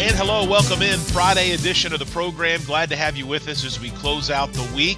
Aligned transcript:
And 0.00 0.16
hello, 0.16 0.48
welcome 0.48 0.80
in 0.80 0.98
Friday 0.98 1.52
edition 1.52 1.92
of 1.92 1.98
the 1.98 2.06
program. 2.06 2.64
Glad 2.64 2.88
to 2.88 2.96
have 2.96 3.18
you 3.18 3.26
with 3.26 3.46
us 3.48 3.66
as 3.66 3.78
we 3.78 3.90
close 3.90 4.30
out 4.30 4.50
the 4.54 4.74
week. 4.74 4.96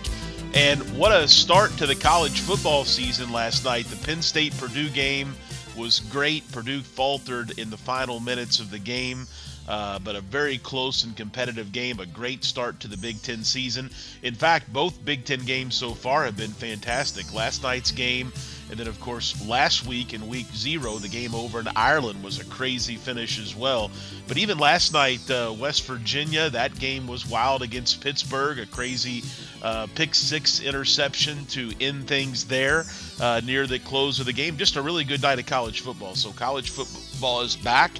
And 0.54 0.80
what 0.96 1.10
a 1.10 1.26
start 1.26 1.76
to 1.78 1.88
the 1.88 1.96
college 1.96 2.38
football 2.38 2.84
season 2.84 3.32
last 3.32 3.64
night. 3.64 3.86
The 3.86 3.96
Penn 4.06 4.22
State 4.22 4.56
Purdue 4.58 4.88
game 4.90 5.34
was 5.76 5.98
great. 5.98 6.48
Purdue 6.52 6.82
faltered 6.82 7.58
in 7.58 7.68
the 7.68 7.76
final 7.76 8.20
minutes 8.20 8.60
of 8.60 8.70
the 8.70 8.78
game. 8.78 9.26
Uh, 9.66 9.98
but 9.98 10.14
a 10.14 10.20
very 10.20 10.58
close 10.58 11.02
and 11.02 11.16
competitive 11.16 11.72
game, 11.72 11.98
a 11.98 12.06
great 12.06 12.44
start 12.44 12.78
to 12.80 12.88
the 12.88 12.96
Big 12.96 13.20
Ten 13.22 13.42
season. 13.42 13.90
In 14.22 14.34
fact, 14.34 14.72
both 14.72 15.04
Big 15.04 15.24
Ten 15.24 15.40
games 15.40 15.74
so 15.74 15.94
far 15.94 16.24
have 16.24 16.36
been 16.36 16.52
fantastic. 16.52 17.32
Last 17.34 17.64
night's 17.64 17.90
game 17.90 18.32
and 18.72 18.80
then, 18.80 18.88
of 18.88 18.98
course, 19.00 19.46
last 19.46 19.84
week 19.84 20.14
in 20.14 20.26
week 20.28 20.46
zero, 20.54 20.94
the 20.94 21.06
game 21.06 21.34
over 21.34 21.60
in 21.60 21.68
Ireland 21.76 22.24
was 22.24 22.40
a 22.40 22.44
crazy 22.46 22.96
finish 22.96 23.38
as 23.38 23.54
well. 23.54 23.90
But 24.26 24.38
even 24.38 24.56
last 24.56 24.94
night, 24.94 25.30
uh, 25.30 25.54
West 25.60 25.86
Virginia, 25.86 26.48
that 26.48 26.78
game 26.78 27.06
was 27.06 27.28
wild 27.28 27.60
against 27.60 28.00
Pittsburgh, 28.00 28.58
a 28.58 28.64
crazy 28.64 29.24
uh, 29.62 29.88
pick 29.94 30.14
six 30.14 30.60
interception 30.60 31.44
to 31.50 31.70
end 31.82 32.08
things 32.08 32.46
there 32.46 32.86
uh, 33.20 33.42
near 33.44 33.66
the 33.66 33.78
close 33.78 34.20
of 34.20 34.24
the 34.24 34.32
game. 34.32 34.56
Just 34.56 34.76
a 34.76 34.82
really 34.82 35.04
good 35.04 35.20
night 35.20 35.38
of 35.38 35.44
college 35.44 35.82
football. 35.82 36.14
So, 36.14 36.32
college 36.32 36.70
football 36.70 37.42
is 37.42 37.56
back, 37.56 37.90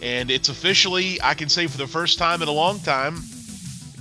and 0.00 0.30
it's 0.30 0.48
officially, 0.48 1.20
I 1.20 1.34
can 1.34 1.48
say 1.48 1.66
for 1.66 1.76
the 1.76 1.88
first 1.88 2.18
time 2.18 2.40
in 2.40 2.46
a 2.46 2.52
long 2.52 2.78
time, 2.78 3.20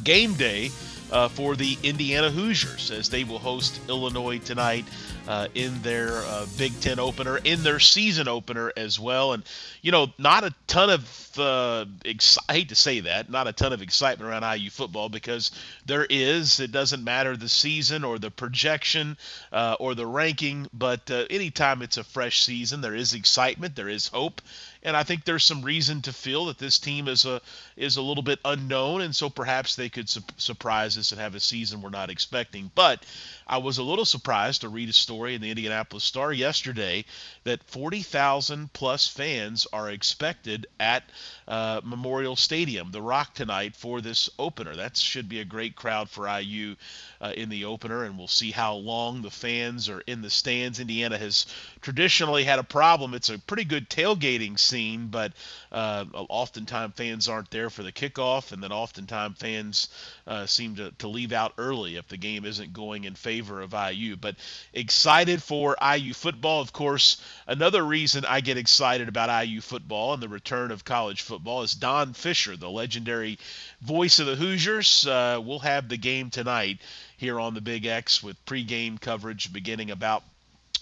game 0.03 0.35
day. 0.35 0.69
Uh, 1.11 1.27
for 1.27 1.55
the 1.55 1.77
Indiana 1.81 2.29
Hoosiers 2.29 2.91
as 2.91 3.09
they 3.09 3.23
will 3.23 3.39
host 3.39 3.79
Illinois 3.89 4.37
tonight 4.37 4.85
uh, 5.27 5.47
in 5.53 5.81
their 5.81 6.17
uh, 6.23 6.45
Big 6.57 6.79
Ten 6.81 6.99
opener, 6.99 7.37
in 7.37 7.61
their 7.63 7.79
season 7.79 8.27
opener 8.27 8.71
as 8.75 8.99
well. 8.99 9.33
And, 9.33 9.43
you 9.81 9.91
know, 9.91 10.07
not 10.17 10.43
a 10.43 10.53
ton 10.67 10.89
of, 10.89 11.39
uh, 11.39 11.85
ex- 12.03 12.37
I 12.47 12.53
hate 12.53 12.69
to 12.69 12.75
say 12.75 13.01
that, 13.01 13.29
not 13.29 13.47
a 13.47 13.53
ton 13.53 13.71
of 13.71 13.81
excitement 13.81 14.29
around 14.29 14.59
IU 14.59 14.69
football 14.69 15.07
because 15.07 15.51
there 15.85 16.05
is. 16.09 16.59
It 16.59 16.71
doesn't 16.71 17.03
matter 17.03 17.37
the 17.37 17.49
season 17.49 18.03
or 18.03 18.17
the 18.17 18.31
projection 18.31 19.17
uh, 19.51 19.75
or 19.79 19.95
the 19.95 20.07
ranking, 20.07 20.67
but 20.73 21.09
uh, 21.11 21.25
anytime 21.29 21.81
it's 21.81 21.97
a 21.97 22.03
fresh 22.03 22.43
season, 22.43 22.81
there 22.81 22.95
is 22.95 23.13
excitement, 23.13 23.75
there 23.75 23.89
is 23.89 24.07
hope 24.07 24.41
and 24.83 24.95
I 24.95 25.03
think 25.03 25.25
there's 25.25 25.43
some 25.43 25.61
reason 25.61 26.01
to 26.03 26.13
feel 26.13 26.45
that 26.45 26.57
this 26.57 26.79
team 26.79 27.07
is 27.07 27.25
a 27.25 27.41
is 27.79 27.95
a 27.95 28.01
little 28.01 28.21
bit 28.21 28.39
unknown, 28.43 29.01
and 29.01 29.15
so 29.15 29.29
perhaps 29.29 29.75
they 29.75 29.89
could 29.89 30.09
su- 30.09 30.21
surprise 30.37 30.97
us 30.97 31.11
and 31.11 31.21
have 31.21 31.33
a 31.33 31.39
season 31.39 31.81
we're 31.81 31.89
not 31.89 32.09
expecting. 32.09 32.69
But 32.75 33.05
I 33.47 33.57
was 33.57 33.77
a 33.77 33.83
little 33.83 34.05
surprised 34.05 34.61
to 34.61 34.69
read 34.69 34.89
a 34.89 34.93
story 34.93 35.33
in 35.33 35.41
the 35.41 35.49
Indianapolis 35.49 36.03
Star 36.03 36.31
yesterday 36.33 37.05
that 37.45 37.63
40,000 37.63 38.71
plus 38.73 39.07
fans 39.07 39.65
are 39.71 39.89
expected 39.89 40.67
at 40.79 41.03
uh, 41.47 41.81
Memorial 41.83 42.35
Stadium, 42.35 42.91
the 42.91 43.01
Rock 43.01 43.33
tonight 43.33 43.75
for 43.75 44.01
this 44.01 44.29
opener. 44.37 44.75
That 44.75 44.97
should 44.97 45.29
be 45.29 45.39
a 45.39 45.45
great 45.45 45.75
crowd 45.75 46.09
for 46.09 46.27
IU 46.27 46.75
uh, 47.21 47.33
in 47.35 47.49
the 47.49 47.65
opener, 47.65 48.03
and 48.03 48.17
we'll 48.17 48.27
see 48.27 48.51
how 48.51 48.75
long 48.75 49.21
the 49.21 49.31
fans 49.31 49.89
are 49.89 50.01
in 50.01 50.21
the 50.21 50.29
stands. 50.29 50.79
Indiana 50.79 51.17
has 51.17 51.45
traditionally 51.81 52.43
had 52.43 52.59
a 52.59 52.63
problem. 52.63 53.13
It's 53.13 53.29
a 53.29 53.39
pretty 53.39 53.63
good 53.63 53.89
tailgating 53.89 54.59
scene, 54.59 55.07
but 55.07 55.33
uh, 55.71 56.05
oftentimes 56.13 56.93
fans 56.95 57.27
aren't 57.27 57.49
there 57.49 57.68
for 57.69 57.83
the 57.83 57.91
kickoff, 57.91 58.51
and 58.51 58.63
then 58.63 58.71
oftentimes 58.71 59.37
fans 59.37 59.89
uh, 60.27 60.45
seem 60.45 60.75
to, 60.75 60.91
to 60.99 61.07
leave 61.07 61.31
out 61.31 61.53
early 61.57 61.95
if 61.95 62.07
the 62.07 62.17
game 62.17 62.45
isn't 62.45 62.73
going 62.73 63.03
in 63.03 63.15
favor 63.15 63.61
of 63.61 63.73
IU. 63.73 64.15
But 64.15 64.35
excited 64.73 65.41
for 65.41 65.75
IU 65.81 66.13
football. 66.13 66.61
Of 66.61 66.73
course, 66.73 67.21
another 67.47 67.83
reason 67.83 68.25
I 68.25 68.41
get 68.41 68.57
excited 68.57 69.07
about 69.07 69.45
IU 69.45 69.61
football 69.61 70.13
and 70.13 70.21
the 70.21 70.29
return 70.29 70.71
of 70.71 70.85
college 70.85 71.21
football 71.21 71.63
is 71.63 71.73
Don 71.73 72.13
Fisher, 72.13 72.55
the 72.57 72.69
legendary 72.69 73.39
voice 73.81 74.19
of 74.19 74.27
the 74.27 74.35
Hoosiers. 74.35 75.05
Uh, 75.05 75.41
we'll 75.43 75.59
have 75.59 75.89
the 75.89 75.97
game 75.97 76.29
tonight 76.29 76.79
here 77.17 77.39
on 77.39 77.53
the 77.53 77.61
Big 77.61 77.85
X 77.85 78.23
with 78.23 78.45
pregame 78.45 78.99
coverage 78.99 79.51
beginning 79.51 79.91
about 79.91 80.23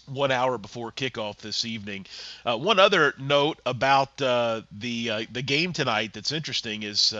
one 0.07 0.31
hour 0.31 0.57
before 0.57 0.91
kickoff 0.91 1.37
this 1.37 1.65
evening. 1.65 2.05
Uh, 2.45 2.57
one 2.57 2.79
other 2.79 3.13
note 3.19 3.59
about 3.65 4.21
uh, 4.21 4.61
the 4.71 5.09
uh, 5.09 5.21
the 5.31 5.41
game 5.41 5.73
tonight 5.73 6.13
that's 6.13 6.31
interesting 6.31 6.83
is 6.83 7.13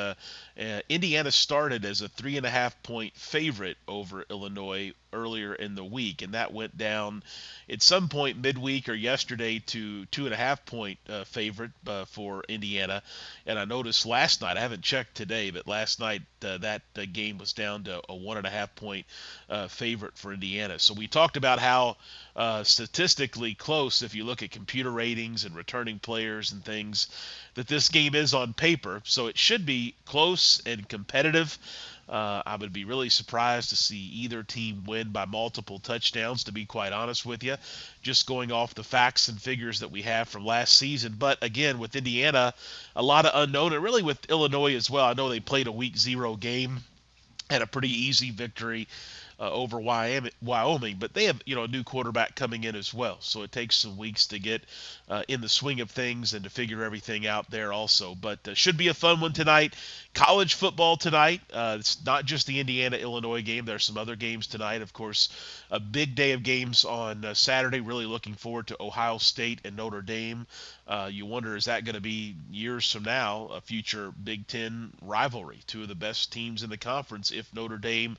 uh, 0.60 0.82
Indiana 0.90 1.32
started 1.32 1.86
as 1.86 2.02
a 2.02 2.10
three 2.10 2.38
and 2.38 2.46
a 2.46 2.50
half 2.50 2.82
point 2.82 3.16
favorite 3.16 3.78
over 3.88 4.26
Illinois 4.30 4.94
earlier 5.14 5.54
in 5.54 5.76
the 5.76 5.84
week, 5.84 6.22
and 6.22 6.34
that 6.34 6.54
went 6.54 6.78
down 6.78 7.24
at 7.70 7.82
some 7.82 8.10
point 8.10 8.42
midweek 8.42 8.90
or 8.90 8.94
yesterday 8.94 9.60
to 9.60 10.06
two 10.08 10.26
and 10.26 10.34
a 10.34 10.38
half 10.38 10.66
point 10.66 11.00
uh, 11.10 11.24
favorite 11.26 11.72
uh, 11.86 12.06
for 12.06 12.44
Indiana. 12.50 13.02
And 13.46 13.60
I 13.60 13.66
noticed 13.66 14.06
last 14.06 14.42
night, 14.42 14.58
I 14.58 14.62
haven't 14.62 14.82
checked 14.82 15.16
today, 15.16 15.52
but 15.52 15.68
last 15.68 16.00
night 16.00 16.22
uh, 16.44 16.58
that 16.60 16.82
uh, 16.96 17.06
game 17.12 17.38
was 17.38 17.54
down 17.54 17.84
to 17.84 18.02
a 18.10 18.16
one 18.16 18.38
and 18.38 18.48
a 18.48 18.50
half 18.50 18.76
point 18.76 19.06
uh, 19.50 19.68
favorite 19.68 20.18
for 20.18 20.34
Indiana. 20.34 20.80
So 20.80 20.94
we 20.94 21.08
talked 21.08 21.38
about 21.38 21.60
how 21.60 21.98
statistically 22.64 23.56
close, 23.56 24.04
if 24.04 24.14
you 24.14 24.24
look 24.24 24.44
at 24.44 24.52
computer 24.52 24.92
ratings 24.92 25.44
and 25.46 25.56
returning 25.56 25.98
players 25.98 26.52
and 26.52 26.64
things, 26.64 27.08
that 27.56 27.68
this 27.68 27.90
game 27.90 28.14
is 28.14 28.36
on 28.36 28.54
paper. 28.54 29.02
So 29.06 29.26
it 29.28 29.38
should 29.38 29.66
be 29.66 29.96
close 30.06 30.47
and 30.66 30.88
competitive. 30.88 31.58
Uh, 32.10 32.42
I 32.46 32.56
would 32.56 32.72
be 32.72 32.86
really 32.86 33.10
surprised 33.10 33.70
to 33.72 33.76
see 33.76 33.98
either 33.98 34.42
team 34.42 34.84
win 34.86 35.10
by 35.10 35.26
multiple 35.26 35.80
touchdowns, 35.80 36.46
to 36.46 36.54
be 36.54 36.66
quite 36.66 36.94
honest 36.94 37.26
with 37.26 37.44
you, 37.44 37.58
just 38.02 38.28
going 38.28 38.52
off 38.52 38.76
the 38.76 38.84
facts 38.84 39.28
and 39.28 39.42
figures 39.42 39.82
that 39.82 39.92
we 39.92 40.04
have 40.04 40.30
from 40.30 40.46
last 40.46 40.78
season. 40.78 41.16
But 41.20 41.44
again, 41.44 41.80
with 41.80 41.98
Indiana, 41.98 42.54
a 42.96 43.04
lot 43.04 43.26
of 43.26 43.32
unknown, 43.36 43.74
and 43.74 43.84
really 43.84 44.04
with 44.04 44.30
Illinois 44.30 44.76
as 44.76 44.90
well. 44.90 45.06
I 45.06 45.14
know 45.14 45.28
they 45.28 45.42
played 45.42 45.68
a 45.68 45.72
week 45.72 45.98
zero 45.98 46.38
game, 46.38 46.80
had 47.50 47.62
a 47.62 47.68
pretty 47.68 47.92
easy 47.92 48.32
victory 48.32 48.88
uh, 49.40 49.52
over 49.52 49.80
Wyoming, 49.80 50.96
but 50.98 51.14
they 51.14 51.26
have 51.26 51.42
you 51.46 51.56
know 51.56 51.64
a 51.64 51.68
new 51.68 51.84
quarterback 51.84 52.36
coming 52.36 52.64
in 52.64 52.76
as 52.76 52.94
well. 52.94 53.18
So 53.20 53.44
it 53.44 53.52
takes 53.52 53.76
some 53.76 53.98
weeks 53.98 54.28
to 54.28 54.40
get 54.40 54.64
uh, 55.10 55.24
in 55.28 55.42
the 55.42 55.50
swing 55.50 55.80
of 55.82 55.92
things 55.92 56.34
and 56.34 56.44
to 56.44 56.50
figure 56.50 56.84
everything 56.84 57.28
out 57.28 57.50
there 57.52 57.72
also. 57.72 58.16
But 58.16 58.48
uh, 58.48 58.54
should 58.56 58.78
be 58.78 58.88
a 58.88 58.94
fun 58.94 59.22
one 59.22 59.34
tonight. 59.34 59.76
College 60.14 60.56
football 60.56 60.98
tonight. 60.98 61.42
Uh, 61.54 61.78
it's 61.80 62.04
not 62.04 62.26
just 62.26 62.48
the 62.48 62.60
Indiana 62.60 62.98
Illinois 62.98 63.44
game. 63.44 63.66
There 63.66 63.76
are 63.76 63.80
some 63.80 63.98
other 63.98 64.16
games 64.16 64.48
tonight. 64.48 64.82
Of 64.82 64.92
course, 64.92 65.30
a 65.70 65.80
big 65.80 66.16
day 66.16 66.32
of 66.32 66.42
games 66.42 66.84
on 66.84 67.24
uh, 67.24 67.34
Saturday. 67.36 67.80
Really 67.80 68.08
looking 68.08 68.34
forward 68.34 68.68
to 68.68 68.82
Ohio 68.82 69.20
State 69.20 69.62
and 69.64 69.76
Notre 69.76 70.02
Dame. 70.02 70.48
Uh, 70.88 71.10
you 71.12 71.26
wonder 71.26 71.56
is 71.56 71.66
that 71.66 71.84
going 71.84 71.96
to 71.96 72.02
be 72.02 72.36
years 72.50 72.90
from 72.92 73.04
now 73.04 73.48
a 73.48 73.62
future 73.62 74.12
Big 74.24 74.48
Ten 74.48 74.92
rivalry? 75.02 75.60
Two 75.68 75.84
of 75.84 75.90
the 75.90 75.96
best 75.96 76.32
teams 76.32 76.64
in 76.64 76.70
the 76.70 76.78
conference 76.78 77.32
if 77.32 77.54
Notre 77.54 77.78
Dame 77.78 78.18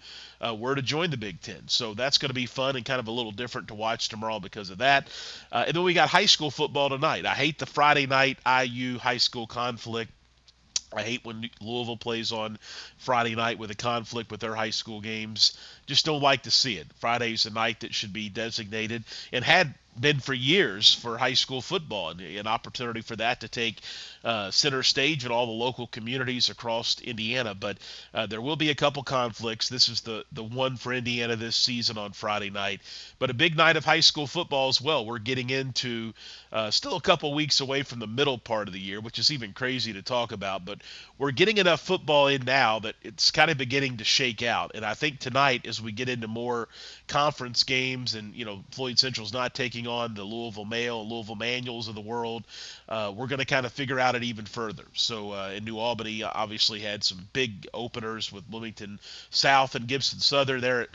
were 0.56 0.74
to 0.74 0.82
join 0.82 1.07
the 1.10 1.16
Big 1.16 1.40
Ten. 1.40 1.68
So 1.68 1.94
that's 1.94 2.18
going 2.18 2.30
to 2.30 2.34
be 2.34 2.46
fun 2.46 2.76
and 2.76 2.84
kind 2.84 3.00
of 3.00 3.08
a 3.08 3.12
little 3.12 3.32
different 3.32 3.68
to 3.68 3.74
watch 3.74 4.08
tomorrow 4.08 4.40
because 4.40 4.70
of 4.70 4.78
that. 4.78 5.08
Uh, 5.50 5.64
and 5.66 5.76
then 5.76 5.84
we 5.84 5.94
got 5.94 6.08
high 6.08 6.26
school 6.26 6.50
football 6.50 6.88
tonight. 6.88 7.26
I 7.26 7.34
hate 7.34 7.58
the 7.58 7.66
Friday 7.66 8.06
night 8.06 8.38
IU 8.46 8.98
high 8.98 9.18
school 9.18 9.46
conflict. 9.46 10.12
I 10.94 11.02
hate 11.02 11.24
when 11.24 11.50
Louisville 11.60 11.98
plays 11.98 12.32
on 12.32 12.58
Friday 12.96 13.34
night 13.34 13.58
with 13.58 13.70
a 13.70 13.74
conflict 13.74 14.30
with 14.30 14.40
their 14.40 14.54
high 14.54 14.70
school 14.70 15.00
games. 15.00 15.58
Just 15.86 16.06
don't 16.06 16.22
like 16.22 16.44
to 16.44 16.50
see 16.50 16.76
it. 16.78 16.86
Friday's 16.98 17.42
the 17.42 17.50
night 17.50 17.80
that 17.80 17.94
should 17.94 18.12
be 18.12 18.30
designated. 18.30 19.04
And 19.32 19.44
had 19.44 19.74
been 20.00 20.20
for 20.20 20.34
years 20.34 20.94
for 20.94 21.18
high 21.18 21.34
school 21.34 21.60
football, 21.60 22.10
and 22.10 22.20
an 22.20 22.46
opportunity 22.46 23.00
for 23.00 23.16
that 23.16 23.40
to 23.40 23.48
take 23.48 23.80
uh, 24.24 24.50
center 24.50 24.82
stage 24.82 25.24
in 25.24 25.30
all 25.32 25.46
the 25.46 25.52
local 25.52 25.86
communities 25.86 26.48
across 26.48 27.00
Indiana. 27.00 27.54
But 27.54 27.78
uh, 28.14 28.26
there 28.26 28.40
will 28.40 28.56
be 28.56 28.70
a 28.70 28.74
couple 28.74 29.02
conflicts. 29.02 29.68
This 29.68 29.88
is 29.88 30.00
the 30.02 30.24
the 30.32 30.44
one 30.44 30.76
for 30.76 30.92
Indiana 30.92 31.36
this 31.36 31.56
season 31.56 31.98
on 31.98 32.12
Friday 32.12 32.50
night, 32.50 32.80
but 33.18 33.30
a 33.30 33.34
big 33.34 33.56
night 33.56 33.76
of 33.76 33.84
high 33.84 34.00
school 34.00 34.26
football 34.26 34.68
as 34.68 34.80
well. 34.80 35.04
We're 35.04 35.18
getting 35.18 35.50
into 35.50 36.12
uh, 36.52 36.70
still 36.70 36.96
a 36.96 37.00
couple 37.00 37.34
weeks 37.34 37.60
away 37.60 37.82
from 37.82 37.98
the 37.98 38.06
middle 38.06 38.38
part 38.38 38.68
of 38.68 38.74
the 38.74 38.80
year, 38.80 39.00
which 39.00 39.18
is 39.18 39.32
even 39.32 39.52
crazy 39.52 39.92
to 39.92 40.02
talk 40.02 40.32
about. 40.32 40.64
But 40.64 40.82
we're 41.18 41.32
getting 41.32 41.58
enough 41.58 41.80
football 41.80 42.28
in 42.28 42.44
now 42.44 42.78
that 42.80 42.94
it's 43.02 43.30
kind 43.30 43.50
of 43.50 43.58
beginning 43.58 43.98
to 43.98 44.04
shake 44.04 44.42
out. 44.42 44.72
And 44.74 44.84
I 44.84 44.94
think 44.94 45.18
tonight, 45.18 45.66
as 45.66 45.80
we 45.80 45.92
get 45.92 46.08
into 46.08 46.28
more 46.28 46.68
conference 47.06 47.64
games, 47.64 48.14
and 48.14 48.34
you 48.34 48.44
know 48.44 48.64
Floyd 48.70 48.98
Central's 48.98 49.32
not 49.32 49.54
taking 49.54 49.87
on 49.88 50.14
the 50.14 50.24
Louisville 50.24 50.64
Male, 50.64 51.08
Louisville 51.08 51.36
Manuals 51.36 51.88
of 51.88 51.94
the 51.94 52.00
world, 52.00 52.44
uh, 52.88 53.12
we're 53.14 53.26
going 53.26 53.38
to 53.38 53.44
kind 53.44 53.66
of 53.66 53.72
figure 53.72 53.98
out 53.98 54.14
it 54.14 54.22
even 54.22 54.46
further. 54.46 54.84
So 54.94 55.32
uh, 55.32 55.52
in 55.54 55.64
New 55.64 55.78
Albany, 55.78 56.22
obviously 56.22 56.80
had 56.80 57.04
some 57.04 57.28
big 57.32 57.66
openers 57.74 58.32
with 58.32 58.48
Bloomington 58.48 59.00
South 59.30 59.74
and 59.74 59.86
Gibson 59.86 60.20
Southern 60.20 60.60
there 60.60 60.82
at 60.82 60.88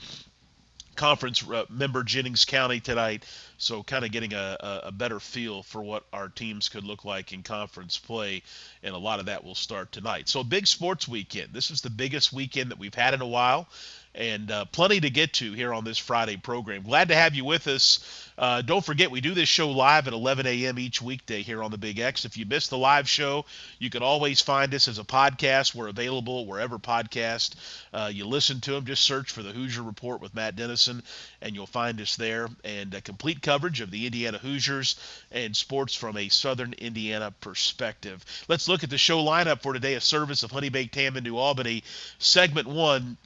conference 0.95 1.48
uh, 1.48 1.66
member 1.69 2.04
Jennings 2.04 2.45
County 2.45 2.80
tonight. 2.80 3.25
So 3.57 3.84
kind 3.84 4.06
of 4.06 4.12
getting 4.12 4.34
a, 4.34 4.81
a, 4.86 4.92
better 4.92 5.19
feel 5.19 5.63
for 5.63 5.81
what 5.81 6.04
our 6.12 6.28
teams 6.28 6.69
could 6.69 6.84
look 6.84 7.06
like 7.06 7.34
in 7.34 7.44
conference 7.44 7.98
play, 7.98 8.44
and 8.84 8.94
a 8.94 8.98
lot 8.98 9.19
of 9.19 9.28
that 9.28 9.44
will 9.44 9.56
start 9.56 9.92
tonight. 9.92 10.28
So 10.30 10.44
big 10.44 10.68
sports 10.68 11.07
weekend. 11.07 11.54
This 11.54 11.72
is 11.72 11.81
the 11.81 11.89
biggest 11.89 12.34
weekend 12.34 12.72
that 12.72 12.80
we've 12.80 12.94
had 12.94 13.13
in 13.13 13.22
a 13.22 13.28
while 13.28 13.68
and 14.15 14.51
uh, 14.51 14.65
plenty 14.65 15.00
to 15.00 15.10
get 15.10 15.33
to 15.33 15.54
here 15.54 15.74
on 15.74 15.83
this 15.83 15.98
Friday 15.98 16.38
program. 16.38 16.83
Glad 16.83 17.07
to 17.10 17.15
have 17.15 17.33
you 17.33 17.45
with 17.45 17.68
us. 17.68 18.30
Uh, 18.38 18.62
don't 18.62 18.83
forget, 18.83 19.12
we 19.12 19.21
do 19.21 19.33
this 19.33 19.50
show 19.50 19.69
live 19.69 20.07
at 20.07 20.13
11 20.13 20.48
a.m. 20.48 20.80
each 20.80 21.01
weekday 21.01 21.42
here 21.42 21.63
on 21.63 21.71
the 21.71 21.77
Big 21.77 22.00
X. 22.00 22.25
If 22.25 22.38
you 22.38 22.45
missed 22.45 22.69
the 22.71 22.77
live 22.77 23.07
show, 23.07 23.45
you 23.80 23.89
can 23.89 24.01
always 24.01 24.42
find 24.42 24.74
us 24.74 24.88
as 24.88 24.98
a 24.98 25.04
podcast. 25.04 25.75
We're 25.75 25.88
available 25.88 26.45
wherever 26.45 26.80
podcast 26.80 27.56
uh, 27.94 28.10
you 28.12 28.25
listen 28.25 28.60
to 28.62 28.71
them. 28.71 28.86
Just 28.86 29.04
search 29.04 29.31
for 29.31 29.44
the 29.44 29.51
Hoosier 29.51 29.83
Report 29.83 30.21
with 30.21 30.33
Matt 30.33 30.56
Dennison, 30.56 31.04
and 31.42 31.54
you'll 31.56 31.68
find 31.68 32.01
us 32.01 32.15
there. 32.15 32.50
And 32.63 32.94
a 32.94 33.01
complete 33.01 33.42
coverage 33.42 33.81
of 33.81 33.92
the 33.92 34.06
Indiana 34.06 34.39
Hoosiers 34.39 34.95
and 35.31 35.56
sports 35.56 35.94
from 35.94 36.18
a 36.18 36.30
Southern 36.30 36.74
Indiana 36.74 37.31
perspective. 37.39 38.25
Let's 38.48 38.68
look 38.68 38.83
at 38.83 38.89
the 38.89 38.98
show 38.98 39.24
lineup 39.24 39.62
for 39.62 39.74
today. 39.74 39.94
A 39.94 40.01
service 40.01 40.44
of 40.44 40.51
Honey 40.51 40.69
Baked 40.69 40.95
Ham 40.95 41.18
in 41.18 41.24
New 41.24 41.38
Albany. 41.38 41.83
Segment 42.18 42.68
one 42.68 43.18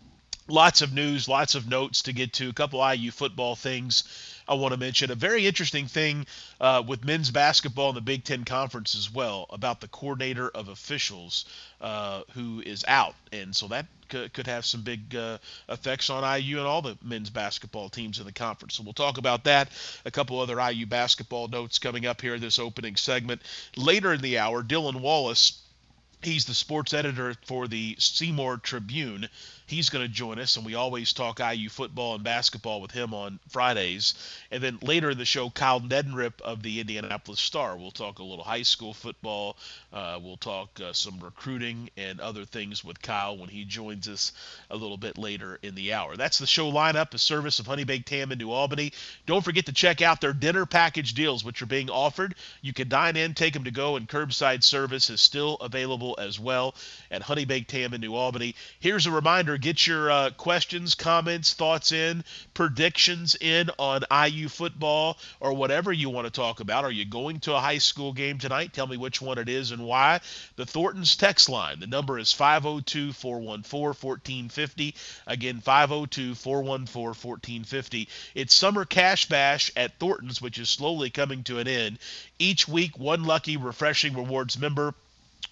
lots 0.47 0.81
of 0.81 0.93
news, 0.93 1.27
lots 1.27 1.55
of 1.55 1.67
notes 1.67 2.03
to 2.03 2.13
get 2.13 2.33
to, 2.33 2.49
a 2.49 2.53
couple 2.53 2.87
IU 2.93 3.11
football 3.11 3.55
things 3.55 4.03
I 4.47 4.53
want 4.53 4.73
to 4.73 4.79
mention. 4.79 5.11
A 5.11 5.15
very 5.15 5.45
interesting 5.45 5.87
thing 5.87 6.25
uh, 6.61 6.81
with 6.85 7.03
men's 7.03 7.31
basketball 7.31 7.89
in 7.89 7.95
the 7.95 8.01
Big 8.01 8.23
Ten 8.23 8.45
Conference 8.45 8.95
as 8.95 9.11
well 9.11 9.45
about 9.49 9.81
the 9.81 9.89
coordinator 9.89 10.49
of 10.49 10.69
officials 10.69 11.45
uh, 11.81 12.21
who 12.33 12.61
is 12.65 12.85
out. 12.87 13.15
And 13.33 13.55
so 13.55 13.67
that 13.67 13.87
could, 14.07 14.31
could 14.33 14.47
have 14.47 14.65
some 14.65 14.81
big 14.83 15.15
uh, 15.15 15.37
effects 15.67 16.09
on 16.09 16.23
IU 16.39 16.59
and 16.59 16.67
all 16.67 16.81
the 16.81 16.97
men's 17.03 17.29
basketball 17.29 17.89
teams 17.89 18.19
in 18.19 18.25
the 18.25 18.31
conference. 18.31 18.75
So 18.75 18.83
we'll 18.83 18.93
talk 18.93 19.17
about 19.17 19.43
that. 19.43 19.69
A 20.05 20.11
couple 20.11 20.39
other 20.39 20.59
IU 20.59 20.85
basketball 20.85 21.49
notes 21.49 21.77
coming 21.79 22.05
up 22.05 22.21
here 22.21 22.35
in 22.35 22.41
this 22.41 22.59
opening 22.59 22.95
segment. 22.95 23.41
Later 23.75 24.13
in 24.13 24.21
the 24.21 24.37
hour, 24.37 24.63
Dylan 24.63 25.01
Wallace. 25.01 25.61
He's 26.23 26.45
the 26.45 26.55
sports 26.55 26.95
editor 26.95 27.35
for 27.45 27.67
the 27.67 27.95
Seymour 27.99 28.57
Tribune. 28.57 29.29
He's 29.67 29.89
going 29.89 30.07
to 30.07 30.11
join 30.11 30.39
us, 30.39 30.55
and 30.55 30.65
we 30.65 30.75
always 30.75 31.11
talk 31.11 31.41
IU 31.41 31.67
football 31.67 32.15
and 32.15 32.23
basketball 32.23 32.79
with 32.79 32.91
him 32.91 33.13
on 33.13 33.37
Fridays. 33.49 34.13
And 34.49 34.63
then 34.63 34.79
later 34.81 35.09
in 35.09 35.17
the 35.17 35.25
show, 35.25 35.49
Kyle 35.49 35.81
Neddenriep 35.81 36.39
of 36.39 36.63
the 36.63 36.79
Indianapolis 36.79 37.41
Star. 37.41 37.75
We'll 37.75 37.91
talk 37.91 38.19
a 38.19 38.23
little 38.23 38.45
high 38.45 38.61
school 38.61 38.93
football. 38.93 39.57
Uh, 39.91 40.19
we'll 40.23 40.37
talk 40.37 40.79
uh, 40.79 40.93
some 40.93 41.19
recruiting 41.19 41.89
and 41.97 42.21
other 42.21 42.45
things 42.45 42.81
with 42.81 43.01
Kyle 43.01 43.37
when 43.37 43.49
he 43.49 43.65
joins 43.65 44.07
us 44.07 44.31
a 44.69 44.77
little 44.77 44.95
bit 44.95 45.17
later 45.17 45.59
in 45.61 45.75
the 45.75 45.91
hour. 45.91 46.15
That's 46.15 46.37
the 46.37 46.47
show 46.47 46.71
lineup, 46.71 47.13
a 47.13 47.17
service 47.17 47.59
of 47.59 47.67
Honey 47.67 47.83
Baked 47.83 48.07
Ham 48.09 48.31
in 48.31 48.37
New 48.37 48.51
Albany. 48.51 48.93
Don't 49.25 49.43
forget 49.43 49.65
to 49.65 49.73
check 49.73 50.01
out 50.01 50.21
their 50.21 50.31
dinner 50.31 50.65
package 50.65 51.13
deals, 51.13 51.43
which 51.43 51.61
are 51.61 51.65
being 51.65 51.89
offered. 51.89 52.35
You 52.61 52.71
can 52.71 52.87
dine 52.87 53.17
in, 53.17 53.33
take 53.33 53.51
them 53.53 53.65
to 53.65 53.71
go, 53.71 53.97
and 53.97 54.07
curbside 54.07 54.63
service 54.63 55.09
is 55.09 55.19
still 55.19 55.55
available 55.55 56.15
as 56.17 56.39
well 56.39 56.73
at 57.11 57.21
Honey 57.21 57.43
Baked 57.43 57.71
Ham 57.73 57.93
in 57.93 57.99
New 57.99 58.15
Albany. 58.15 58.55
Here's 58.79 59.07
a 59.07 59.11
reminder 59.11 59.56
Get 59.57 59.87
your 59.87 60.11
uh, 60.11 60.29
questions, 60.31 60.95
comments, 60.95 61.53
thoughts 61.53 61.91
in, 61.91 62.23
predictions 62.53 63.35
in 63.35 63.69
on 63.77 64.03
IU 64.11 64.49
football 64.49 65.17
or 65.39 65.53
whatever 65.53 65.91
you 65.91 66.09
want 66.09 66.25
to 66.25 66.31
talk 66.31 66.59
about. 66.59 66.83
Are 66.83 66.91
you 66.91 67.05
going 67.05 67.39
to 67.41 67.55
a 67.55 67.59
high 67.59 67.77
school 67.77 68.13
game 68.13 68.37
tonight? 68.37 68.73
Tell 68.73 68.87
me 68.87 68.97
which 68.97 69.21
one 69.21 69.37
it 69.37 69.49
is 69.49 69.71
and 69.71 69.83
why. 69.83 70.19
The 70.55 70.65
Thornton's 70.65 71.15
text 71.15 71.49
line. 71.49 71.79
The 71.79 71.87
number 71.87 72.19
is 72.19 72.31
502 72.31 73.13
414 73.13 73.81
1450. 73.81 74.95
Again, 75.25 75.61
502 75.61 76.35
414 76.35 77.03
1450. 77.03 78.07
It's 78.35 78.55
Summer 78.55 78.85
Cash 78.85 79.27
Bash 79.27 79.71
at 79.75 79.97
Thornton's, 79.99 80.41
which 80.41 80.59
is 80.59 80.69
slowly 80.69 81.09
coming 81.09 81.43
to 81.43 81.59
an 81.59 81.67
end. 81.67 81.99
Each 82.39 82.67
week, 82.67 82.97
one 82.97 83.23
lucky 83.23 83.57
Refreshing 83.57 84.13
Rewards 84.13 84.57
member 84.57 84.93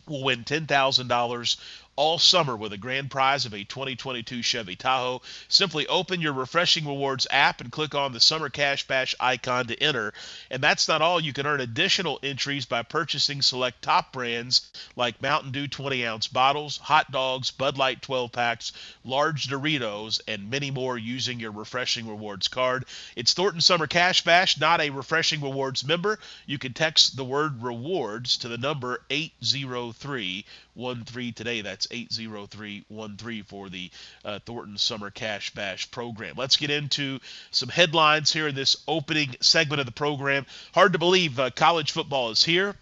will 0.08 0.24
win 0.24 0.44
$10,000 0.44 1.58
all 1.96 2.20
summer 2.20 2.56
with 2.58 2.74
a 2.74 2.78
grand 2.78 3.10
prize 3.10 3.46
of 3.46 3.54
a 3.54 3.64
2022 3.64 4.42
Chevy 4.42 4.76
Tahoe. 4.76 5.22
Simply 5.48 5.88
open 5.88 6.20
your 6.20 6.34
Refreshing 6.34 6.86
Rewards 6.86 7.26
app 7.32 7.62
and 7.62 7.72
click 7.72 7.96
on 7.96 8.12
the 8.12 8.20
Summer 8.20 8.50
Cash 8.50 8.86
Bash 8.88 9.16
icon 9.20 9.68
to 9.68 9.82
enter. 9.82 10.14
And 10.52 10.62
that's 10.62 10.88
not 10.88 11.02
all. 11.02 11.22
You 11.22 11.32
can 11.32 11.46
earn 11.46 11.62
additional 11.62 12.20
entries 12.22 12.66
by 12.66 12.84
purchasing 12.84 13.42
select 13.42 13.82
top 13.82 14.12
brands 14.12 14.70
like 14.96 15.22
Mountain 15.22 15.52
Dew 15.52 15.68
20 15.68 16.06
ounce 16.06 16.28
bottles, 16.28 16.78
hot 16.78 17.12
dogs, 17.12 17.52
Bud 17.52 17.78
Light 17.78 18.02
12 18.02 18.32
packs, 18.32 18.74
large 19.06 19.48
Doritos, 19.48 20.20
and 20.28 20.50
many 20.50 20.72
more 20.72 20.98
using 20.98 21.40
your 21.40 21.52
Refreshing 21.52 22.08
Rewards 22.08 22.48
card. 22.50 22.86
It's 23.16 23.34
Thornton 23.34 23.62
Summer 23.62 23.88
Cash 23.88 24.24
Bash, 24.24 24.60
not 24.60 24.82
a 24.82 24.90
Refreshing 24.90 25.42
Rewards 25.42 25.86
member. 25.86 26.20
You 26.46 26.58
can 26.58 26.74
text 26.74 27.16
the 27.16 27.24
word 27.24 27.62
rewards 27.62 28.38
to 28.38 28.50
the 28.50 28.58
number 28.58 29.02
803 29.10 30.46
13 30.76 31.34
today. 31.34 31.62
That's 31.62 31.88
80313 31.90 33.44
for 33.44 33.70
the 33.70 33.90
uh, 34.24 34.40
Thornton 34.46 34.78
Summer 34.78 35.10
Cash 35.10 35.52
Bash 35.52 35.90
program. 35.92 36.36
Let's 36.38 36.58
get 36.58 36.70
into 36.70 37.20
some 37.52 37.70
headlines 37.70 38.32
here 38.32 38.48
in 38.48 38.56
this 38.56 38.76
opening 38.88 39.36
segment 39.42 39.80
of 39.80 39.86
the 39.86 39.92
program. 39.92 40.46
Hard 40.74 40.94
to 40.94 41.00
believe 41.00 41.40
uh, 41.40 41.50
college 41.50 41.92
football 41.92 42.32
is 42.32 42.44
here. 42.44 42.76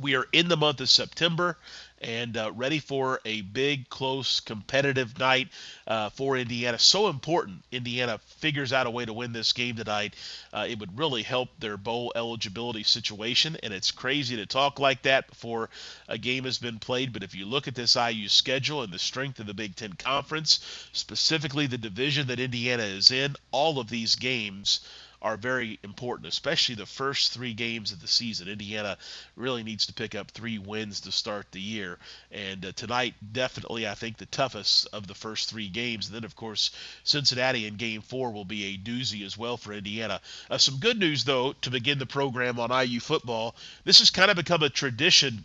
We 0.00 0.14
are 0.16 0.26
in 0.32 0.48
the 0.48 0.56
month 0.56 0.80
of 0.80 0.88
September 0.88 1.56
and 2.00 2.36
uh, 2.36 2.50
ready 2.54 2.78
for 2.78 3.20
a 3.24 3.42
big, 3.42 3.88
close, 3.88 4.40
competitive 4.40 5.18
night 5.18 5.48
uh, 5.86 6.10
for 6.10 6.36
Indiana. 6.36 6.78
So 6.78 7.08
important. 7.08 7.62
Indiana 7.70 8.18
figures 8.38 8.72
out 8.72 8.86
a 8.86 8.90
way 8.90 9.04
to 9.04 9.12
win 9.12 9.32
this 9.32 9.52
game 9.52 9.76
tonight. 9.76 10.14
Uh, 10.52 10.66
it 10.68 10.78
would 10.78 10.98
really 10.98 11.22
help 11.22 11.48
their 11.58 11.76
bowl 11.76 12.12
eligibility 12.14 12.82
situation, 12.82 13.56
and 13.62 13.74
it's 13.74 13.90
crazy 13.90 14.36
to 14.36 14.46
talk 14.46 14.78
like 14.78 15.02
that 15.02 15.28
before 15.28 15.68
a 16.08 16.16
game 16.18 16.44
has 16.44 16.58
been 16.58 16.78
played. 16.78 17.12
But 17.12 17.22
if 17.22 17.34
you 17.34 17.44
look 17.44 17.68
at 17.68 17.74
this 17.74 17.96
IU 17.96 18.28
schedule 18.28 18.82
and 18.82 18.92
the 18.92 18.98
strength 18.98 19.40
of 19.40 19.46
the 19.46 19.54
Big 19.54 19.76
Ten 19.76 19.92
Conference, 19.92 20.88
specifically 20.92 21.66
the 21.66 21.78
division 21.78 22.28
that 22.28 22.40
Indiana 22.40 22.84
is 22.84 23.10
in, 23.10 23.36
all 23.50 23.78
of 23.78 23.90
these 23.90 24.16
games 24.16 24.80
are 25.22 25.36
very 25.36 25.78
important, 25.82 26.26
especially 26.26 26.74
the 26.74 26.86
first 26.86 27.32
three 27.32 27.54
games 27.54 27.92
of 27.92 28.00
the 28.00 28.08
season. 28.08 28.48
Indiana 28.48 28.96
really 29.36 29.62
needs 29.62 29.86
to 29.86 29.92
pick 29.92 30.14
up 30.14 30.30
three 30.30 30.58
wins 30.58 31.00
to 31.00 31.12
start 31.12 31.46
the 31.52 31.60
year. 31.60 31.98
And 32.30 32.64
uh, 32.64 32.72
tonight, 32.72 33.14
definitely, 33.32 33.86
I 33.86 33.94
think 33.94 34.16
the 34.16 34.26
toughest 34.26 34.88
of 34.92 35.06
the 35.06 35.14
first 35.14 35.50
three 35.50 35.68
games. 35.68 36.06
And 36.06 36.16
then, 36.16 36.24
of 36.24 36.36
course, 36.36 36.70
Cincinnati 37.04 37.66
in 37.66 37.76
game 37.76 38.00
four 38.00 38.32
will 38.32 38.44
be 38.44 38.64
a 38.64 38.78
doozy 38.78 39.24
as 39.24 39.36
well 39.36 39.56
for 39.56 39.72
Indiana. 39.72 40.20
Uh, 40.50 40.58
some 40.58 40.78
good 40.78 40.98
news, 40.98 41.24
though, 41.24 41.52
to 41.52 41.70
begin 41.70 41.98
the 41.98 42.06
program 42.06 42.58
on 42.58 42.70
IU 42.70 43.00
football. 43.00 43.54
This 43.84 43.98
has 43.98 44.10
kind 44.10 44.30
of 44.30 44.36
become 44.36 44.62
a 44.62 44.70
tradition 44.70 45.44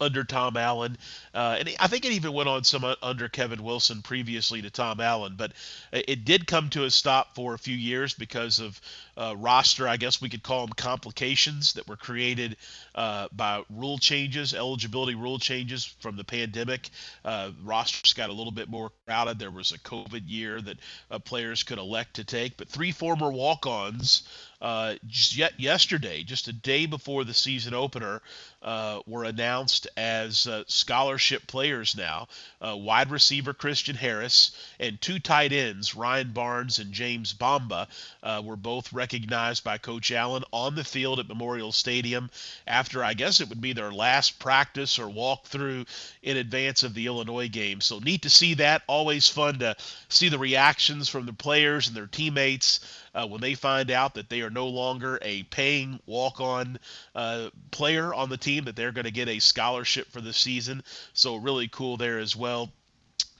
under 0.00 0.24
Tom 0.24 0.56
Allen, 0.56 0.96
uh, 1.34 1.56
and 1.58 1.70
I 1.80 1.86
think 1.86 2.04
it 2.04 2.12
even 2.12 2.32
went 2.32 2.48
on 2.48 2.64
some 2.64 2.84
under 3.02 3.28
Kevin 3.28 3.62
Wilson 3.62 4.02
previously 4.02 4.62
to 4.62 4.70
Tom 4.70 5.00
Allen. 5.00 5.34
But 5.36 5.52
it 5.92 6.24
did 6.24 6.46
come 6.46 6.70
to 6.70 6.84
a 6.84 6.90
stop 6.90 7.34
for 7.34 7.54
a 7.54 7.58
few 7.58 7.76
years 7.76 8.14
because 8.14 8.60
of 8.60 8.80
uh, 9.16 9.34
roster, 9.36 9.88
I 9.88 9.96
guess 9.96 10.20
we 10.20 10.28
could 10.28 10.42
call 10.42 10.66
them 10.66 10.74
complications 10.74 11.72
that 11.74 11.88
were 11.88 11.96
created 11.96 12.56
uh, 12.94 13.28
by 13.32 13.62
rule 13.70 13.98
changes, 13.98 14.54
eligibility 14.54 15.14
rule 15.14 15.38
changes 15.38 15.84
from 16.00 16.16
the 16.16 16.24
pandemic. 16.24 16.90
Uh, 17.24 17.50
rosters 17.64 18.12
got 18.12 18.30
a 18.30 18.32
little 18.32 18.52
bit 18.52 18.68
more 18.68 18.90
crowded. 19.06 19.38
There 19.38 19.50
was 19.50 19.72
a 19.72 19.78
COVID 19.78 20.22
year 20.26 20.60
that 20.60 20.76
uh, 21.10 21.18
players 21.18 21.62
could 21.62 21.78
elect 21.78 22.14
to 22.16 22.24
take, 22.24 22.56
but 22.56 22.68
three 22.68 22.92
former 22.92 23.30
walk-ons 23.30 24.22
uh, 24.60 24.94
just 25.06 25.36
yet 25.36 25.60
yesterday, 25.60 26.22
just 26.22 26.48
a 26.48 26.52
day 26.52 26.86
before 26.86 27.24
the 27.24 27.34
season 27.34 27.74
opener, 27.74 28.22
uh, 28.62 29.00
were 29.06 29.24
announced 29.24 29.86
as 29.98 30.48
scholarship 30.66 31.46
players 31.46 31.94
now. 31.94 32.26
Wide 32.62 33.10
receiver 33.10 33.52
Christian 33.52 33.96
Harris 33.96 34.52
and 34.80 35.00
two 35.00 35.18
tight 35.18 35.52
ends, 35.52 35.94
Ryan 35.94 36.32
Barnes 36.32 36.78
and 36.78 36.92
James 36.92 37.34
Bamba, 37.34 37.86
uh, 38.22 38.42
were 38.44 38.56
both 38.56 38.92
recognized 38.92 39.05
recognized 39.06 39.62
by 39.62 39.78
Coach 39.78 40.10
Allen 40.10 40.42
on 40.52 40.74
the 40.74 40.82
field 40.82 41.20
at 41.20 41.28
Memorial 41.28 41.70
Stadium 41.70 42.28
after 42.66 43.04
I 43.04 43.14
guess 43.14 43.38
it 43.38 43.48
would 43.48 43.60
be 43.60 43.72
their 43.72 43.92
last 43.92 44.40
practice 44.40 44.98
or 44.98 45.06
walkthrough 45.06 45.86
in 46.24 46.36
advance 46.36 46.82
of 46.82 46.92
the 46.92 47.06
Illinois 47.06 47.48
game. 47.48 47.80
So 47.80 48.00
neat 48.00 48.22
to 48.22 48.30
see 48.30 48.54
that. 48.54 48.82
Always 48.88 49.28
fun 49.28 49.60
to 49.60 49.76
see 50.08 50.28
the 50.28 50.40
reactions 50.40 51.08
from 51.08 51.24
the 51.24 51.32
players 51.32 51.86
and 51.86 51.96
their 51.96 52.08
teammates 52.08 52.80
uh, 53.14 53.28
when 53.28 53.40
they 53.40 53.54
find 53.54 53.92
out 53.92 54.14
that 54.14 54.28
they 54.28 54.40
are 54.40 54.50
no 54.50 54.66
longer 54.66 55.20
a 55.22 55.44
paying 55.44 56.00
walk-on 56.06 56.76
uh, 57.14 57.50
player 57.70 58.12
on 58.12 58.28
the 58.28 58.36
team, 58.36 58.64
that 58.64 58.74
they're 58.74 58.90
going 58.90 59.04
to 59.04 59.12
get 59.12 59.28
a 59.28 59.38
scholarship 59.38 60.10
for 60.10 60.20
the 60.20 60.32
season. 60.32 60.82
So 61.12 61.36
really 61.36 61.68
cool 61.68 61.96
there 61.96 62.18
as 62.18 62.34
well 62.34 62.72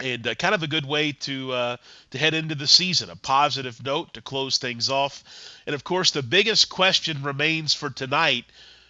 and 0.00 0.26
uh, 0.26 0.34
kind 0.34 0.54
of 0.54 0.62
a 0.62 0.68
good 0.68 0.86
way 0.86 1.12
to 1.12 1.52
uh, 1.52 1.76
to 2.10 2.18
head 2.18 2.34
into 2.34 2.54
the 2.54 2.66
season. 2.66 3.10
A 3.10 3.16
positive 3.16 3.82
note 3.84 4.14
to 4.14 4.20
close 4.20 4.58
things 4.58 4.90
off, 4.90 5.24
and 5.66 5.74
of 5.74 5.84
course, 5.84 6.10
the 6.10 6.22
biggest 6.22 6.68
question 6.68 7.22
remains 7.22 7.72
for 7.74 7.90
tonight: 7.90 8.44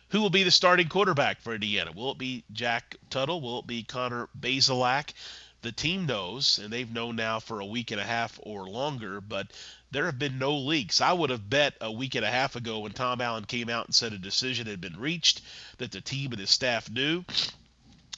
Who 0.09 0.21
will 0.21 0.31
be 0.31 0.43
the 0.43 0.51
starting 0.51 0.89
quarterback 0.89 1.41
for 1.41 1.55
Indiana? 1.55 1.93
Will 1.93 2.13
it 2.13 2.19
be 2.19 2.45
Jack 2.53 2.97
Tuttle? 3.11 3.41
Will 3.41 3.61
it 3.61 3.67
be 3.67 3.83
Connor 3.83 4.29
Bazelak? 4.39 5.13
The 5.63 5.73
team 5.73 6.07
knows, 6.07 6.59
and 6.59 6.73
they've 6.73 6.91
known 6.91 7.17
now 7.17 7.41
for 7.41 7.61
a 7.61 7.67
week 7.67 7.91
and 7.91 8.01
a 8.01 8.05
half 8.05 8.39
or 8.43 8.69
longer, 8.69 9.21
but 9.21 9.49
there 9.91 10.07
have 10.07 10.19
been 10.19 10.39
no 10.39 10.57
leaks. 10.57 11.01
I 11.01 11.13
would 11.13 11.31
have 11.31 11.49
bet 11.49 11.75
a 11.81 11.91
week 11.91 12.15
and 12.15 12.25
a 12.25 12.31
half 12.31 12.55
ago 12.57 12.81
when 12.81 12.93
Tom 12.93 13.21
Allen 13.21 13.47
came 13.47 13.69
out 13.69 13.87
and 13.87 13.95
said 13.95 14.13
a 14.13 14.19
decision 14.19 14.67
had 14.67 14.81
been 14.81 14.99
reached 14.99 15.41
that 15.79 15.91
the 15.91 16.01
team 16.01 16.33
and 16.33 16.41
his 16.41 16.51
staff 16.51 16.91
knew 16.91 17.25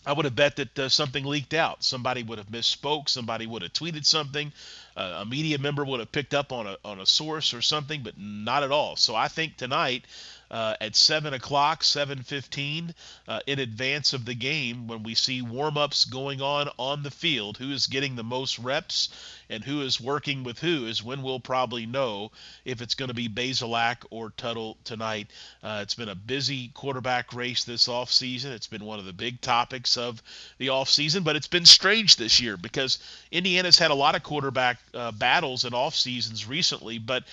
I 0.07 0.13
would 0.13 0.25
have 0.25 0.37
bet 0.37 0.57
that 0.57 0.79
uh, 0.79 0.89
something 0.89 1.25
leaked 1.25 1.55
out. 1.55 1.85
Somebody 1.85 2.23
would 2.23 2.39
have 2.39 2.49
misspoke. 2.49 3.09
Somebody 3.09 3.47
would 3.47 3.63
have 3.63 3.73
tweeted 3.73 4.07
something. 4.07 4.53
Uh, 4.97 5.19
a 5.21 5.27
media 5.27 5.59
member 5.59 5.85
would 5.85 6.01
have 6.01 6.13
picked 6.13 6.35
up 6.35 6.53
on 6.53 6.67
a 6.67 6.77
on 6.85 7.01
a 7.01 7.07
source 7.07 7.53
or 7.55 7.63
something, 7.63 8.03
but 8.03 8.19
not 8.19 8.63
at 8.63 8.73
all. 8.73 8.97
So 8.97 9.15
I 9.15 9.29
think 9.29 9.57
tonight 9.57 10.05
uh, 10.51 10.75
at 10.81 10.97
7 10.97 11.35
o'clock, 11.35 11.83
7:15, 11.83 12.95
uh, 13.27 13.41
in 13.47 13.59
advance 13.59 14.13
of 14.13 14.25
the 14.25 14.35
game, 14.35 14.87
when 14.87 15.03
we 15.03 15.15
see 15.15 15.43
warm-ups 15.43 16.07
going 16.07 16.41
on 16.41 16.71
on 16.79 17.03
the 17.03 17.11
field, 17.11 17.59
who 17.59 17.71
is 17.71 17.87
getting 17.87 18.17
the 18.17 18.25
most 18.25 18.59
reps 18.59 19.11
and 19.51 19.65
who 19.65 19.83
is 19.83 20.01
working 20.01 20.45
with 20.45 20.59
who 20.59 20.87
is 20.87 21.03
when 21.03 21.23
we'll 21.23 21.41
probably 21.41 21.87
know 21.87 22.31
if 22.65 22.81
it's 22.81 22.95
going 22.95 23.09
to 23.09 23.15
be 23.15 23.29
Bazelak 23.29 24.05
or 24.11 24.31
Tuttle 24.31 24.77
tonight. 24.85 25.29
Uh, 25.63 25.81
it's 25.83 25.95
been 25.95 26.09
a 26.09 26.15
busy 26.15 26.69
quarterback 26.69 27.33
race 27.33 27.65
this 27.65 27.89
offseason. 27.89 28.47
It's 28.47 28.67
been 28.67 28.85
one 28.85 28.99
of 28.99 29.05
the 29.05 29.13
big 29.13 29.41
topics 29.41 29.97
of 29.97 30.23
the 30.59 30.69
offseason, 30.69 31.25
but 31.25 31.37
it's 31.37 31.49
been 31.49 31.67
strange 31.67 32.17
this 32.17 32.41
year 32.41 32.57
because 32.57 32.99
Indiana's 33.31 33.79
had 33.79 33.91
a 33.91 33.95
lot 33.95 34.15
of 34.15 34.23
quarterback 34.23 34.79
uh, 34.95 35.13
battles 35.13 35.65
and 35.65 35.75
off 35.75 35.95
seasons 35.95 36.47
recently, 36.47 36.99
but 36.99 37.25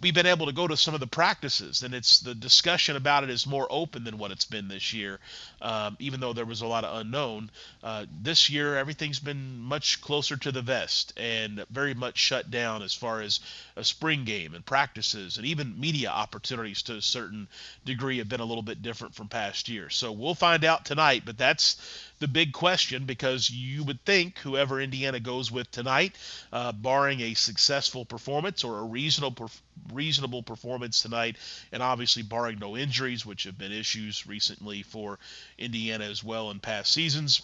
we've 0.00 0.14
been 0.14 0.26
able 0.26 0.46
to 0.46 0.52
go 0.52 0.66
to 0.66 0.76
some 0.76 0.94
of 0.94 1.00
the 1.00 1.06
practices, 1.06 1.82
and 1.82 1.94
it's 1.94 2.20
the 2.20 2.34
discussion 2.34 2.96
about 2.96 3.24
it 3.24 3.30
is 3.30 3.46
more 3.46 3.66
open 3.70 4.04
than 4.04 4.18
what 4.18 4.30
it's 4.30 4.44
been 4.44 4.68
this 4.68 4.92
year. 4.92 5.18
Um, 5.60 5.96
even 5.98 6.20
though 6.20 6.32
there 6.32 6.44
was 6.44 6.60
a 6.60 6.66
lot 6.66 6.84
of 6.84 6.98
unknown, 6.98 7.50
uh, 7.82 8.06
this 8.22 8.50
year 8.50 8.76
everything's 8.76 9.18
been 9.18 9.58
much 9.58 10.00
closer 10.00 10.36
to 10.36 10.52
the 10.52 10.62
vest 10.62 11.12
and 11.16 11.64
very 11.70 11.94
much 11.94 12.18
shut 12.18 12.50
down 12.50 12.82
as 12.82 12.94
far 12.94 13.20
as 13.20 13.40
a 13.78 13.84
spring 13.84 14.24
game 14.24 14.54
and 14.54 14.66
practices, 14.66 15.36
and 15.36 15.46
even 15.46 15.78
media 15.78 16.10
opportunities 16.10 16.82
to 16.82 16.96
a 16.96 17.02
certain 17.02 17.48
degree 17.84 18.18
have 18.18 18.28
been 18.28 18.40
a 18.40 18.44
little 18.44 18.62
bit 18.62 18.82
different 18.82 19.14
from 19.14 19.28
past 19.28 19.68
years. 19.68 19.94
So 19.94 20.10
we'll 20.10 20.34
find 20.34 20.64
out 20.64 20.84
tonight, 20.84 21.22
but 21.24 21.38
that's 21.38 21.76
the 22.18 22.28
big 22.28 22.52
question 22.52 23.04
because 23.04 23.48
you 23.48 23.84
would 23.84 24.04
think 24.04 24.38
whoever 24.38 24.80
Indiana 24.80 25.20
goes 25.20 25.52
with 25.52 25.70
tonight, 25.70 26.16
uh, 26.52 26.72
barring 26.72 27.20
a 27.20 27.34
successful 27.34 28.04
performance 28.04 28.64
or 28.64 28.80
a 28.80 28.84
reasonable 28.84 29.50
reasonable 29.92 30.42
performance 30.42 31.00
tonight, 31.00 31.36
and 31.72 31.82
obviously 31.82 32.22
barring 32.22 32.58
no 32.58 32.76
injuries, 32.76 33.24
which 33.24 33.44
have 33.44 33.56
been 33.56 33.72
issues 33.72 34.26
recently 34.26 34.82
for 34.82 35.18
Indiana 35.56 36.04
as 36.04 36.22
well 36.24 36.50
in 36.50 36.58
past 36.58 36.92
seasons 36.92 37.42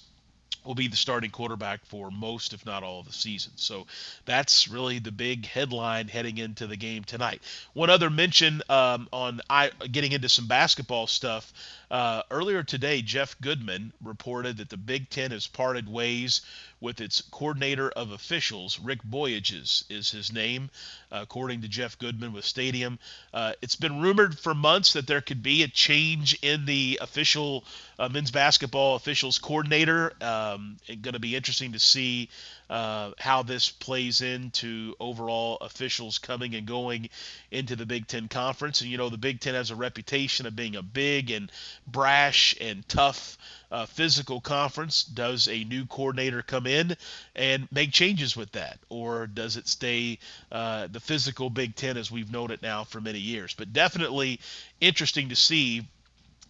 will 0.64 0.74
be 0.74 0.88
the 0.88 0.96
starting 0.96 1.30
quarterback 1.30 1.84
for 1.86 2.10
most, 2.10 2.52
if 2.52 2.64
not 2.64 2.82
all, 2.82 3.00
of 3.00 3.06
the 3.06 3.12
season. 3.12 3.52
So 3.56 3.86
that's 4.24 4.68
really 4.68 4.98
the 4.98 5.12
big 5.12 5.46
headline 5.46 6.08
heading 6.08 6.38
into 6.38 6.66
the 6.66 6.76
game 6.76 7.04
tonight. 7.04 7.42
One 7.72 7.90
other 7.90 8.10
mention 8.10 8.62
um, 8.68 9.08
on 9.12 9.40
I, 9.48 9.70
getting 9.90 10.12
into 10.12 10.28
some 10.28 10.46
basketball 10.46 11.06
stuff. 11.06 11.52
Uh, 11.90 12.22
earlier 12.30 12.62
today, 12.62 13.02
Jeff 13.02 13.40
Goodman 13.40 13.92
reported 14.02 14.56
that 14.56 14.68
the 14.68 14.76
Big 14.76 15.10
Ten 15.10 15.30
has 15.30 15.46
parted 15.46 15.88
ways 15.88 16.40
with 16.84 17.00
its 17.00 17.22
coordinator 17.22 17.90
of 17.90 18.10
officials. 18.10 18.78
Rick 18.78 19.02
Boyages 19.02 19.84
is 19.88 20.10
his 20.10 20.32
name, 20.32 20.70
uh, 21.10 21.20
according 21.22 21.62
to 21.62 21.68
Jeff 21.68 21.98
Goodman 21.98 22.34
with 22.34 22.44
Stadium. 22.44 22.98
Uh, 23.32 23.54
it's 23.62 23.74
been 23.74 24.02
rumored 24.02 24.38
for 24.38 24.54
months 24.54 24.92
that 24.92 25.06
there 25.06 25.22
could 25.22 25.42
be 25.42 25.62
a 25.62 25.68
change 25.68 26.38
in 26.42 26.66
the 26.66 26.98
official 27.00 27.64
uh, 27.98 28.10
men's 28.10 28.30
basketball 28.30 28.96
officials 28.96 29.38
coordinator. 29.38 30.12
Um, 30.20 30.76
going 30.86 31.14
to 31.14 31.18
be 31.18 31.34
interesting 31.34 31.72
to 31.72 31.78
see 31.78 32.28
uh, 32.70 33.12
how 33.18 33.42
this 33.42 33.70
plays 33.70 34.20
into 34.20 34.94
overall 34.98 35.58
officials 35.60 36.18
coming 36.18 36.54
and 36.54 36.66
going 36.66 37.08
into 37.50 37.76
the 37.76 37.86
Big 37.86 38.06
Ten 38.06 38.28
Conference. 38.28 38.80
And, 38.80 38.90
you 38.90 38.98
know, 38.98 39.08
the 39.08 39.18
Big 39.18 39.40
Ten 39.40 39.54
has 39.54 39.70
a 39.70 39.76
reputation 39.76 40.46
of 40.46 40.56
being 40.56 40.76
a 40.76 40.82
big 40.82 41.30
and 41.30 41.50
brash 41.86 42.54
and 42.60 42.86
tough 42.88 43.36
uh, 43.70 43.86
physical 43.86 44.40
conference. 44.40 45.04
Does 45.04 45.48
a 45.48 45.64
new 45.64 45.84
coordinator 45.86 46.42
come 46.42 46.66
in 46.66 46.96
and 47.34 47.68
make 47.70 47.92
changes 47.92 48.36
with 48.36 48.52
that? 48.52 48.78
Or 48.88 49.26
does 49.26 49.56
it 49.56 49.68
stay 49.68 50.18
uh, 50.50 50.88
the 50.90 51.00
physical 51.00 51.50
Big 51.50 51.74
Ten 51.76 51.96
as 51.96 52.10
we've 52.10 52.32
known 52.32 52.50
it 52.50 52.62
now 52.62 52.84
for 52.84 53.00
many 53.00 53.18
years? 53.18 53.54
But 53.54 53.72
definitely 53.72 54.40
interesting 54.80 55.28
to 55.28 55.36
see 55.36 55.86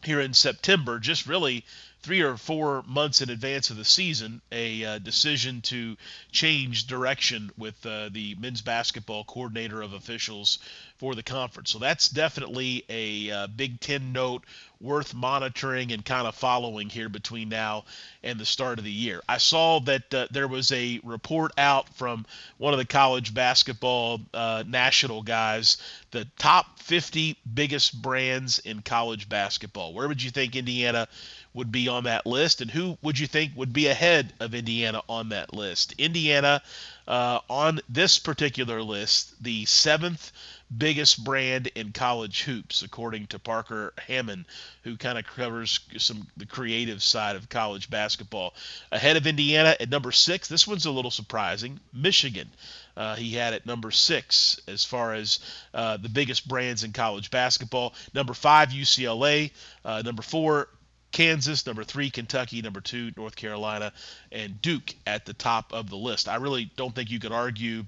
here 0.04 0.21
in 0.21 0.35
September, 0.35 0.99
just 0.99 1.26
really 1.26 1.64
three 2.04 2.20
or 2.20 2.37
four 2.37 2.84
months 2.87 3.23
in 3.23 3.30
advance 3.30 3.70
of 3.70 3.78
the 3.78 3.84
season 3.84 4.42
a 4.52 4.84
uh, 4.84 4.99
decision 4.99 5.62
to 5.62 5.96
change 6.30 6.87
direction 6.87 7.50
with 7.56 7.75
uh, 7.87 8.11
the 8.12 8.37
men's 8.38 8.61
basketball 8.61 9.25
coordinator 9.25 9.80
of 9.80 9.94
officials 9.94 10.58
for 10.99 11.14
the 11.14 11.23
conference. 11.23 11.70
So 11.70 11.78
that's 11.78 12.11
definitely 12.11 12.84
a 12.90 13.30
uh, 13.30 13.46
Big 13.46 13.80
Ten 13.80 14.12
note 14.12 14.44
worth 14.80 15.14
monitoring 15.14 15.92
and 15.92 16.04
kind 16.04 16.26
of 16.26 16.34
following 16.34 16.90
here 16.90 17.08
between 17.08 17.49
now 17.49 17.84
and 18.23 18.38
the 18.38 18.44
start 18.44 18.78
of 18.78 18.84
the 18.84 18.92
year. 18.92 19.23
I 19.26 19.38
saw 19.38 19.80
that 19.80 20.12
uh, 20.12 20.26
there 20.30 20.46
was 20.46 20.70
a 20.73 21.00
report 21.02 21.52
out 21.56 21.88
from 21.94 22.26
one 22.58 22.75
of 22.75 22.78
the 22.78 22.84
college 22.84 23.32
basketball 23.32 24.20
uh, 24.34 24.62
national 24.66 25.23
guys, 25.23 25.78
the 26.11 26.26
top 26.38 26.78
50 26.80 27.38
biggest 27.54 28.00
brands 28.00 28.58
in 28.58 28.82
college 28.82 29.28
basketball. 29.28 29.94
Where 29.94 30.06
would 30.06 30.23
you 30.23 30.30
think 30.30 30.54
Indiana 30.54 31.08
would 31.54 31.70
be 31.73 31.88
on 31.88 32.04
that 32.04 32.26
list, 32.26 32.61
and 32.61 32.70
who 32.70 32.99
would 33.00 33.18
you 33.18 33.26
think 33.26 33.52
would 33.56 33.73
be 33.73 33.87
ahead 33.87 34.32
of 34.40 34.54
Indiana 34.54 35.00
on 35.08 35.30
that 35.30 35.54
list? 35.54 35.94
Indiana 35.99 36.61
uh, 37.06 37.38
on 37.49 37.80
this 37.88 38.18
particular 38.18 38.82
list, 38.82 39.42
the 39.42 39.64
seventh 39.64 40.32
biggest 40.76 41.23
brand 41.23 41.68
in 41.75 41.92
college 41.92 42.42
hoops, 42.42 42.82
according 42.82 43.26
to 43.28 43.38
Parker 43.38 43.92
Hammond, 43.99 44.46
who 44.82 44.96
kind 44.96 45.18
of 45.18 45.26
covers 45.26 45.80
some 45.99 46.26
the 46.37 46.46
creative 46.46 47.02
side 47.02 47.37
of 47.37 47.49
college 47.49 47.90
basketball. 47.90 48.54
Ahead 48.90 49.16
of 49.16 49.26
Indiana 49.26 49.76
at 49.78 49.90
number 49.90 50.11
six, 50.12 50.49
this 50.49 50.66
one's 50.66 50.87
a 50.87 50.90
little 50.90 51.11
surprising. 51.11 51.80
Michigan. 51.92 52.50
Uh, 52.96 53.16
he 53.16 53.32
had 53.32 53.54
at 53.54 53.66
number 53.66 53.90
six 53.90 54.61
as 54.68 54.84
far 54.84 55.14
as 55.14 55.40
uh, 55.75 55.96
the 55.96 56.08
biggest 56.08 56.46
brands 56.46 56.84
in 56.84 56.92
college 56.92 57.30
basketball. 57.30 57.92
Number 58.14 58.34
five, 58.34 58.68
UCLA. 58.68 59.50
Uh, 59.84 60.02
number 60.04 60.23
four, 60.23 60.68
Kansas, 61.14 61.64
number 61.64 61.85
three, 61.85 62.11
Kentucky, 62.11 62.61
number 62.61 62.80
two, 62.80 63.12
North 63.16 63.37
Carolina, 63.37 63.92
and 64.33 64.61
Duke 64.61 64.97
at 65.06 65.25
the 65.25 65.33
top 65.33 65.73
of 65.73 65.88
the 65.88 65.97
list. 65.97 66.28
I 66.28 66.37
really 66.37 66.73
don't 66.76 66.92
think 66.92 67.09
you 67.09 67.21
could 67.21 67.30
argue 67.30 67.85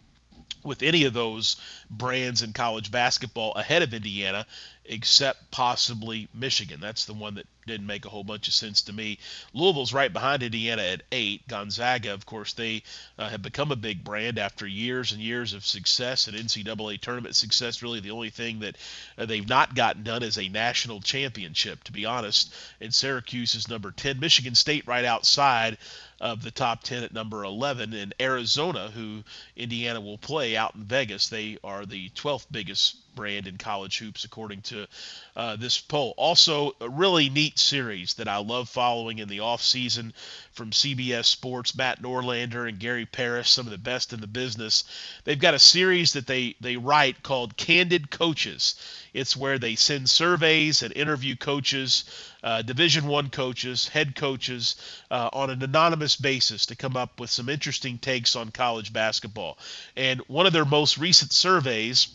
with 0.62 0.84
any 0.84 1.04
of 1.04 1.12
those 1.12 1.56
brands 1.90 2.42
in 2.42 2.52
college 2.52 2.92
basketball 2.92 3.52
ahead 3.54 3.82
of 3.82 3.92
Indiana, 3.92 4.46
except 4.88 5.50
possibly 5.50 6.28
Michigan. 6.34 6.80
That's 6.80 7.04
the 7.04 7.14
one 7.14 7.34
that 7.34 7.46
didn't 7.66 7.86
make 7.86 8.04
a 8.04 8.08
whole 8.08 8.24
bunch 8.24 8.46
of 8.46 8.54
sense 8.54 8.82
to 8.82 8.92
me. 8.92 9.18
Louisville's 9.52 9.92
right 9.92 10.12
behind 10.12 10.42
Indiana 10.42 10.82
at 10.82 11.02
eight. 11.10 11.46
Gonzaga, 11.48 12.14
of 12.14 12.24
course, 12.24 12.52
they 12.52 12.82
uh, 13.18 13.28
have 13.28 13.42
become 13.42 13.72
a 13.72 13.76
big 13.76 14.04
brand 14.04 14.38
after 14.38 14.66
years 14.66 15.12
and 15.12 15.20
years 15.20 15.52
of 15.52 15.66
success 15.66 16.28
and 16.28 16.36
NCAA 16.36 17.00
tournament 17.00 17.34
success. 17.34 17.82
Really, 17.82 18.00
the 18.00 18.12
only 18.12 18.30
thing 18.30 18.60
that 18.60 18.76
uh, 19.18 19.26
they've 19.26 19.48
not 19.48 19.74
gotten 19.74 20.04
done 20.04 20.22
is 20.22 20.38
a 20.38 20.48
national 20.48 21.00
championship, 21.00 21.82
to 21.84 21.92
be 21.92 22.04
honest. 22.04 22.54
And 22.80 22.94
Syracuse 22.94 23.54
is 23.54 23.68
number 23.68 23.90
10. 23.90 24.20
Michigan 24.20 24.54
State 24.54 24.86
right 24.86 25.04
outside 25.04 25.78
of 26.20 26.42
the 26.42 26.50
top 26.50 26.82
10 26.82 27.02
at 27.02 27.12
number 27.12 27.44
11. 27.44 27.92
And 27.92 28.14
Arizona, 28.20 28.90
who 28.90 29.24
Indiana 29.56 30.00
will 30.00 30.18
play 30.18 30.56
out 30.56 30.74
in 30.74 30.84
Vegas, 30.84 31.28
they 31.28 31.58
are 31.64 31.84
the 31.84 32.10
12th 32.10 32.46
biggest 32.50 32.96
brand 33.16 33.48
in 33.48 33.58
college 33.58 33.98
hoops, 33.98 34.24
according 34.24 34.60
to 34.62 34.86
uh, 35.34 35.56
this 35.56 35.80
poll. 35.80 36.14
Also, 36.16 36.76
a 36.80 36.88
really 36.88 37.28
neat 37.28 37.58
series 37.58 38.14
that 38.14 38.28
I 38.28 38.36
love 38.36 38.68
following 38.68 39.18
in 39.18 39.28
the 39.28 39.40
off 39.40 39.62
season 39.62 40.12
from 40.52 40.70
CBS 40.70 41.24
Sports. 41.24 41.74
Matt 41.74 42.00
Norlander 42.00 42.68
and 42.68 42.78
Gary 42.78 43.06
Parrish, 43.06 43.50
some 43.50 43.66
of 43.66 43.72
the 43.72 43.78
best 43.78 44.12
in 44.12 44.20
the 44.20 44.28
business. 44.28 44.84
They've 45.24 45.38
got 45.38 45.54
a 45.54 45.58
series 45.58 46.12
that 46.12 46.28
they 46.28 46.54
they 46.60 46.76
write 46.76 47.24
called 47.24 47.56
Candid 47.56 48.10
Coaches. 48.10 48.76
It's 49.12 49.36
where 49.36 49.58
they 49.58 49.76
send 49.76 50.10
surveys 50.10 50.82
and 50.82 50.94
interview 50.94 51.36
coaches, 51.36 52.04
uh, 52.42 52.60
Division 52.62 53.06
One 53.06 53.30
coaches, 53.30 53.88
head 53.88 54.14
coaches, 54.14 54.76
uh, 55.10 55.30
on 55.32 55.48
an 55.48 55.62
anonymous 55.62 56.16
basis 56.16 56.66
to 56.66 56.76
come 56.76 56.96
up 56.96 57.18
with 57.18 57.30
some 57.30 57.48
interesting 57.48 57.98
takes 57.98 58.36
on 58.36 58.50
college 58.50 58.92
basketball. 58.92 59.58
And 59.96 60.20
one 60.26 60.46
of 60.46 60.52
their 60.52 60.66
most 60.66 60.98
recent 60.98 61.32
surveys, 61.32 62.08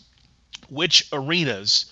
which 0.72 1.06
arenas 1.12 1.86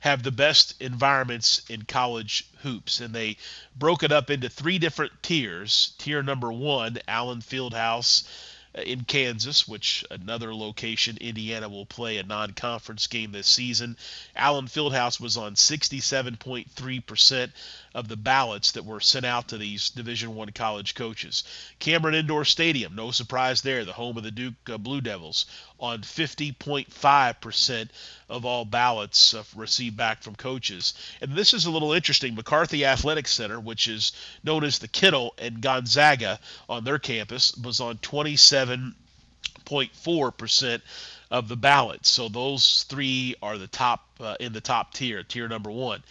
have 0.00 0.22
the 0.22 0.30
best 0.30 0.80
environments 0.80 1.62
in 1.68 1.82
college 1.82 2.46
hoops. 2.62 3.00
And 3.00 3.14
they 3.14 3.38
broke 3.74 4.02
it 4.02 4.12
up 4.12 4.30
into 4.30 4.48
three 4.48 4.78
different 4.78 5.12
tiers. 5.22 5.92
Tier 5.98 6.22
number 6.22 6.52
one, 6.52 6.98
Allen 7.08 7.40
Fieldhouse 7.40 8.28
uh, 8.76 8.82
in 8.82 9.04
Kansas, 9.04 9.66
which 9.66 10.04
another 10.10 10.54
location 10.54 11.16
Indiana 11.20 11.68
will 11.68 11.86
play 11.86 12.18
a 12.18 12.22
non-conference 12.22 13.06
game 13.06 13.32
this 13.32 13.46
season. 13.46 13.96
Allen 14.36 14.66
Fieldhouse 14.66 15.18
was 15.18 15.36
on 15.36 15.54
67.3% 15.54 17.50
of 17.96 18.06
the 18.08 18.16
ballots 18.16 18.72
that 18.72 18.84
were 18.84 19.00
sent 19.00 19.24
out 19.24 19.48
to 19.48 19.56
these 19.56 19.88
Division 19.88 20.34
One 20.34 20.50
college 20.50 20.94
coaches. 20.94 21.44
Cameron 21.78 22.14
Indoor 22.14 22.44
Stadium, 22.44 22.94
no 22.94 23.10
surprise 23.10 23.62
there, 23.62 23.86
the 23.86 23.94
home 23.94 24.18
of 24.18 24.22
the 24.22 24.30
Duke 24.30 24.52
uh, 24.70 24.76
Blue 24.76 25.00
Devils, 25.00 25.46
on 25.80 26.02
50.5% 26.02 27.88
of 28.28 28.44
all 28.44 28.66
ballots 28.66 29.32
uh, 29.32 29.42
received 29.54 29.96
back 29.96 30.22
from 30.22 30.34
coaches. 30.34 30.92
And 31.22 31.32
this 31.32 31.54
is 31.54 31.64
a 31.64 31.70
little 31.70 31.94
interesting. 31.94 32.34
McCarthy 32.34 32.84
Athletic 32.84 33.26
Center, 33.26 33.58
which 33.58 33.88
is 33.88 34.12
known 34.44 34.62
as 34.62 34.78
the 34.78 34.88
Kennel 34.88 35.32
and 35.38 35.62
Gonzaga 35.62 36.38
on 36.68 36.84
their 36.84 36.98
campus, 36.98 37.56
was 37.56 37.80
on 37.80 37.96
27.4% 37.96 40.82
of 41.30 41.48
the 41.48 41.56
ballots. 41.56 42.10
So 42.10 42.28
those 42.28 42.84
three 42.84 43.34
are 43.42 43.58
the 43.58 43.66
top 43.66 44.04
uh, 44.20 44.36
in 44.38 44.52
the 44.52 44.60
top 44.60 44.92
tier, 44.92 45.22
tier 45.22 45.48
number 45.48 45.70
one. 45.70 46.02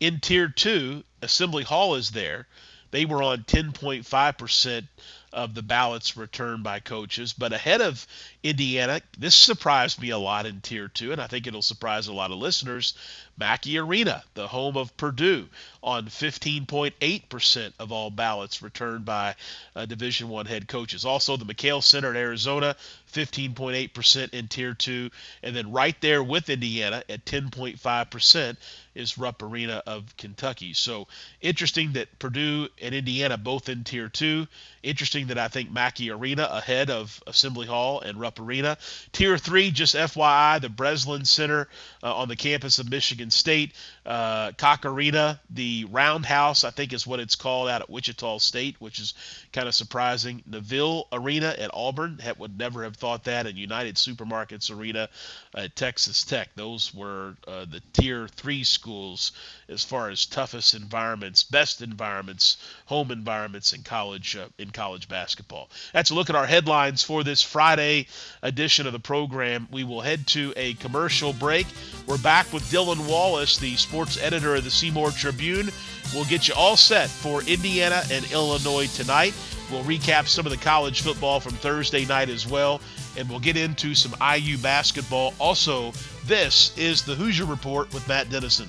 In 0.00 0.20
tier 0.20 0.48
two, 0.48 1.04
Assembly 1.24 1.64
Hall 1.64 1.94
is 1.94 2.10
there. 2.10 2.46
They 2.90 3.04
were 3.04 3.22
on 3.22 3.42
10.5% 3.42 4.86
of 5.32 5.54
the 5.54 5.62
ballots 5.62 6.16
returned 6.16 6.62
by 6.62 6.78
coaches, 6.78 7.32
but 7.32 7.52
ahead 7.52 7.80
of 7.80 8.06
Indiana, 8.44 9.00
this 9.18 9.34
surprised 9.34 10.00
me 10.00 10.10
a 10.10 10.18
lot 10.18 10.46
in 10.46 10.60
Tier 10.60 10.86
2, 10.86 11.10
and 11.10 11.20
I 11.20 11.26
think 11.26 11.46
it'll 11.46 11.60
surprise 11.60 12.06
a 12.06 12.12
lot 12.12 12.30
of 12.30 12.38
listeners. 12.38 12.94
Mackey 13.36 13.78
Arena, 13.78 14.22
the 14.34 14.46
home 14.46 14.76
of 14.76 14.96
Purdue, 14.96 15.48
on 15.82 16.06
15.8% 16.06 17.72
of 17.78 17.92
all 17.92 18.10
ballots 18.10 18.62
returned 18.62 19.04
by 19.04 19.34
uh, 19.74 19.86
Division 19.86 20.28
One 20.28 20.46
head 20.46 20.68
coaches. 20.68 21.04
Also, 21.04 21.36
the 21.36 21.44
McKale 21.44 21.82
Center 21.82 22.10
in 22.10 22.16
Arizona, 22.16 22.76
15.8% 23.12 24.34
in 24.34 24.48
Tier 24.48 24.74
2, 24.74 25.10
and 25.42 25.54
then 25.54 25.72
right 25.72 26.00
there 26.00 26.22
with 26.22 26.48
Indiana 26.48 27.02
at 27.08 27.24
10.5% 27.24 28.56
is 28.94 29.18
Rupp 29.18 29.42
Arena 29.42 29.82
of 29.86 30.16
Kentucky. 30.16 30.72
So 30.72 31.08
interesting 31.40 31.92
that 31.92 32.18
Purdue 32.18 32.68
and 32.80 32.94
Indiana 32.94 33.36
both 33.36 33.68
in 33.68 33.84
Tier 33.84 34.08
2. 34.08 34.46
Interesting 34.82 35.28
that 35.28 35.38
I 35.38 35.48
think 35.48 35.70
Mackey 35.70 36.10
Arena 36.10 36.48
ahead 36.50 36.90
of 36.90 37.22
Assembly 37.26 37.66
Hall 37.66 38.00
and 38.00 38.20
Rupp 38.20 38.38
Arena. 38.38 38.78
Tier 39.12 39.36
3, 39.36 39.70
just 39.70 39.94
FYI, 39.94 40.60
the 40.60 40.68
Breslin 40.68 41.24
Center 41.24 41.68
uh, 42.02 42.14
on 42.14 42.28
the 42.28 42.36
campus 42.36 42.78
of 42.78 42.90
Michigan 42.90 43.23
State. 43.30 43.72
Uh, 44.06 44.52
Arena, 44.84 45.40
the 45.50 45.86
Roundhouse, 45.86 46.64
I 46.64 46.70
think 46.70 46.92
is 46.92 47.06
what 47.06 47.20
it's 47.20 47.36
called 47.36 47.68
out 47.68 47.80
at 47.80 47.88
Wichita 47.88 48.38
State, 48.38 48.76
which 48.78 48.98
is 48.98 49.14
kind 49.52 49.66
of 49.66 49.74
surprising. 49.74 50.42
Neville 50.46 51.06
Arena 51.12 51.54
at 51.58 51.70
Auburn, 51.72 52.18
would 52.38 52.58
never 52.58 52.84
have 52.84 52.96
thought 52.96 53.24
that. 53.24 53.46
And 53.46 53.56
United 53.56 53.96
Supermarkets 53.96 54.74
Arena 54.74 55.08
at 55.54 55.74
Texas 55.76 56.24
Tech. 56.24 56.50
Those 56.54 56.92
were 56.94 57.36
uh, 57.46 57.64
the 57.64 57.80
Tier 57.92 58.28
3 58.28 58.64
schools 58.64 59.32
as 59.68 59.82
far 59.84 60.10
as 60.10 60.26
toughest 60.26 60.74
environments, 60.74 61.42
best 61.42 61.80
environments, 61.80 62.56
home 62.86 63.10
environments 63.10 63.72
in 63.72 63.82
college 63.82 64.36
uh, 64.36 64.48
in 64.58 64.70
college 64.70 65.08
basketball. 65.08 65.70
That's 65.92 66.10
a 66.10 66.14
look 66.14 66.30
at 66.30 66.36
our 66.36 66.46
headlines 66.46 67.02
for 67.02 67.24
this 67.24 67.42
Friday 67.42 68.06
edition 68.42 68.86
of 68.86 68.92
the 68.92 69.00
program. 69.00 69.68
We 69.70 69.84
will 69.84 70.00
head 70.00 70.26
to 70.28 70.52
a 70.56 70.74
commercial 70.74 71.32
break. 71.32 71.66
We're 72.06 72.18
back 72.18 72.52
with 72.52 72.62
Dylan 72.64 73.08
Wallace, 73.14 73.58
the 73.58 73.76
sports 73.76 74.18
editor 74.20 74.56
of 74.56 74.64
the 74.64 74.70
Seymour 74.72 75.12
Tribune. 75.12 75.70
We'll 76.12 76.24
get 76.24 76.48
you 76.48 76.54
all 76.56 76.76
set 76.76 77.08
for 77.08 77.44
Indiana 77.44 78.02
and 78.10 78.28
Illinois 78.32 78.88
tonight. 78.88 79.34
We'll 79.70 79.84
recap 79.84 80.26
some 80.26 80.46
of 80.46 80.50
the 80.50 80.58
college 80.58 81.02
football 81.02 81.38
from 81.38 81.52
Thursday 81.52 82.04
night 82.06 82.28
as 82.28 82.44
well, 82.44 82.80
and 83.16 83.30
we'll 83.30 83.38
get 83.38 83.56
into 83.56 83.94
some 83.94 84.16
IU 84.20 84.58
basketball. 84.58 85.32
Also, 85.38 85.92
this 86.26 86.76
is 86.76 87.02
the 87.02 87.14
Hoosier 87.14 87.44
Report 87.44 87.94
with 87.94 88.08
Matt 88.08 88.30
Dennison. 88.30 88.68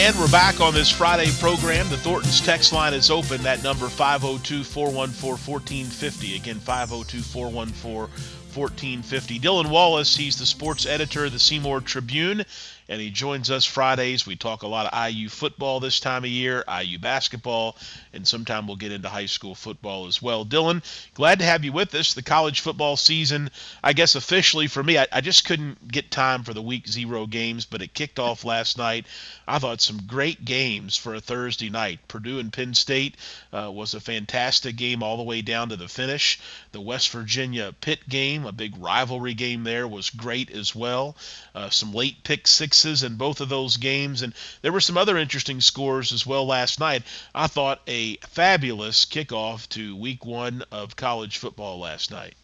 And 0.00 0.16
we're 0.16 0.30
back 0.30 0.60
on 0.60 0.74
this 0.74 0.92
Friday 0.92 1.28
program. 1.40 1.88
The 1.88 1.96
Thornton's 1.96 2.40
text 2.40 2.72
line 2.72 2.94
is 2.94 3.10
open. 3.10 3.42
That 3.42 3.64
number 3.64 3.88
502 3.88 4.62
414 4.62 5.34
1450. 5.44 6.36
Again, 6.36 6.60
502 6.60 7.20
414 7.20 8.08
1450. 8.54 9.40
Dylan 9.40 9.68
Wallace, 9.70 10.16
he's 10.16 10.38
the 10.38 10.46
sports 10.46 10.86
editor 10.86 11.24
of 11.24 11.32
the 11.32 11.40
Seymour 11.40 11.80
Tribune 11.80 12.44
and 12.88 13.00
he 13.00 13.10
joins 13.10 13.50
us 13.50 13.64
Fridays. 13.64 14.26
We 14.26 14.36
talk 14.36 14.62
a 14.62 14.66
lot 14.66 14.92
of 14.92 15.12
IU 15.12 15.28
football 15.28 15.78
this 15.78 16.00
time 16.00 16.24
of 16.24 16.30
year, 16.30 16.64
IU 16.66 16.98
basketball, 16.98 17.76
and 18.12 18.26
sometime 18.26 18.66
we'll 18.66 18.76
get 18.76 18.92
into 18.92 19.08
high 19.08 19.26
school 19.26 19.54
football 19.54 20.06
as 20.06 20.22
well. 20.22 20.46
Dylan, 20.46 20.82
glad 21.14 21.40
to 21.40 21.44
have 21.44 21.64
you 21.64 21.72
with 21.72 21.94
us. 21.94 22.14
The 22.14 22.22
college 22.22 22.60
football 22.60 22.96
season, 22.96 23.50
I 23.84 23.92
guess 23.92 24.14
officially 24.14 24.66
for 24.68 24.82
me, 24.82 24.98
I, 24.98 25.06
I 25.12 25.20
just 25.20 25.44
couldn't 25.44 25.86
get 25.88 26.10
time 26.10 26.44
for 26.44 26.54
the 26.54 26.62
week 26.62 26.88
zero 26.88 27.26
games, 27.26 27.66
but 27.66 27.82
it 27.82 27.92
kicked 27.92 28.18
off 28.18 28.44
last 28.44 28.78
night. 28.78 29.06
I 29.46 29.58
thought 29.58 29.80
some 29.80 30.02
great 30.06 30.44
games 30.44 30.96
for 30.96 31.14
a 31.14 31.20
Thursday 31.20 31.68
night. 31.68 32.00
Purdue 32.08 32.38
and 32.38 32.52
Penn 32.52 32.74
State 32.74 33.16
uh, 33.52 33.70
was 33.70 33.94
a 33.94 34.00
fantastic 34.00 34.76
game 34.76 35.02
all 35.02 35.16
the 35.18 35.22
way 35.22 35.42
down 35.42 35.68
to 35.68 35.76
the 35.76 35.88
finish. 35.88 36.38
The 36.72 36.80
West 36.80 37.10
Virginia 37.10 37.74
Pitt 37.80 38.08
game, 38.08 38.46
a 38.46 38.52
big 38.52 38.74
rivalry 38.78 39.34
game 39.34 39.64
there, 39.64 39.86
was 39.86 40.10
great 40.10 40.50
as 40.50 40.74
well. 40.74 41.16
Uh, 41.54 41.70
some 41.70 41.92
late 41.92 42.22
pick 42.24 42.46
six 42.46 42.77
sixes 42.78 43.02
in 43.02 43.16
both 43.16 43.40
of 43.40 43.48
those 43.48 43.76
games, 43.76 44.22
and 44.22 44.32
there 44.62 44.72
were 44.72 44.80
some 44.80 44.96
other 44.96 45.16
interesting 45.16 45.60
scores 45.60 46.12
as 46.12 46.26
well 46.26 46.46
last 46.46 46.78
night. 46.78 47.02
I 47.34 47.48
thought 47.48 47.80
a 47.86 48.16
fabulous 48.28 49.04
kickoff 49.04 49.68
to 49.70 49.96
Week 49.96 50.24
One 50.24 50.62
of 50.70 50.96
college 50.96 51.38
football 51.38 51.80
last 51.80 52.10
night. 52.10 52.34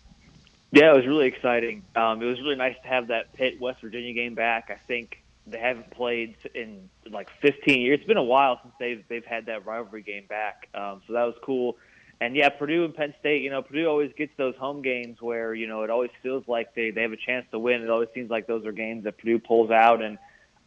Yeah, 0.73 0.93
it 0.93 0.97
was 0.97 1.07
really 1.07 1.29
exciting. 1.29 1.85
Um, 1.95 2.21
it 2.21 2.27
was 2.27 2.41
really 2.41 2.57
nice 2.57 2.75
to 2.83 2.89
have 2.89 3.09
that 3.09 3.33
Pitt 3.35 3.61
West 3.61 3.81
Virginia 3.81 4.13
game 4.13 4.35
back. 4.35 4.71
I 4.71 4.77
think 4.89 5.23
they 5.47 5.59
haven't 5.59 5.91
played 5.91 6.35
in 6.53 6.89
like 7.09 7.31
15 7.41 7.81
years. 7.81 8.01
It's 8.01 8.09
been 8.09 8.17
a 8.17 8.23
while 8.25 8.59
since 8.61 8.75
they've 8.81 9.05
they've 9.09 9.25
had 9.25 9.47
that 9.47 9.65
rivalry 9.65 10.03
game 10.03 10.27
back. 10.27 10.69
Um, 10.75 11.01
so 11.07 11.13
that 11.13 11.25
was 11.25 11.37
cool. 11.43 11.77
And 12.21 12.37
yeah, 12.37 12.49
Purdue 12.49 12.85
and 12.85 12.95
Penn 12.95 13.15
State, 13.21 13.43
you 13.43 13.51
know, 13.51 13.63
Purdue 13.63 13.87
always 13.87 14.13
gets 14.17 14.33
those 14.37 14.55
home 14.57 14.83
games 14.83 15.19
where, 15.21 15.55
you 15.55 15.67
know, 15.67 15.83
it 15.83 15.91
always 15.91 16.11
feels 16.23 16.45
like 16.47 16.75
they, 16.75 16.91
they 16.91 17.03
have 17.03 17.13
a 17.13 17.17
chance 17.17 17.45
to 17.51 17.59
win. 17.59 17.83
It 17.83 17.91
always 17.91 18.09
seems 18.15 18.31
like 18.31 18.47
those 18.47 18.65
are 18.67 18.73
games 18.73 19.05
that 19.05 19.19
Purdue 19.19 19.39
pulls 19.39 19.71
out. 19.71 20.03
And 20.03 20.19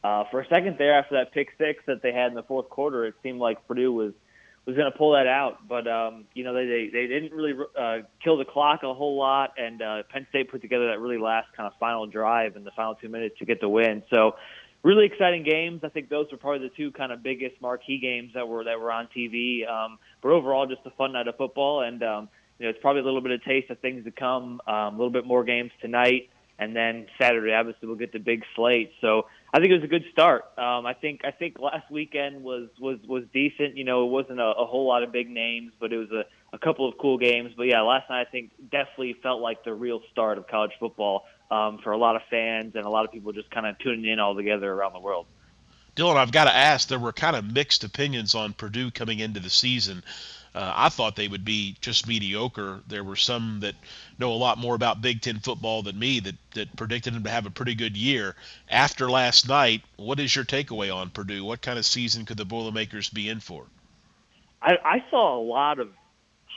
uh, 0.04 0.26
for 0.30 0.42
a 0.42 0.48
second 0.48 0.76
there, 0.78 0.98
after 0.98 1.16
that 1.16 1.34
pick 1.34 1.50
six 1.58 1.84
that 1.88 2.02
they 2.02 2.12
had 2.12 2.28
in 2.28 2.36
the 2.36 2.44
fourth 2.44 2.70
quarter, 2.70 3.06
it 3.06 3.16
seemed 3.24 3.40
like 3.40 3.68
Purdue 3.68 3.92
was 3.92 4.14
was 4.66 4.76
going 4.76 4.92
to 4.92 4.98
pull 4.98 5.14
that 5.14 5.28
out. 5.28 5.68
But 5.68 5.88
um, 5.88 6.26
you 6.34 6.44
know, 6.44 6.54
they 6.54 6.66
they, 6.66 6.90
they 6.92 7.08
didn't 7.08 7.32
really 7.32 7.54
uh, 7.80 8.00
kill 8.24 8.38
the 8.38 8.46
clock 8.46 8.84
a 8.84 8.94
whole 8.94 9.18
lot, 9.18 9.54
and 9.58 9.82
uh, 9.82 10.04
Penn 10.12 10.28
State 10.30 10.52
put 10.52 10.62
together 10.62 10.88
that 10.88 11.00
really 11.00 11.18
last 11.18 11.48
kind 11.56 11.68
of 11.68 11.74
final 11.80 12.06
drive 12.06 12.56
in 12.58 12.64
the 12.64 12.72
final 12.72 12.96
two 12.96 13.10
minutes 13.10 13.40
to 13.40 13.46
get 13.46 13.62
the 13.62 13.70
win. 13.70 14.04
So 14.10 14.36
really 14.88 15.06
exciting 15.06 15.44
games. 15.44 15.82
I 15.84 15.90
think 15.90 16.08
those 16.08 16.28
were 16.32 16.38
probably 16.38 16.70
the 16.70 16.74
two 16.76 16.92
kind 16.92 17.12
of 17.12 17.22
biggest 17.22 17.62
marquee 17.62 18.00
games 18.00 18.32
that 18.36 18.48
were 18.48 18.64
that 18.64 18.80
were 18.80 18.92
on 18.92 19.10
TV. 19.16 19.70
Um, 19.70 20.00
but 20.24 20.30
overall, 20.30 20.66
just 20.66 20.80
a 20.86 20.92
fun 20.92 21.12
night 21.12 21.28
of 21.28 21.36
football, 21.36 21.82
and 21.82 22.02
um, 22.04 22.30
you 22.58 22.66
know, 22.66 22.70
it's 22.70 22.80
probably 22.80 23.02
a 23.02 23.06
little 23.06 23.22
bit 23.22 23.32
of 23.32 23.44
taste 23.44 23.70
of 23.70 23.80
things 23.80 24.06
to 24.06 24.12
come. 24.12 24.62
Um, 24.66 24.76
a 24.76 24.92
little 24.92 25.10
bit 25.10 25.26
more 25.26 25.44
games 25.44 25.72
tonight, 25.82 26.30
and 26.58 26.74
then 26.74 27.08
Saturday, 27.20 27.52
obviously, 27.54 27.90
we'll 27.90 27.98
get 27.98 28.14
the 28.14 28.20
big 28.20 28.44
slate. 28.56 28.92
So 29.02 29.28
I 29.54 29.60
think 29.60 29.72
it 29.72 29.76
was 29.76 29.84
a 29.84 29.88
good 29.88 30.06
start. 30.14 30.46
Um, 30.58 30.86
I 30.86 30.94
think 30.94 31.22
I 31.26 31.32
think 31.32 31.60
last 31.60 31.92
weekend 31.92 32.42
was 32.42 32.70
was 32.80 32.98
was 33.06 33.24
decent. 33.34 33.76
You 33.76 33.84
know, 33.84 34.06
it 34.06 34.10
wasn't 34.10 34.40
a, 34.40 34.54
a 34.58 34.66
whole 34.66 34.88
lot 34.88 35.04
of 35.04 35.12
big 35.12 35.30
names, 35.30 35.74
but 35.82 35.92
it 35.92 35.98
was 35.98 36.12
a, 36.12 36.24
a 36.56 36.60
couple 36.60 36.88
of 36.88 36.98
cool 36.98 37.18
games. 37.18 37.52
But 37.58 37.64
yeah, 37.64 37.82
last 37.82 38.10
night 38.10 38.26
I 38.26 38.32
think 38.32 38.52
definitely 38.72 39.18
felt 39.22 39.42
like 39.42 39.66
the 39.66 39.74
real 39.74 40.00
start 40.14 40.38
of 40.38 40.48
college 40.48 40.72
football 40.80 41.26
um, 41.50 41.80
for 41.80 41.92
a 41.92 41.98
lot 41.98 42.16
of 42.16 42.22
fans 42.30 42.76
and 42.76 42.86
a 42.86 42.90
lot 42.90 43.06
of 43.06 43.12
people 43.12 43.32
just 43.32 43.50
kind 43.52 43.66
of 43.66 43.78
tuning 43.80 44.06
in 44.06 44.20
all 44.20 44.36
together 44.36 44.72
around 44.72 44.94
the 44.94 45.00
world. 45.00 45.26
Dylan, 45.96 46.18
I've 46.18 46.32
got 46.32 46.44
to 46.44 46.56
ask. 46.56 46.88
There 46.88 47.00
were 47.00 47.14
kind 47.14 47.36
of 47.36 47.52
mixed 47.52 47.84
opinions 47.84 48.36
on 48.36 48.54
Purdue 48.54 48.92
coming 48.92 49.20
into 49.20 49.40
the 49.40 49.50
season. 49.50 50.04
Uh, 50.54 50.74
I 50.76 50.90
thought 50.90 51.16
they 51.16 51.28
would 51.28 51.46
be 51.46 51.76
just 51.82 52.08
mediocre. 52.08 52.82
There 52.88 53.04
were 53.04 53.16
some 53.16 53.60
that 53.62 53.76
know 54.18 54.32
a 54.32 54.36
lot 54.36 54.58
more 54.58 54.76
about 54.76 55.02
Big 55.02 55.22
Ten 55.22 55.40
football 55.40 55.84
than 55.84 55.98
me 55.98 56.20
that, 56.20 56.36
that 56.54 56.76
predicted 56.76 57.14
them 57.14 57.24
to 57.24 57.30
have 57.30 57.46
a 57.46 57.52
pretty 57.52 57.76
good 57.76 57.98
year. 57.98 58.36
After 58.70 59.10
last 59.10 59.48
night, 59.48 59.82
what 59.98 60.20
is 60.20 60.36
your 60.36 60.46
takeaway 60.46 60.94
on 60.94 61.10
Purdue? 61.10 61.44
What 61.44 61.62
kind 61.62 61.78
of 61.78 61.86
season 61.86 62.26
could 62.26 62.38
the 62.38 62.46
Boilermakers 62.46 63.10
be 63.10 63.30
in 63.30 63.40
for? 63.40 63.66
I, 64.62 64.78
I 64.84 65.06
saw 65.10 65.40
a 65.40 65.44
lot 65.44 65.80
of 65.80 65.90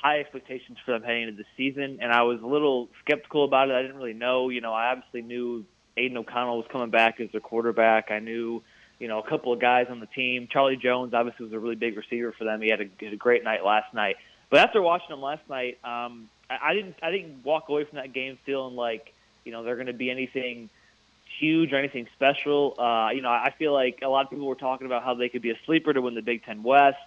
high 0.03 0.21
expectations 0.21 0.79
for 0.85 0.93
them 0.93 1.03
heading 1.03 1.25
into 1.25 1.37
the 1.37 1.47
season, 1.57 1.99
and 2.01 2.13
I 2.13 2.23
was 2.23 2.41
a 2.43 2.47
little 2.47 2.89
skeptical 3.05 3.45
about 3.45 3.69
it. 3.71 3.75
I 3.75 3.83
didn't 3.83 3.97
really 3.97 4.15
know. 4.15 4.49
You 4.49 4.61
know, 4.61 4.73
I 4.73 4.93
obviously 4.93 5.23
knew 5.23 5.65
Aidan 5.97 6.17
O'Connell 6.17 6.57
was 6.57 6.67
coming 6.71 6.91
back 6.91 7.21
as 7.21 7.31
their 7.33 7.41
quarterback. 7.41 8.11
I 8.11 8.19
knew– 8.19 8.63
you 9.01 9.09
know, 9.09 9.19
a 9.19 9.29
couple 9.29 9.53
of 9.53 9.61
guys 9.61 9.87
on 9.91 9.99
the 9.99 10.07
team. 10.07 10.47
Charlie 10.53 10.77
Jones 10.77 11.15
obviously 11.15 11.47
was 11.47 11.55
a 11.55 11.59
really 11.59 11.75
big 11.75 11.97
receiver 11.97 12.33
for 12.37 12.45
them. 12.45 12.61
He 12.61 12.69
had 12.69 12.83
a, 12.83 12.89
had 13.03 13.15
a 13.15 13.17
great 13.17 13.43
night 13.43 13.65
last 13.65 13.93
night. 13.95 14.17
But 14.51 14.61
after 14.61 14.83
watching 14.83 15.09
them 15.09 15.23
last 15.23 15.43
night, 15.49 15.79
um, 15.83 16.29
I, 16.51 16.59
I 16.63 16.75
didn't 16.75 16.97
I 17.03 17.11
didn't 17.11 17.43
walk 17.43 17.69
away 17.69 17.85
from 17.85 17.97
that 17.97 18.13
game 18.13 18.39
feeling 18.45 18.77
like 18.77 19.13
you 19.45 19.53
know 19.53 19.65
they're 19.65 19.77
going 19.77 19.87
to 19.87 19.95
be 19.95 20.11
anything 20.11 20.69
huge 21.39 21.73
or 21.73 21.77
anything 21.77 22.09
special. 22.15 22.79
Uh, 22.79 23.11
you 23.11 23.23
know, 23.23 23.31
I 23.31 23.55
feel 23.59 23.73
like 23.73 24.01
a 24.03 24.09
lot 24.09 24.25
of 24.25 24.31
people 24.31 24.47
were 24.47 24.55
talking 24.55 24.87
about 24.87 25.03
how 25.03 25.15
they 25.15 25.31
could 25.31 25.43
be 25.43 25.51
a 25.51 25.59
sleeper 25.65 25.95
to 25.95 26.03
win 26.03 26.15
the 26.15 26.23
Big 26.23 26.45
Ten 26.45 26.63
West. 26.63 26.99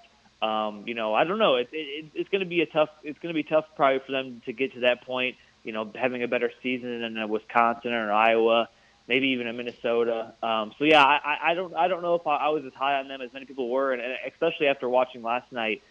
Um, 0.43 0.83
you 0.87 0.93
know, 0.93 1.13
I 1.13 1.23
don't 1.23 1.39
know. 1.39 1.55
It, 1.55 1.69
it, 1.71 2.05
it's 2.13 2.29
going 2.29 2.41
to 2.41 2.47
be 2.47 2.61
a 2.61 2.65
tough. 2.65 2.89
It's 3.03 3.19
going 3.19 3.33
to 3.33 3.37
be 3.37 3.47
tough 3.47 3.65
probably 3.75 3.99
for 4.05 4.11
them 4.11 4.41
to 4.45 4.53
get 4.53 4.73
to 4.73 4.81
that 4.81 5.03
point. 5.05 5.37
You 5.63 5.71
know, 5.71 5.89
having 5.95 6.21
a 6.23 6.27
better 6.27 6.51
season 6.61 7.01
than 7.01 7.17
a 7.17 7.27
Wisconsin 7.27 7.93
or 7.93 8.11
Iowa 8.11 8.67
maybe 9.07 9.29
even 9.29 9.47
in 9.47 9.57
Minnesota. 9.57 10.33
Um, 10.41 10.73
so 10.77 10.85
yeah, 10.85 11.03
I, 11.03 11.51
I 11.51 11.53
don't 11.53 11.75
I 11.75 11.87
don't 11.87 12.01
know 12.01 12.15
if 12.15 12.25
I, 12.25 12.37
I 12.37 12.49
was 12.49 12.63
as 12.65 12.73
high 12.73 12.99
on 12.99 13.07
them 13.07 13.21
as 13.21 13.31
many 13.33 13.45
people 13.45 13.69
were, 13.69 13.93
and, 13.93 14.01
and 14.01 14.13
especially 14.31 14.67
after 14.67 14.87
watching 14.87 15.23
last 15.23 15.51
night, 15.51 15.81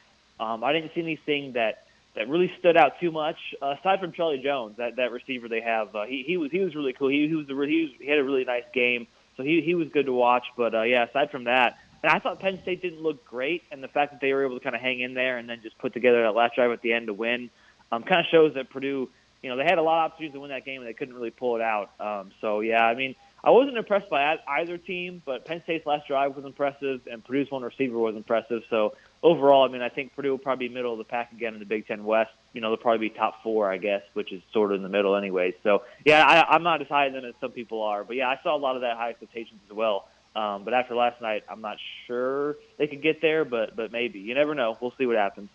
um, 0.40 0.64
I 0.64 0.72
didn't 0.72 0.92
see 0.94 1.00
anything 1.00 1.52
that 1.54 1.84
that 2.14 2.28
really 2.28 2.52
stood 2.58 2.76
out 2.76 3.00
too 3.00 3.10
much. 3.10 3.36
Uh, 3.60 3.76
aside 3.78 4.00
from 4.00 4.12
Charlie 4.12 4.42
Jones, 4.42 4.76
that 4.78 4.96
that 4.96 5.12
receiver 5.12 5.48
they 5.48 5.60
have, 5.60 5.94
uh, 5.94 6.04
he 6.04 6.24
he 6.26 6.36
was 6.36 6.50
he 6.50 6.60
was 6.60 6.74
really 6.74 6.92
cool. 6.92 7.08
He, 7.08 7.28
he 7.28 7.34
was 7.34 7.48
a, 7.48 7.66
he 7.66 7.82
was, 7.82 7.90
he 7.98 8.08
had 8.08 8.18
a 8.18 8.24
really 8.24 8.44
nice 8.44 8.64
game, 8.72 9.06
so 9.36 9.42
he 9.42 9.60
he 9.60 9.74
was 9.74 9.88
good 9.88 10.06
to 10.06 10.12
watch. 10.12 10.44
But 10.56 10.74
uh, 10.74 10.82
yeah, 10.82 11.04
aside 11.04 11.30
from 11.30 11.44
that. 11.44 11.78
And 12.02 12.10
I 12.10 12.18
thought 12.18 12.40
Penn 12.40 12.60
State 12.62 12.82
didn't 12.82 13.02
look 13.02 13.24
great, 13.24 13.62
and 13.70 13.82
the 13.82 13.88
fact 13.88 14.12
that 14.12 14.20
they 14.20 14.32
were 14.32 14.44
able 14.44 14.58
to 14.58 14.64
kind 14.64 14.74
of 14.74 14.82
hang 14.82 15.00
in 15.00 15.14
there 15.14 15.38
and 15.38 15.48
then 15.48 15.60
just 15.62 15.78
put 15.78 15.92
together 15.92 16.22
that 16.22 16.34
last 16.34 16.56
drive 16.56 16.70
at 16.72 16.82
the 16.82 16.92
end 16.92 17.06
to 17.06 17.14
win, 17.14 17.50
um, 17.92 18.02
kind 18.02 18.20
of 18.20 18.26
shows 18.26 18.54
that 18.54 18.70
Purdue 18.70 19.08
you 19.42 19.50
know, 19.50 19.56
they 19.56 19.64
had 19.64 19.78
a 19.78 19.82
lot 19.82 20.04
of 20.04 20.12
opportunities 20.12 20.34
to 20.34 20.40
win 20.40 20.50
that 20.50 20.64
game 20.64 20.80
and 20.80 20.88
they 20.88 20.92
couldn't 20.92 21.14
really 21.14 21.30
pull 21.30 21.56
it 21.56 21.62
out. 21.62 21.90
Um, 21.98 22.30
so 22.40 22.60
yeah, 22.60 22.84
I 22.84 22.94
mean, 22.94 23.16
I 23.42 23.50
wasn't 23.50 23.76
impressed 23.76 24.08
by 24.08 24.38
either 24.46 24.78
team, 24.78 25.20
but 25.24 25.44
Penn 25.44 25.62
State's 25.64 25.84
last 25.84 26.06
drive 26.06 26.36
was 26.36 26.44
impressive 26.44 27.00
and 27.10 27.24
Purdue's 27.24 27.50
one 27.50 27.62
receiver 27.62 27.98
was 27.98 28.14
impressive. 28.14 28.62
So 28.70 28.94
overall, 29.20 29.64
I 29.64 29.68
mean, 29.68 29.82
I 29.82 29.88
think 29.88 30.14
Purdue 30.14 30.30
will 30.30 30.38
probably 30.38 30.68
be 30.68 30.74
middle 30.74 30.92
of 30.92 30.98
the 30.98 31.04
pack 31.04 31.32
again 31.32 31.54
in 31.54 31.58
the 31.58 31.66
Big 31.66 31.88
Ten 31.88 32.04
West. 32.04 32.30
You 32.52 32.60
know, 32.60 32.70
they'll 32.70 32.76
probably 32.76 33.08
be 33.08 33.14
top 33.14 33.42
four, 33.42 33.70
I 33.70 33.78
guess, 33.78 34.02
which 34.12 34.32
is 34.32 34.42
sort 34.52 34.70
of 34.70 34.76
in 34.76 34.82
the 34.84 34.88
middle, 34.88 35.16
anyways. 35.16 35.54
So 35.64 35.82
yeah, 36.04 36.24
I, 36.24 36.54
I'm 36.54 36.62
not 36.62 36.80
as 36.80 36.86
high 36.86 37.08
as 37.08 37.34
some 37.40 37.50
people 37.50 37.82
are, 37.82 38.04
but 38.04 38.14
yeah, 38.14 38.28
I 38.28 38.38
saw 38.44 38.54
a 38.54 38.58
lot 38.58 38.76
of 38.76 38.82
that 38.82 38.96
high 38.96 39.10
expectations 39.10 39.60
as 39.68 39.74
well. 39.74 40.08
Um, 40.34 40.64
but 40.64 40.72
after 40.72 40.94
last 40.94 41.20
night, 41.20 41.44
I'm 41.50 41.60
not 41.60 41.76
sure 42.06 42.56
they 42.78 42.86
could 42.86 43.02
get 43.02 43.20
there, 43.20 43.44
but 43.44 43.76
but 43.76 43.92
maybe 43.92 44.20
you 44.20 44.34
never 44.34 44.54
know. 44.54 44.76
We'll 44.80 44.94
see 44.96 45.06
what 45.06 45.16
happens. 45.16 45.50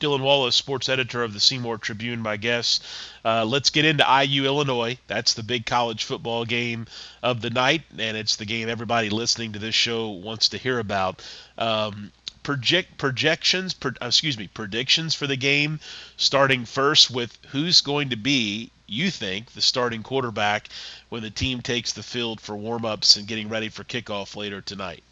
Dylan 0.00 0.22
Wallace, 0.22 0.56
sports 0.56 0.88
editor 0.88 1.22
of 1.22 1.34
the 1.34 1.40
Seymour 1.40 1.76
Tribune, 1.76 2.20
my 2.20 2.38
guest. 2.38 2.84
Uh, 3.22 3.44
let's 3.44 3.68
get 3.68 3.84
into 3.84 4.02
IU 4.02 4.46
Illinois. 4.46 4.98
That's 5.06 5.34
the 5.34 5.42
big 5.42 5.66
college 5.66 6.04
football 6.04 6.46
game 6.46 6.86
of 7.22 7.42
the 7.42 7.50
night, 7.50 7.82
and 7.98 8.16
it's 8.16 8.36
the 8.36 8.46
game 8.46 8.70
everybody 8.70 9.10
listening 9.10 9.52
to 9.52 9.58
this 9.58 9.74
show 9.74 10.08
wants 10.08 10.48
to 10.50 10.58
hear 10.58 10.78
about. 10.78 11.22
Um, 11.58 12.12
project 12.42 12.98
projections, 12.98 13.74
pro, 13.74 13.92
uh, 14.02 14.06
excuse 14.06 14.38
me, 14.38 14.48
predictions 14.48 15.14
for 15.14 15.26
the 15.26 15.36
game. 15.36 15.80
Starting 16.16 16.64
first 16.64 17.10
with 17.10 17.36
who's 17.48 17.80
going 17.80 18.10
to 18.10 18.16
be, 18.16 18.70
you 18.86 19.10
think, 19.10 19.52
the 19.52 19.60
starting 19.60 20.02
quarterback 20.02 20.68
when 21.08 21.22
the 21.22 21.30
team 21.30 21.60
takes 21.60 21.92
the 21.92 22.02
field 22.02 22.40
for 22.40 22.56
warm-ups 22.56 23.16
and 23.16 23.26
getting 23.26 23.48
ready 23.48 23.68
for 23.68 23.84
kickoff 23.84 24.36
later 24.36 24.60
tonight. 24.60 25.02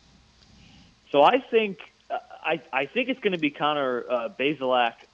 So 1.10 1.22
I 1.22 1.38
think 1.50 1.78
I, 2.10 2.62
I 2.72 2.86
think 2.86 3.10
it's 3.10 3.20
going 3.20 3.32
to 3.32 3.38
be 3.38 3.50
Connor 3.50 4.04
uh, 4.08 4.28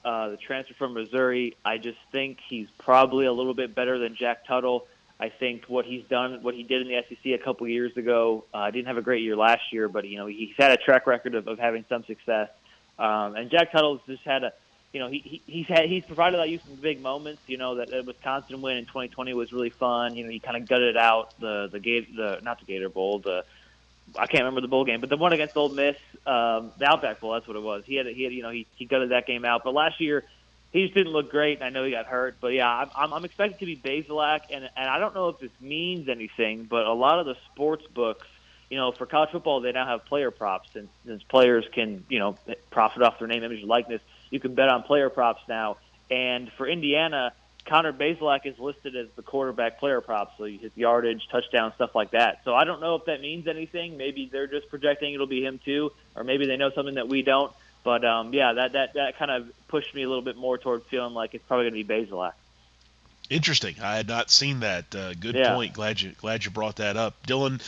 uh, 0.04 0.28
the 0.28 0.36
transfer 0.36 0.74
from 0.74 0.94
Missouri. 0.94 1.56
I 1.64 1.78
just 1.78 1.98
think 2.12 2.38
he's 2.46 2.68
probably 2.78 3.26
a 3.26 3.32
little 3.32 3.54
bit 3.54 3.74
better 3.74 3.98
than 3.98 4.14
Jack 4.14 4.46
Tuttle. 4.46 4.86
I 5.18 5.28
think 5.28 5.64
what 5.68 5.84
he's 5.84 6.04
done, 6.04 6.42
what 6.42 6.54
he 6.54 6.64
did 6.64 6.82
in 6.82 6.88
the 6.88 7.02
SEC 7.08 7.32
a 7.32 7.38
couple 7.38 7.68
years 7.68 7.96
ago, 7.96 8.44
uh, 8.52 8.70
didn't 8.70 8.88
have 8.88 8.96
a 8.96 9.02
great 9.02 9.22
year 9.22 9.36
last 9.36 9.72
year, 9.72 9.88
but 9.88 10.06
you 10.06 10.18
know 10.18 10.26
he's 10.26 10.54
had 10.58 10.72
a 10.72 10.76
track 10.76 11.06
record 11.06 11.34
of, 11.34 11.46
of 11.46 11.58
having 11.58 11.84
some 11.88 12.04
success. 12.04 12.50
Um, 12.98 13.36
and 13.36 13.50
Jack 13.50 13.72
Tuttle's 13.72 14.00
just 14.06 14.22
had 14.24 14.44
a, 14.44 14.52
you 14.92 15.00
know, 15.00 15.08
he, 15.08 15.18
he 15.18 15.42
he's 15.46 15.66
had 15.66 15.86
he's 15.86 16.04
provided 16.04 16.38
that 16.38 16.48
you 16.48 16.58
some 16.58 16.76
big 16.76 17.00
moments. 17.00 17.42
You 17.46 17.58
know 17.58 17.76
that, 17.76 17.90
that 17.90 18.06
Wisconsin 18.06 18.60
win 18.60 18.76
in 18.76 18.86
2020 18.86 19.34
was 19.34 19.52
really 19.52 19.70
fun. 19.70 20.16
You 20.16 20.24
know 20.24 20.30
he 20.30 20.40
kind 20.40 20.56
of 20.56 20.68
gutted 20.68 20.96
out 20.96 21.38
the 21.38 21.68
the 21.70 21.78
gate 21.78 22.14
the 22.14 22.40
not 22.42 22.58
the 22.58 22.66
Gator 22.66 22.88
Bowl 22.88 23.20
the 23.20 23.44
I 24.16 24.26
can't 24.26 24.42
remember 24.42 24.60
the 24.60 24.68
bowl 24.68 24.84
game, 24.84 25.00
but 25.00 25.08
the 25.08 25.16
one 25.16 25.32
against 25.32 25.56
Ole 25.56 25.70
Miss, 25.70 25.96
um, 26.26 26.72
the 26.78 26.86
Outback 26.86 27.20
Bowl, 27.20 27.32
that's 27.32 27.46
what 27.48 27.56
it 27.56 27.62
was. 27.62 27.84
He 27.86 27.96
had, 27.96 28.06
he 28.06 28.22
had, 28.24 28.32
you 28.32 28.42
know, 28.42 28.50
he 28.50 28.66
he 28.76 28.84
gutted 28.84 29.10
that 29.10 29.26
game 29.26 29.44
out. 29.44 29.64
But 29.64 29.74
last 29.74 30.00
year, 30.00 30.24
he 30.74 30.82
just 30.82 30.94
didn't 30.94 31.12
look 31.12 31.30
great. 31.30 31.58
And 31.58 31.64
I 31.64 31.70
know 31.70 31.84
he 31.84 31.92
got 31.92 32.06
hurt, 32.06 32.36
but 32.40 32.48
yeah, 32.48 32.68
I'm 32.68 32.90
I'm, 32.94 33.12
I'm 33.14 33.24
expected 33.24 33.60
to 33.60 33.64
be 33.64 33.76
Bazelak, 33.76 34.40
and 34.50 34.68
and 34.76 34.90
I 34.90 34.98
don't 34.98 35.14
know 35.14 35.28
if 35.28 35.38
this 35.38 35.52
means 35.60 36.08
anything, 36.10 36.64
but 36.64 36.84
a 36.84 36.92
lot 36.92 37.20
of 37.20 37.26
the 37.26 37.36
sports 37.52 37.86
books, 37.86 38.26
you 38.68 38.76
know, 38.76 38.92
for 38.92 39.06
college 39.06 39.30
football, 39.30 39.60
they 39.60 39.72
now 39.72 39.86
have 39.86 40.04
player 40.04 40.32
props, 40.32 40.68
and 40.74 40.88
since 41.06 41.22
players 41.22 41.64
can, 41.72 42.04
you 42.10 42.18
know, 42.18 42.36
profit 42.70 43.02
off 43.02 43.20
their 43.20 43.28
name, 43.28 43.44
image, 43.44 43.62
likeness, 43.62 44.02
you 44.30 44.40
can 44.40 44.54
bet 44.54 44.68
on 44.68 44.82
player 44.82 45.08
props 45.08 45.42
now. 45.48 45.76
And 46.10 46.50
for 46.52 46.66
Indiana, 46.66 47.32
Connor 47.66 47.92
Bazelak 47.92 48.44
is 48.44 48.58
listed 48.58 48.96
as 48.96 49.06
the 49.14 49.22
quarterback 49.22 49.78
player 49.78 50.00
prop, 50.00 50.36
so 50.36 50.44
his 50.44 50.72
yardage, 50.74 51.28
touchdown, 51.30 51.72
stuff 51.76 51.94
like 51.94 52.10
that. 52.10 52.40
So 52.44 52.52
I 52.52 52.64
don't 52.64 52.80
know 52.80 52.96
if 52.96 53.04
that 53.04 53.20
means 53.20 53.46
anything. 53.46 53.96
Maybe 53.96 54.28
they're 54.30 54.48
just 54.48 54.68
projecting 54.68 55.14
it'll 55.14 55.26
be 55.26 55.44
him 55.44 55.60
too, 55.64 55.92
or 56.16 56.24
maybe 56.24 56.46
they 56.46 56.56
know 56.56 56.70
something 56.70 56.96
that 56.96 57.08
we 57.08 57.22
don't. 57.22 57.52
But 57.84 58.04
um, 58.04 58.32
yeah, 58.32 58.54
that 58.54 58.72
that 58.72 58.94
that 58.94 59.18
kind 59.18 59.30
of 59.30 59.48
pushed 59.68 59.94
me 59.94 60.02
a 60.02 60.08
little 60.08 60.22
bit 60.22 60.36
more 60.36 60.58
toward 60.58 60.82
feeling 60.84 61.14
like 61.14 61.34
it's 61.34 61.44
probably 61.46 61.70
going 61.70 61.82
to 61.82 61.84
be 61.84 62.06
Bazelak. 62.06 62.32
Interesting. 63.30 63.76
I 63.82 63.96
had 63.96 64.08
not 64.08 64.30
seen 64.30 64.60
that. 64.60 64.94
Uh, 64.94 65.14
good 65.14 65.34
yeah. 65.34 65.54
point. 65.54 65.74
Glad 65.74 66.00
you 66.00 66.12
glad 66.12 66.44
you 66.44 66.50
brought 66.50 66.76
that 66.76 66.96
up, 66.96 67.14
Dylan. 67.26 67.60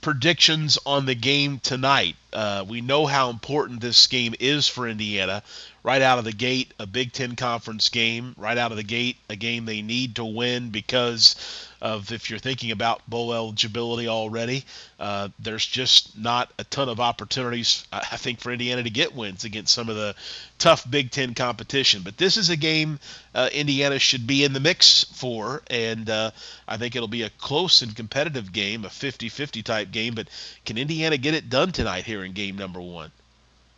Predictions 0.00 0.78
on 0.84 1.06
the 1.06 1.14
game 1.14 1.60
tonight. 1.60 2.16
Uh, 2.32 2.64
we 2.68 2.80
know 2.80 3.06
how 3.06 3.30
important 3.30 3.80
this 3.80 4.08
game 4.08 4.34
is 4.40 4.66
for 4.66 4.88
Indiana 4.88 5.44
right 5.82 6.02
out 6.02 6.18
of 6.18 6.24
the 6.24 6.32
gate 6.32 6.72
a 6.78 6.86
Big 6.86 7.12
Ten 7.12 7.34
conference 7.34 7.88
game, 7.88 8.34
right 8.38 8.56
out 8.56 8.70
of 8.70 8.76
the 8.76 8.82
gate 8.82 9.16
a 9.28 9.36
game 9.36 9.64
they 9.64 9.82
need 9.82 10.16
to 10.16 10.24
win 10.24 10.70
because 10.70 11.34
of 11.80 12.12
if 12.12 12.30
you're 12.30 12.38
thinking 12.38 12.70
about 12.70 13.08
bowl 13.10 13.34
eligibility 13.34 14.06
already, 14.06 14.64
uh, 15.00 15.28
there's 15.40 15.66
just 15.66 16.16
not 16.16 16.52
a 16.60 16.64
ton 16.64 16.88
of 16.88 17.00
opportunities, 17.00 17.84
I 17.92 18.16
think, 18.16 18.38
for 18.38 18.52
Indiana 18.52 18.84
to 18.84 18.90
get 18.90 19.16
wins 19.16 19.42
against 19.42 19.74
some 19.74 19.88
of 19.88 19.96
the 19.96 20.14
tough 20.58 20.88
Big 20.88 21.10
Ten 21.10 21.34
competition. 21.34 22.02
But 22.02 22.16
this 22.16 22.36
is 22.36 22.50
a 22.50 22.56
game 22.56 23.00
uh, 23.34 23.48
Indiana 23.52 23.98
should 23.98 24.28
be 24.28 24.44
in 24.44 24.52
the 24.52 24.60
mix 24.60 25.02
for, 25.12 25.62
and 25.68 26.08
uh, 26.08 26.30
I 26.68 26.76
think 26.76 26.94
it'll 26.94 27.08
be 27.08 27.22
a 27.22 27.30
close 27.30 27.82
and 27.82 27.96
competitive 27.96 28.52
game, 28.52 28.84
a 28.84 28.90
50 28.90 29.28
50 29.28 29.62
type 29.64 29.90
game. 29.90 30.14
But 30.14 30.28
can 30.64 30.78
Indiana 30.78 31.16
get 31.16 31.34
it 31.34 31.50
done 31.50 31.72
tonight 31.72 32.04
here 32.04 32.22
in 32.22 32.32
game 32.32 32.56
number 32.56 32.80
one? 32.80 33.10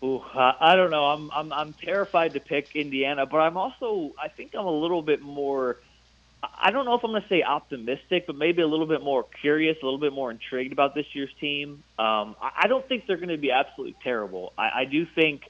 Ooh, 0.05 0.19
uh, 0.19 0.53
I 0.61 0.77
don't 0.77 0.91
know. 0.93 1.07
I'm 1.07 1.31
I'm 1.33 1.53
I'm 1.55 1.75
terrified 1.85 2.35
to 2.35 2.41
pick 2.41 2.73
Indiana, 2.77 3.27
but 3.27 3.39
I'm 3.39 3.57
also 3.59 4.13
I 4.23 4.29
think 4.37 4.53
I'm 4.59 4.67
a 4.67 4.81
little 4.81 5.03
bit 5.03 5.23
more. 5.23 5.79
I 6.43 6.73
don't 6.73 6.87
know 6.87 6.95
if 6.95 7.03
I'm 7.05 7.13
going 7.13 7.23
to 7.23 7.29
say 7.29 7.43
optimistic, 7.43 8.25
but 8.27 8.37
maybe 8.37 8.63
a 8.63 8.69
little 8.69 8.87
bit 8.87 9.03
more 9.03 9.27
curious, 9.43 9.77
a 9.83 9.87
little 9.87 10.01
bit 10.01 10.13
more 10.13 10.31
intrigued 10.31 10.73
about 10.73 10.95
this 10.95 11.07
year's 11.15 11.33
team. 11.41 11.85
Um, 11.99 12.37
I 12.41 12.67
don't 12.69 12.87
think 12.89 13.05
they're 13.09 13.17
going 13.19 13.31
to 13.31 13.39
be 13.39 13.51
absolutely 13.53 13.97
terrible. 14.05 14.53
I, 14.59 14.83
I 14.83 14.85
do 14.91 15.07
think, 15.17 15.43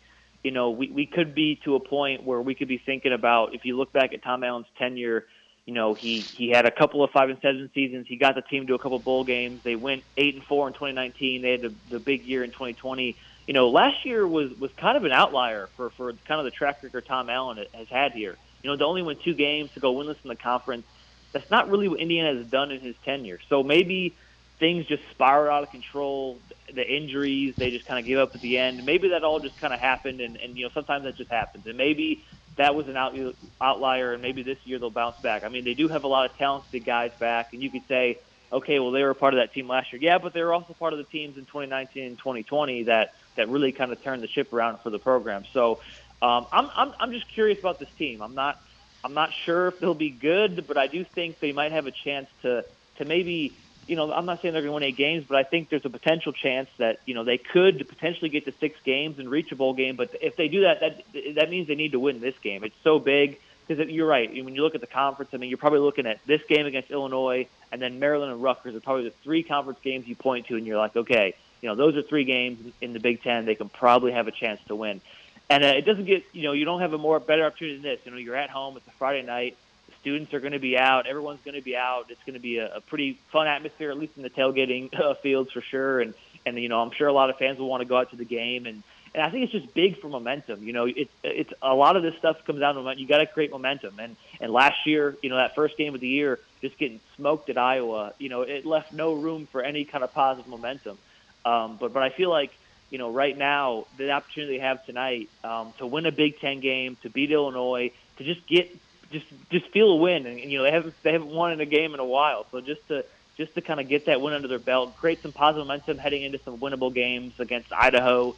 you 0.44 0.52
know, 0.52 0.70
we, 0.70 0.90
we 0.90 1.06
could 1.06 1.34
be 1.34 1.60
to 1.64 1.76
a 1.76 1.80
point 1.80 2.24
where 2.24 2.42
we 2.42 2.54
could 2.54 2.68
be 2.68 2.80
thinking 2.86 3.12
about 3.12 3.54
if 3.54 3.62
you 3.64 3.76
look 3.76 3.92
back 3.92 4.12
at 4.14 4.22
Tom 4.24 4.44
Allen's 4.44 4.66
tenure, 4.78 5.24
You 5.66 5.74
know, 5.74 5.94
he 5.94 6.30
he 6.36 6.50
had 6.50 6.66
a 6.66 6.70
couple 6.70 7.02
of 7.04 7.10
five 7.12 7.30
and 7.30 7.38
seven 7.42 7.70
seasons. 7.74 8.06
He 8.08 8.16
got 8.18 8.34
the 8.34 8.42
team 8.42 8.66
to 8.68 8.74
a 8.74 8.78
couple 8.78 8.98
bowl 9.00 9.24
games. 9.24 9.62
They 9.64 9.76
went 9.76 10.04
eight 10.16 10.34
and 10.34 10.44
four 10.44 10.68
in 10.68 10.74
2019. 10.74 11.42
They 11.42 11.52
had 11.52 11.62
the, 11.62 11.74
the 11.90 11.98
big 12.00 12.22
year 12.24 12.44
in 12.44 12.50
2020. 12.50 13.16
You 13.46 13.54
know, 13.54 13.68
last 13.68 14.04
year 14.04 14.26
was 14.26 14.52
was 14.58 14.70
kind 14.78 14.96
of 14.96 15.04
an 15.04 15.12
outlier 15.12 15.68
for 15.76 15.90
for 15.90 16.12
kind 16.26 16.40
of 16.40 16.44
the 16.44 16.50
track 16.50 16.82
record 16.82 17.06
Tom 17.06 17.28
Allen 17.28 17.64
has 17.74 17.88
had 17.88 18.12
here. 18.12 18.36
You 18.62 18.70
know, 18.70 18.76
they 18.76 18.84
only 18.84 19.02
win 19.02 19.18
two 19.22 19.34
games 19.34 19.70
to 19.74 19.80
go 19.80 19.94
winless 19.94 20.16
in 20.22 20.28
the 20.28 20.36
conference. 20.36 20.84
That's 21.32 21.50
not 21.50 21.68
really 21.68 21.88
what 21.88 22.00
Indiana 22.00 22.38
has 22.38 22.46
done 22.46 22.70
in 22.70 22.80
his 22.80 22.94
tenure. 23.04 23.40
So 23.48 23.62
maybe 23.62 24.16
things 24.58 24.86
just 24.86 25.02
spiral 25.10 25.54
out 25.54 25.62
of 25.64 25.70
control. 25.70 26.38
The 26.74 26.86
injuries, 26.86 27.54
they 27.58 27.70
just 27.70 27.86
kind 27.86 27.98
of 27.98 28.06
give 28.06 28.18
up 28.18 28.34
at 28.34 28.40
the 28.40 28.56
end. 28.56 28.84
Maybe 28.86 29.08
that 29.08 29.24
all 29.24 29.40
just 29.40 29.58
kind 29.60 29.74
of 29.74 29.80
happened, 29.80 30.20
and, 30.20 30.36
and 30.36 30.56
you 30.56 30.64
know 30.64 30.70
sometimes 30.72 31.04
that 31.04 31.16
just 31.16 31.30
happens. 31.30 31.66
And 31.66 31.76
maybe 31.76 32.24
that 32.56 32.74
was 32.74 32.88
an 32.88 32.96
out, 32.96 33.14
outlier, 33.60 34.14
and 34.14 34.22
maybe 34.22 34.42
this 34.42 34.58
year 34.64 34.78
they'll 34.78 34.90
bounce 34.90 35.16
back. 35.22 35.44
I 35.44 35.48
mean, 35.48 35.64
they 35.64 35.74
do 35.74 35.88
have 35.88 36.04
a 36.04 36.08
lot 36.08 36.30
of 36.30 36.36
talented 36.38 36.84
guys 36.86 37.10
back, 37.20 37.48
and 37.52 37.62
you 37.62 37.70
could 37.70 37.82
say, 37.88 38.20
okay, 38.52 38.78
well 38.78 38.92
they 38.92 39.02
were 39.02 39.14
part 39.14 39.34
of 39.34 39.40
that 39.40 39.52
team 39.52 39.68
last 39.68 39.92
year, 39.92 40.00
yeah, 40.00 40.18
but 40.18 40.32
they 40.32 40.42
were 40.42 40.52
also 40.52 40.72
part 40.72 40.92
of 40.92 40.98
the 40.98 41.04
teams 41.04 41.36
in 41.36 41.44
2019 41.44 42.04
and 42.04 42.18
2020 42.18 42.84
that 42.84 43.10
that 43.36 43.48
really 43.48 43.72
kind 43.72 43.92
of 43.92 44.02
turned 44.02 44.22
the 44.22 44.28
ship 44.28 44.52
around 44.52 44.78
for 44.82 44.90
the 44.90 44.98
program. 44.98 45.44
So 45.52 45.80
um, 46.22 46.46
I'm, 46.52 46.70
I'm 46.74 46.92
I'm 47.00 47.12
just 47.12 47.32
curious 47.34 47.58
about 47.58 47.78
this 47.78 47.88
team. 47.98 48.22
I'm 48.22 48.34
not 48.34 48.60
I'm 49.02 49.14
not 49.14 49.30
sure 49.44 49.68
if 49.68 49.80
they'll 49.80 49.94
be 49.94 50.10
good, 50.10 50.66
but 50.66 50.78
I 50.78 50.86
do 50.86 51.04
think 51.04 51.40
they 51.40 51.52
might 51.52 51.72
have 51.72 51.86
a 51.86 51.92
chance 52.04 52.28
to 52.42 52.64
to 52.98 53.04
maybe 53.04 53.54
you 53.86 53.96
know, 53.96 54.10
I'm 54.12 54.26
not 54.26 54.40
saying 54.40 54.54
they're 54.54 54.62
going 54.62 54.70
to 54.70 54.74
win 54.74 54.82
eight 54.82 54.96
games, 54.96 55.24
but 55.28 55.36
I 55.36 55.44
think 55.44 55.68
there's 55.68 55.84
a 55.84 55.90
potential 55.90 56.32
chance 56.32 56.68
that 56.78 57.00
you 57.06 57.14
know 57.14 57.24
they 57.24 57.38
could 57.38 57.86
potentially 57.88 58.30
get 58.30 58.46
to 58.46 58.54
six 58.60 58.78
games 58.84 59.18
and 59.18 59.30
reach 59.30 59.52
a 59.52 59.56
bowl 59.56 59.74
game. 59.74 59.96
But 59.96 60.10
if 60.20 60.36
they 60.36 60.48
do 60.48 60.62
that, 60.62 60.80
that 60.80 61.34
that 61.36 61.50
means 61.50 61.68
they 61.68 61.74
need 61.74 61.92
to 61.92 62.00
win 62.00 62.20
this 62.20 62.34
game. 62.42 62.64
It's 62.64 62.76
so 62.82 62.98
big 62.98 63.38
because 63.66 63.86
you're 63.88 64.06
right. 64.06 64.30
When 64.30 64.54
you 64.54 64.62
look 64.62 64.74
at 64.74 64.80
the 64.80 64.86
conference, 64.86 65.30
I 65.34 65.38
mean, 65.38 65.48
you're 65.48 65.58
probably 65.58 65.80
looking 65.80 66.06
at 66.06 66.20
this 66.26 66.40
game 66.48 66.66
against 66.66 66.90
Illinois, 66.90 67.48
and 67.72 67.80
then 67.80 67.98
Maryland 67.98 68.32
and 68.32 68.42
Rutgers 68.42 68.74
are 68.74 68.80
probably 68.80 69.04
the 69.04 69.14
three 69.22 69.42
conference 69.42 69.78
games 69.82 70.06
you 70.06 70.16
point 70.16 70.46
to, 70.48 70.56
and 70.56 70.66
you're 70.66 70.78
like, 70.78 70.96
okay, 70.96 71.34
you 71.64 71.70
know, 71.70 71.76
those 71.76 71.96
are 71.96 72.02
three 72.02 72.24
games 72.24 72.74
in 72.82 72.92
the 72.92 73.00
Big 73.00 73.22
Ten 73.22 73.46
they 73.46 73.54
can 73.54 73.70
probably 73.70 74.12
have 74.12 74.28
a 74.28 74.30
chance 74.30 74.60
to 74.68 74.76
win. 74.76 75.00
And 75.48 75.64
uh, 75.64 75.68
it 75.68 75.86
doesn't 75.86 76.04
get, 76.04 76.22
you 76.34 76.42
know, 76.42 76.52
you 76.52 76.66
don't 76.66 76.80
have 76.80 76.92
a 76.92 76.98
more 76.98 77.18
better 77.18 77.46
opportunity 77.46 77.76
than 77.76 77.82
this. 77.84 78.00
You 78.04 78.10
know, 78.10 78.18
you're 78.18 78.36
at 78.36 78.50
home. 78.50 78.76
It's 78.76 78.86
a 78.86 78.90
Friday 78.90 79.22
night 79.22 79.56
students 80.02 80.34
are 80.34 80.40
going 80.40 80.52
to 80.52 80.58
be 80.58 80.76
out. 80.76 81.06
Everyone's 81.06 81.40
going 81.42 81.54
to 81.54 81.62
be 81.62 81.74
out. 81.74 82.10
It's 82.10 82.22
going 82.24 82.34
to 82.34 82.40
be 82.40 82.58
a, 82.58 82.76
a 82.76 82.80
pretty 82.82 83.18
fun 83.32 83.46
atmosphere, 83.46 83.90
at 83.90 83.96
least 83.96 84.18
in 84.18 84.22
the 84.22 84.28
tailgating 84.28 84.92
uh, 85.00 85.14
fields 85.14 85.50
for 85.52 85.62
sure. 85.62 86.02
And 86.02 86.12
and 86.44 86.58
you 86.58 86.68
know, 86.68 86.82
I'm 86.82 86.90
sure 86.90 87.08
a 87.08 87.12
lot 87.14 87.30
of 87.30 87.38
fans 87.38 87.58
will 87.58 87.70
want 87.70 87.80
to 87.80 87.88
go 87.88 87.96
out 87.96 88.10
to 88.10 88.16
the 88.16 88.26
game. 88.26 88.66
And 88.66 88.82
and 89.14 89.22
I 89.22 89.30
think 89.30 89.44
it's 89.44 89.52
just 89.52 89.72
big 89.72 89.98
for 89.98 90.08
momentum. 90.08 90.62
You 90.62 90.74
know, 90.74 90.84
it's 90.84 91.10
it's 91.22 91.52
a 91.62 91.74
lot 91.74 91.96
of 91.96 92.02
this 92.02 92.14
stuff 92.18 92.44
comes 92.44 92.60
down 92.60 92.74
to 92.74 92.80
momentum. 92.80 93.00
You 93.00 93.08
got 93.08 93.18
to 93.18 93.26
create 93.26 93.50
momentum. 93.50 93.98
And 93.98 94.16
and 94.42 94.52
last 94.52 94.86
year, 94.86 95.16
you 95.22 95.30
know, 95.30 95.36
that 95.36 95.54
first 95.54 95.78
game 95.78 95.94
of 95.94 96.02
the 96.02 96.08
year, 96.08 96.38
just 96.60 96.76
getting 96.76 97.00
smoked 97.16 97.48
at 97.48 97.56
Iowa, 97.56 98.12
you 98.18 98.28
know, 98.28 98.42
it 98.42 98.66
left 98.66 98.92
no 98.92 99.14
room 99.14 99.46
for 99.46 99.62
any 99.62 99.86
kind 99.86 100.04
of 100.04 100.12
positive 100.12 100.50
momentum. 100.50 100.98
Um, 101.44 101.76
but 101.80 101.92
but 101.92 102.02
I 102.02 102.10
feel 102.10 102.30
like 102.30 102.50
you 102.90 102.98
know, 102.98 103.10
right 103.10 103.36
now, 103.36 103.86
the 103.98 104.10
opportunity 104.12 104.58
they 104.58 104.62
have 104.62 104.86
tonight 104.86 105.28
um, 105.42 105.72
to 105.78 105.86
win 105.86 106.06
a 106.06 106.12
Big 106.12 106.38
Ten 106.38 106.60
game, 106.60 106.96
to 107.02 107.10
beat 107.10 107.32
Illinois, 107.32 107.90
to 108.18 108.24
just 108.24 108.46
get 108.46 108.70
just 109.10 109.26
just 109.50 109.66
feel 109.72 109.88
a 109.88 109.96
win, 109.96 110.26
and, 110.26 110.38
and 110.38 110.52
you 110.52 110.58
know 110.58 110.64
they 110.64 110.70
haven't 110.70 110.94
they 111.02 111.12
haven't 111.12 111.30
won 111.30 111.52
in 111.52 111.60
a 111.60 111.66
game 111.66 111.94
in 111.94 112.00
a 112.00 112.04
while. 112.04 112.46
So 112.52 112.60
just 112.60 112.86
to 112.88 113.04
just 113.36 113.54
to 113.54 113.62
kind 113.62 113.80
of 113.80 113.88
get 113.88 114.06
that 114.06 114.20
win 114.20 114.34
under 114.34 114.48
their 114.48 114.58
belt, 114.60 114.96
create 114.96 115.22
some 115.22 115.32
positive 115.32 115.66
momentum 115.66 115.98
heading 115.98 116.22
into 116.22 116.38
some 116.44 116.58
winnable 116.58 116.94
games 116.94 117.32
against 117.40 117.72
Idaho, 117.72 118.36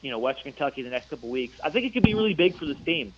you 0.00 0.10
know, 0.10 0.18
Western 0.18 0.52
Kentucky 0.52 0.82
the 0.82 0.90
next 0.90 1.10
couple 1.10 1.28
weeks. 1.28 1.58
I 1.62 1.70
think 1.70 1.86
it 1.86 1.92
could 1.92 2.02
be 2.02 2.14
really 2.14 2.34
big 2.34 2.56
for 2.56 2.64
this 2.64 2.78
team. 2.86 3.12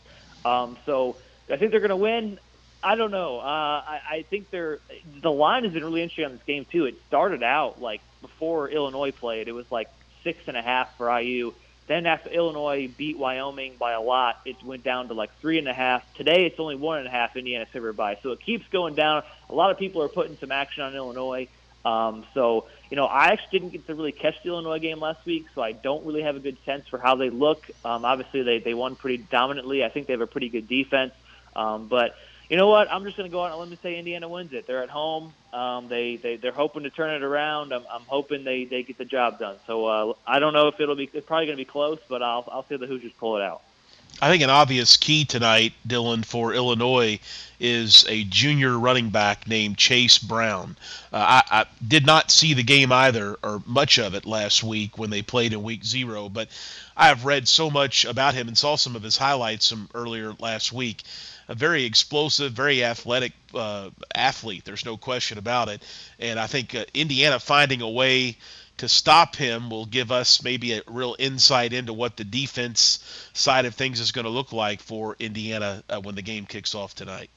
Um, 0.44 0.76
so 0.87 1.16
I 1.48 1.57
think 1.57 1.70
they're 1.70 1.81
going 1.81 1.90
to 1.90 1.96
win. 1.96 2.40
I 2.83 2.95
don't 2.95 3.11
know. 3.11 3.38
Uh, 3.38 3.43
I, 3.43 4.01
I 4.11 4.25
think 4.29 4.51
they're 4.51 4.79
the 5.21 5.31
line 5.31 5.64
has 5.64 5.73
been 5.73 5.85
really 5.85 6.03
interesting 6.03 6.25
on 6.25 6.33
this 6.33 6.43
game 6.47 6.64
too. 6.64 6.87
It 6.87 6.97
started 7.09 7.43
out 7.43 7.81
like 7.81 8.01
before 8.23 8.69
Illinois 8.69 9.12
played, 9.12 9.49
it 9.49 9.53
was 9.53 9.71
like 9.71 9.88
six 10.23 10.38
and 10.47 10.57
a 10.57 10.62
half 10.62 10.97
for 10.97 11.19
IU. 11.21 11.53
Then 11.87 12.07
after 12.07 12.31
Illinois 12.31 12.88
beat 12.97 13.19
Wyoming 13.19 13.75
by 13.79 13.93
a 13.93 14.01
lot, 14.01 14.40
it 14.45 14.62
went 14.62 14.85
down 14.85 15.09
to 15.09 15.14
like 15.14 15.35
three 15.40 15.59
and 15.59 15.69
a 15.69 15.75
half. 15.75 16.05
Today 16.14 16.47
it's 16.47 16.61
only 16.61 16.77
one 16.77 16.99
and 16.99 17.07
a 17.09 17.11
half 17.11 17.37
Indiana 17.37 17.66
favored 17.66 17.97
by. 17.97 18.16
So 18.23 18.31
it 18.31 18.40
keeps 18.40 18.66
going 18.69 18.95
down. 18.95 19.25
A 19.49 19.55
lot 19.55 19.71
of 19.73 19.79
people 19.79 20.03
are 20.03 20.09
putting 20.09 20.37
some 20.37 20.53
action 20.53 20.85
on 20.85 20.95
Illinois. 20.95 21.49
Um, 21.85 22.25
so, 22.35 22.66
you 22.90 22.97
know, 22.97 23.07
I 23.07 23.29
actually 23.29 23.59
didn't 23.59 23.73
get 23.73 23.87
to 23.87 23.95
really 23.95 24.12
catch 24.12 24.40
the 24.43 24.51
Illinois 24.51 24.79
game 24.79 25.01
last 25.01 25.25
week, 25.25 25.47
so 25.55 25.62
I 25.62 25.73
don't 25.73 26.05
really 26.05 26.23
have 26.23 26.37
a 26.37 26.40
good 26.40 26.59
sense 26.64 26.87
for 26.87 26.99
how 26.99 27.16
they 27.16 27.31
look. 27.31 27.64
Um, 27.85 28.05
obviously, 28.05 28.43
they, 28.43 28.59
they 28.59 28.75
won 28.75 28.97
pretty 28.97 29.25
dominantly. 29.31 29.83
I 29.83 29.88
think 29.88 30.07
they 30.07 30.12
have 30.12 30.21
a 30.21 30.27
pretty 30.27 30.51
good 30.51 30.69
defense. 30.69 31.12
Um, 31.57 31.88
but 31.88 32.14
you 32.51 32.57
know 32.57 32.67
what? 32.67 32.93
I'm 32.93 33.05
just 33.05 33.17
going 33.17 33.31
to 33.31 33.33
go 33.33 33.45
out 33.45 33.53
and 33.53 33.61
let 33.61 33.69
me 33.69 33.79
say 33.81 33.97
Indiana 33.97 34.29
wins 34.29 34.53
it. 34.53 34.67
They're 34.67 34.83
at 34.83 34.91
home. 34.91 35.33
Um, 35.53 35.89
they 35.89 36.17
they 36.17 36.37
they're 36.37 36.51
hoping 36.51 36.83
to 36.83 36.91
turn 36.91 37.15
it 37.15 37.23
around. 37.23 37.73
I'm, 37.73 37.85
I'm 37.91 38.03
hoping 38.03 38.43
they 38.43 38.65
they 38.65 38.83
get 38.83 38.99
the 38.99 39.05
job 39.05 39.39
done. 39.39 39.57
So 39.69 39.87
uh, 39.87 40.13
I 40.27 40.41
don't 40.41 40.53
know 40.53 40.67
if 40.67 40.81
it'll 40.81 40.97
be. 40.97 41.09
It's 41.13 41.27
probably 41.27 41.47
going 41.47 41.57
to 41.57 41.65
be 41.65 41.71
close, 41.71 42.01
but 42.09 42.23
I'll 42.23 42.47
I'll 42.51 42.67
see 42.67 42.77
the 42.77 42.89
Hoosiers 42.89 43.13
pull 43.19 43.37
it 43.37 43.43
out. 43.43 43.63
I 44.21 44.29
think 44.29 44.43
an 44.43 44.51
obvious 44.51 44.97
key 44.97 45.25
tonight, 45.25 45.73
Dylan, 45.87 46.25
for 46.25 46.53
Illinois 46.53 47.21
is 47.59 48.05
a 48.09 48.25
junior 48.25 48.79
running 48.79 49.11
back 49.11 49.47
named 49.47 49.79
Chase 49.79 50.19
Brown. 50.19 50.77
Uh, 51.13 51.43
I, 51.51 51.61
I, 51.61 51.67
did 51.87 52.05
not 52.05 52.31
see 52.31 52.53
the 52.53 52.63
game 52.63 52.91
either, 52.91 53.37
or 53.43 53.63
much 53.65 53.99
of 53.99 54.15
it 54.15 54.27
last 54.27 54.63
week 54.63 54.99
when 54.99 55.11
they 55.11 55.23
played 55.23 55.53
in 55.53 55.63
week 55.63 55.85
zero, 55.85 56.29
but 56.29 56.49
I 56.97 57.09
have 57.09 57.25
read 57.25 57.49
so 57.49 57.71
much 57.71 58.05
about 58.05 58.35
him 58.35 58.49
and 58.49 58.59
saw 58.59 58.77
some 58.77 58.97
of 58.97 59.03
his 59.03 59.17
highlights 59.17 59.71
from 59.71 59.89
earlier 59.95 60.35
last 60.39 60.73
week 60.73 61.03
a 61.51 61.55
very 61.55 61.85
explosive, 61.85 62.53
very 62.53 62.85
athletic 62.85 63.33
uh, 63.55 63.91
athlete. 64.15 64.65
There's 64.65 64.85
no 64.85 64.97
question 64.97 65.37
about 65.37 65.69
it. 65.69 65.83
And 66.21 66.39
I 66.39 66.47
think 66.47 66.77
uh, 66.77 66.85
Indiana 66.95 67.41
finding 67.41 67.83
a 67.83 67.91
way 67.91 68.37
to 68.77 68.89
stop 68.89 69.35
him 69.35 69.69
will 69.69 69.85
give 69.85 70.13
us 70.13 70.45
maybe 70.45 70.75
a 70.75 70.83
real 70.87 71.17
insight 71.19 71.73
into 71.73 71.93
what 71.93 72.17
the 72.17 72.23
defense 72.23 73.01
side 73.33 73.67
of 73.67 73.75
things 73.75 73.99
is 73.99 74.13
going 74.13 74.27
to 74.27 74.31
look 74.31 74.53
like 74.53 74.81
for 74.81 75.17
Indiana 75.19 75.83
uh, 75.91 76.01
when 76.01 76.15
the 76.15 76.23
game 76.23 76.47
kicks 76.47 76.77
off 76.77 76.95
tonight. 76.95 77.31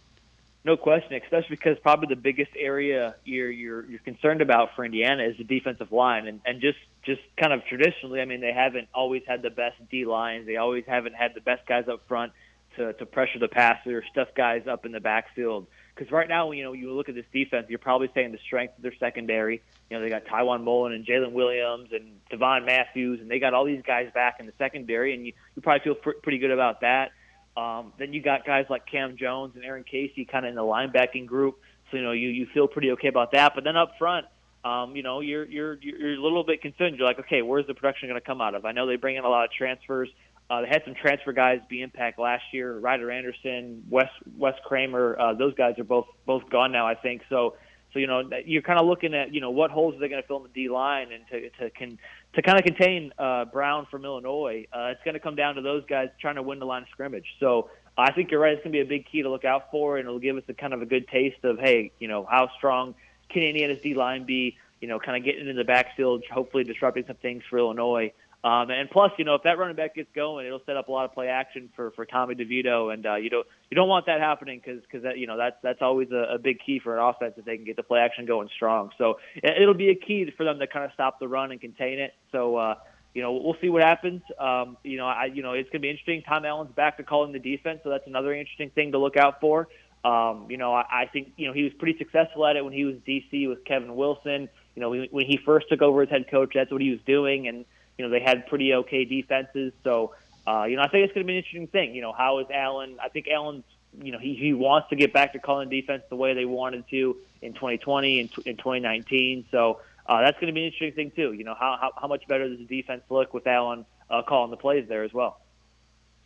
No 0.64 0.78
question, 0.78 1.20
especially 1.22 1.58
because 1.58 1.78
probably 1.80 2.08
the 2.08 2.22
biggest 2.22 2.52
area 2.58 3.16
you're 3.26 3.52
you're 3.52 3.84
you're 3.86 4.00
concerned 4.00 4.42
about 4.42 4.76
for 4.76 4.86
Indiana 4.86 5.24
is 5.24 5.36
the 5.38 5.44
defensive 5.44 5.92
line, 5.92 6.26
and 6.26 6.40
and 6.46 6.62
just 6.62 6.78
just 7.04 7.20
kind 7.36 7.52
of 7.52 7.66
traditionally, 7.66 8.22
I 8.22 8.26
mean, 8.26 8.40
they 8.40 8.54
haven't 8.54 8.88
always 8.94 9.24
had 9.28 9.42
the 9.42 9.50
best 9.50 9.76
D 9.92 10.06
lines. 10.06 10.46
They 10.46 10.56
always 10.56 10.86
haven't 10.86 11.16
had 11.16 11.34
the 11.34 11.42
best 11.42 11.66
guys 11.66 11.90
up 11.90 12.08
front 12.08 12.32
to, 12.78 12.94
to 12.94 13.06
pressure 13.06 13.40
the 13.40 13.48
passer, 13.48 14.04
stuff 14.12 14.30
guys 14.36 14.64
up 14.68 14.86
in 14.86 14.92
the 14.92 15.00
backfield. 15.00 15.68
Because 15.96 16.12
right 16.12 16.28
now, 16.28 16.52
you 16.52 16.64
know, 16.64 16.74
you 16.74 16.92
look 16.94 17.10
at 17.10 17.16
this 17.16 17.26
defense, 17.32 17.68
you're 17.70 17.80
probably 17.80 18.10
saying 18.16 18.32
the 18.32 18.40
strength 18.46 18.78
of 18.78 18.84
their 18.84 18.96
secondary. 19.00 19.62
You 19.90 19.98
know, 19.98 20.04
they 20.04 20.10
got 20.10 20.26
Tiawan 20.26 20.64
Mullen 20.64 20.94
and 20.94 21.06
Jaylin 21.06 21.34
Williams 21.34 21.90
and 21.92 22.20
Devon 22.30 22.66
Matthews, 22.66 23.20
and 23.22 23.30
they 23.30 23.40
got 23.40 23.54
all 23.54 23.66
these 23.66 23.84
guys 23.86 24.10
back 24.14 24.38
in 24.40 24.46
the 24.46 24.54
secondary, 24.58 25.14
and 25.14 25.26
you, 25.26 25.34
you 25.56 25.62
probably 25.62 25.84
feel 25.84 25.96
pr- 25.96 26.20
pretty 26.22 26.40
good 26.40 26.52
about 26.52 26.82
that. 26.82 27.12
Um, 27.56 27.94
then 28.00 28.14
you 28.14 28.22
got 28.22 28.46
guys 28.46 28.66
like 28.70 28.88
Cam 28.88 29.16
Jones 29.18 29.56
and 29.56 29.64
Aaron 29.64 29.84
Casey 29.84 30.26
kind 30.26 30.46
of 30.46 30.50
in 30.50 30.56
the 30.56 30.62
linebacking 30.62 31.28
group, 31.28 31.60
so 31.92 31.98
you 31.98 32.04
know 32.04 32.12
you 32.12 32.30
you 32.30 32.48
feel 32.52 32.68
pretty 32.68 32.92
okay 32.94 33.10
about 33.10 33.34
that. 33.34 33.54
But 33.54 33.64
then 33.64 33.78
up 33.78 33.92
front, 34.00 34.26
um, 34.64 34.96
you 34.96 35.04
know, 35.04 35.20
you're 35.20 35.46
you're 35.46 35.78
you're 35.82 36.14
a 36.14 36.22
little 36.22 36.44
bit 36.44 36.62
concerned. 36.62 36.98
You're 36.98 37.08
like, 37.08 37.20
okay, 37.20 37.42
where's 37.42 37.68
the 37.68 37.74
production 37.74 38.10
going 38.10 38.20
to 38.20 38.26
come 38.26 38.42
out 38.42 38.56
of? 38.56 38.66
I 38.66 38.72
know 38.72 38.88
they 38.88 38.96
bring 38.96 39.18
in 39.18 39.24
a 39.24 39.30
lot 39.30 39.44
of 39.44 39.52
transfers. 39.52 40.10
Uh, 40.50 40.62
they 40.62 40.68
had 40.68 40.84
some 40.86 40.94
transfer 40.94 41.34
guys 41.34 41.60
be 41.70 41.82
impact 41.82 42.20
last 42.20 42.44
year. 42.52 42.78
Ryder 42.78 43.10
Anderson, 43.12 43.84
Wes 43.90 44.10
Wes 44.38 44.56
Kramer, 44.66 45.18
uh, 45.20 45.34
those 45.34 45.56
guys 45.56 45.80
are 45.80 45.84
both 45.84 46.06
both 46.26 46.50
gone 46.50 46.72
now, 46.72 46.88
I 46.88 46.96
think. 46.96 47.24
So 47.30 47.56
so 47.94 48.00
you 48.00 48.08
know 48.08 48.24
you're 48.46 48.64
kind 48.64 48.80
of 48.80 48.86
looking 48.88 49.14
at 49.14 49.34
you 49.34 49.40
know 49.40 49.52
what 49.52 49.72
holes 49.72 49.96
are 49.96 50.00
they 50.00 50.10
going 50.10 50.22
to 50.22 50.28
fill 50.28 50.38
in 50.38 50.44
the 50.44 50.50
D 50.50 50.70
line 50.70 51.12
and 51.12 51.26
to 51.28 51.50
to 51.60 51.70
can 51.70 51.98
to 52.34 52.42
kind 52.42 52.58
of 52.58 52.66
contain 52.66 53.14
uh, 53.18 53.46
Brown 53.46 53.88
from 53.90 54.04
Illinois. 54.04 54.66
Uh, 54.74 54.92
it's 54.92 55.04
going 55.06 55.14
to 55.14 55.20
come 55.20 55.36
down 55.36 55.56
to 55.56 55.62
those 55.62 55.84
guys 55.86 56.10
trying 56.20 56.36
to 56.36 56.44
win 56.44 56.60
the 56.60 56.66
line 56.66 56.82
of 56.82 56.90
scrimmage. 56.90 57.28
So 57.40 57.70
I 57.96 58.12
think 58.12 58.32
you're 58.32 58.40
right. 58.40 58.54
It's 58.54 58.64
going 58.64 58.74
to 58.74 58.78
be 58.78 58.82
a 58.82 58.86
big 58.86 59.06
key 59.06 59.22
to 59.22 59.30
look 59.30 59.46
out 59.46 59.70
for, 59.70 59.98
and 59.98 60.08
it'll 60.08 60.20
give 60.20 60.38
us 60.38 60.44
a 60.48 60.54
kind 60.54 60.74
of 60.74 60.82
a 60.82 60.86
good 60.86 61.08
taste 61.08 61.44
of 61.44 61.60
hey, 61.60 61.92
you 62.00 62.08
know 62.08 62.28
how 62.30 62.50
strong 62.58 62.96
can 63.30 63.44
Indiana's 63.44 63.82
D 63.82 63.94
line 63.94 64.26
be? 64.26 64.58
You 64.82 64.88
know, 64.88 65.00
kind 65.00 65.16
of 65.16 65.24
getting 65.24 65.42
into 65.42 65.54
the 65.54 65.64
backfield, 65.64 66.24
hopefully 66.30 66.64
disrupting 66.64 67.06
some 67.08 67.16
things 67.18 67.44
for 67.50 67.58
Illinois. 67.58 68.12
Um, 68.44 68.70
and 68.72 68.90
plus, 68.90 69.12
you 69.18 69.24
know, 69.24 69.36
if 69.36 69.44
that 69.44 69.58
running 69.58 69.78
back 69.78 69.96
gets 69.96 70.10
going, 70.14 70.46
it'll 70.46 70.62
set 70.66 70.76
up 70.76 70.90
a 70.90 70.92
lot 70.92 71.06
of 71.06 71.14
play 71.14 71.30
action 71.30 71.70
for, 71.78 71.92
for 71.92 72.06
Tommy 72.06 72.36
DeVito, 72.36 72.94
and 72.94 73.06
uh, 73.06 73.16
you 73.16 73.30
don't 73.30 73.48
you 73.72 73.76
don't 73.76 73.88
want 73.88 74.06
that 74.08 74.20
happening 74.20 74.60
because 74.64 74.82
because 74.82 75.04
that 75.04 75.18
you 75.18 75.28
know 75.28 75.38
that's 75.38 75.56
that's 75.64 75.82
always 75.82 76.12
a, 76.12 76.36
a 76.36 76.38
big 76.38 76.58
key 76.60 76.80
for 76.80 76.98
an 76.98 77.04
offense 77.04 77.36
if 77.38 77.46
they 77.46 77.56
can 77.56 77.66
get 77.66 77.78
the 77.78 77.84
play 77.84 78.02
action 78.02 78.26
going 78.26 78.50
strong. 78.54 78.90
So 78.98 79.16
it'll 79.42 79.74
be 79.74 79.92
a 79.92 79.96
key 79.96 80.30
for 80.36 80.44
them 80.44 80.60
to 80.60 80.68
kind 80.68 80.84
of 80.84 80.92
stop 80.94 81.22
the 81.22 81.28
run 81.28 81.52
and 81.52 81.62
contain 81.62 82.00
it. 82.00 82.14
So 82.34 82.58
uh, 82.58 82.76
you 83.14 83.22
know 83.22 83.32
we'll 83.32 83.56
see 83.62 83.70
what 83.70 83.82
happens. 83.82 84.22
Um, 84.38 84.76
you 84.84 84.98
know 84.98 85.08
I 85.08 85.26
you 85.34 85.42
know 85.42 85.54
it's 85.54 85.70
going 85.70 85.82
to 85.82 85.86
be 85.86 85.90
interesting. 85.90 86.22
Tom 86.28 86.44
Allen's 86.44 86.74
back 86.76 86.98
to 86.98 87.04
calling 87.04 87.32
the 87.32 87.40
defense, 87.40 87.80
so 87.82 87.90
that's 87.90 88.08
another 88.08 88.34
interesting 88.34 88.72
thing 88.72 88.92
to 88.92 88.98
look 88.98 89.16
out 89.16 89.40
for. 89.40 89.70
Um, 90.04 90.48
you 90.50 90.58
know 90.58 90.74
I, 90.74 90.84
I 90.92 91.06
think 91.14 91.32
you 91.38 91.48
know 91.48 91.54
he 91.54 91.64
was 91.64 91.72
pretty 91.80 91.98
successful 91.98 92.46
at 92.46 92.58
it 92.58 92.66
when 92.66 92.74
he 92.74 92.84
was 92.84 92.96
DC 93.08 93.48
with 93.48 93.64
Kevin 93.64 93.96
Wilson. 93.96 94.50
You 94.76 94.82
know 94.82 94.90
when 94.90 95.26
he 95.26 95.40
first 95.46 95.68
took 95.70 95.82
over 95.82 96.02
as 96.02 96.10
head 96.10 96.26
coach, 96.30 96.52
that's 96.54 96.74
what 96.74 96.82
he 96.82 96.90
was 96.90 97.00
doing, 97.06 97.48
and 97.48 97.64
you 97.98 98.06
know, 98.06 98.10
they 98.10 98.20
had 98.20 98.48
pretty 98.48 98.74
okay 98.74 99.06
defenses. 99.06 99.74
So, 99.84 100.14
uh, 100.48 100.64
you 100.64 100.76
know, 100.76 100.82
I 100.82 100.88
think 100.88 101.06
it's 101.06 101.14
going 101.14 101.26
to 101.26 101.28
be 101.28 101.34
an 101.34 101.38
interesting 101.38 101.68
thing. 101.68 101.96
You 101.96 102.02
know, 102.02 102.12
how 102.12 102.40
is 102.40 102.48
Allen? 102.52 102.98
I 103.02 103.10
think 103.10 103.28
Allen's 103.28 103.64
you 104.02 104.12
know, 104.12 104.18
he, 104.18 104.36
he 104.36 104.54
wants 104.54 104.90
to 104.90 104.96
get 104.96 105.14
back 105.14 105.34
to 105.34 105.40
calling 105.40 105.70
defense 105.70 106.04
the 106.10 106.16
way 106.16 106.34
they 106.34 106.46
wanted 106.46 106.88
to 106.90 107.18
in 107.42 107.54
2020 107.54 108.22
and 108.22 108.30
in 108.46 108.58
2019. 108.58 109.46
So 109.52 109.82
uh, 110.06 110.22
that's 110.22 110.40
going 110.40 110.48
to 110.48 110.54
be 110.54 110.62
an 110.62 110.66
interesting 110.68 110.94
thing 110.94 111.12
too. 111.16 111.34
You 111.34 111.44
know, 111.44 111.56
how, 111.56 111.78
how 111.80 111.92
how 111.96 112.08
much 112.08 112.28
better 112.28 112.50
does 112.50 112.58
the 112.58 112.66
defense 112.66 113.04
look 113.10 113.34
with 113.34 113.46
Allen 113.48 113.86
uh, 114.10 114.24
calling 114.24 114.52
the 114.52 114.58
plays 114.58 114.88
there 114.88 115.04
as 115.04 115.14
well? 115.14 115.40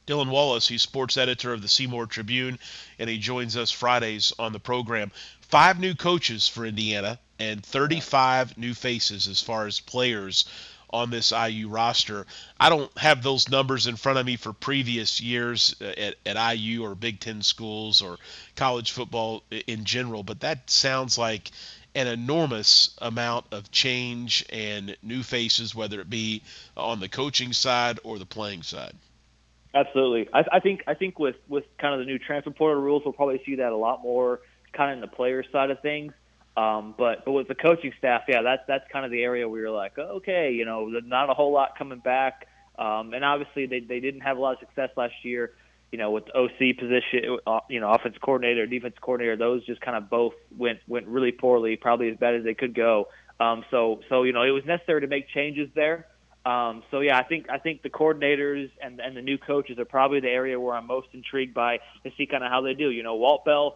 Dylan 0.06 0.30
Wallace, 0.30 0.68
he's 0.68 0.82
sports 0.82 1.18
editor 1.18 1.52
of 1.52 1.62
the 1.62 1.68
Seymour 1.68 2.06
Tribune, 2.06 2.60
and 2.98 3.10
he 3.10 3.18
joins 3.18 3.58
us 3.58 3.72
Fridays 3.72 4.32
on 4.40 4.54
the 4.54 4.60
program. 4.60 5.12
Five 5.42 5.80
new 5.80 5.96
coaches 5.96 6.48
for 6.48 6.66
Indiana 6.66 7.20
and 7.40 7.64
35 7.64 8.58
new 8.58 8.74
faces 8.74 9.28
as 9.28 9.42
far 9.42 9.68
as 9.68 9.82
players 9.82 10.46
on 10.90 11.10
this 11.10 11.32
IU 11.32 11.70
roster. 11.70 12.26
I 12.60 12.70
don't 12.70 12.96
have 12.98 13.24
those 13.24 13.50
numbers 13.50 13.88
in 13.88 13.96
front 13.96 14.20
of 14.20 14.26
me 14.26 14.36
for 14.38 14.54
previous 14.54 15.22
years 15.22 15.76
uh, 15.82 15.86
at, 15.86 16.16
at 16.26 16.56
IU 16.56 16.84
or 16.84 16.96
Big 16.96 17.20
Ten 17.20 17.42
schools 17.42 18.02
or 18.02 18.18
college 18.56 18.92
football 18.92 19.44
in 19.68 19.86
general, 19.86 20.24
but 20.24 20.42
that 20.42 20.70
sounds 20.70 21.18
like 21.18 21.52
an 21.96 22.08
enormous 22.08 22.96
amount 23.00 23.46
of 23.52 23.72
change 23.72 24.46
and 24.52 24.96
new 25.02 25.24
faces, 25.24 25.74
whether 25.74 26.00
it 26.00 26.10
be 26.10 26.44
on 26.76 27.00
the 27.00 27.10
coaching 27.10 27.54
side 27.54 28.00
or 28.04 28.20
the 28.20 28.26
playing 28.26 28.62
side. 28.62 28.94
Absolutely, 29.74 30.30
I, 30.34 30.44
I 30.54 30.60
think 30.60 30.84
I 30.88 30.94
think 30.94 31.20
with 31.20 31.36
with 31.48 31.66
kind 31.78 31.94
of 31.94 32.00
the 32.00 32.06
new 32.06 32.20
transfer 32.20 32.52
portal 32.52 32.82
rules, 32.82 33.04
we'll 33.04 33.14
probably 33.14 33.42
see 33.46 33.56
that 33.56 33.72
a 33.72 33.76
lot 33.76 34.02
more 34.02 34.40
kind 34.74 34.92
of 34.92 34.98
in 34.98 35.02
the 35.02 35.16
player 35.16 35.44
side 35.52 35.72
of 35.72 35.82
things. 35.82 36.14
Um, 36.58 36.96
but 36.98 37.24
but 37.24 37.34
with 37.34 37.48
the 37.48 37.56
coaching 37.56 37.94
staff, 38.00 38.24
yeah, 38.28 38.42
that's 38.42 38.64
that's 38.68 38.84
kind 38.92 39.06
of 39.06 39.12
the 39.12 39.22
area 39.22 39.48
where 39.48 39.62
you're 39.62 39.72
like, 39.72 39.94
oh, 40.00 40.18
okay, 40.18 40.52
you 40.52 40.66
know, 40.66 40.88
not 40.88 41.30
a 41.30 41.36
whole 41.36 41.54
lot 41.54 41.78
coming 41.78 42.00
back, 42.00 42.48
um, 42.80 43.14
and 43.14 43.24
obviously 43.24 43.68
they 43.68 43.80
they 43.80 44.00
didn't 44.00 44.22
have 44.22 44.38
a 44.38 44.42
lot 44.42 44.54
of 44.54 44.60
success 44.60 44.90
last 44.98 45.14
year. 45.24 45.54
You 45.92 46.00
know, 46.00 46.12
with 46.12 46.24
OC 46.36 46.78
position, 46.80 47.38
uh, 47.46 47.60
you 47.70 47.80
know, 47.80 47.92
offensive 47.92 48.22
coordinator, 48.22 48.66
defense 48.66 48.96
coordinator, 49.00 49.38
those 49.38 49.66
just 49.66 49.80
kind 49.82 49.96
of 49.96 50.10
both 50.10 50.34
went 50.58 50.80
went 50.88 51.06
really 51.08 51.32
poorly, 51.32 51.78
probably 51.78 52.10
as 52.10 52.18
bad 52.18 52.34
as 52.34 52.44
they 52.44 52.56
could 52.56 52.74
go. 52.74 53.08
Um, 53.40 53.64
so 53.70 54.02
so 54.10 54.24
you 54.24 54.34
know, 54.34 54.42
it 54.42 54.50
was 54.50 54.66
necessary 54.66 55.02
to 55.02 55.08
make 55.08 55.30
changes 55.30 55.70
there. 55.76 56.08
Um, 56.44 56.82
so 56.90 57.02
yeah, 57.02 57.20
I 57.20 57.24
think 57.24 57.52
I 57.52 57.60
think 57.60 57.84
the 57.84 57.90
coordinators 57.92 58.72
and 58.82 59.00
and 59.00 59.16
the 59.16 59.22
new 59.22 59.38
coaches 59.38 59.78
are 59.78 59.86
probably 59.86 60.22
the 60.22 60.30
area 60.30 60.60
where 60.60 60.74
I'm 60.74 60.88
most 60.88 61.10
intrigued 61.14 61.54
by 61.54 61.78
to 62.04 62.12
see 62.18 62.26
kind 62.26 62.44
of 62.44 62.50
how 62.50 62.62
they 62.62 62.74
do. 62.74 62.90
You 62.90 63.04
know, 63.04 63.16
Walt 63.16 63.46
Bell 63.46 63.76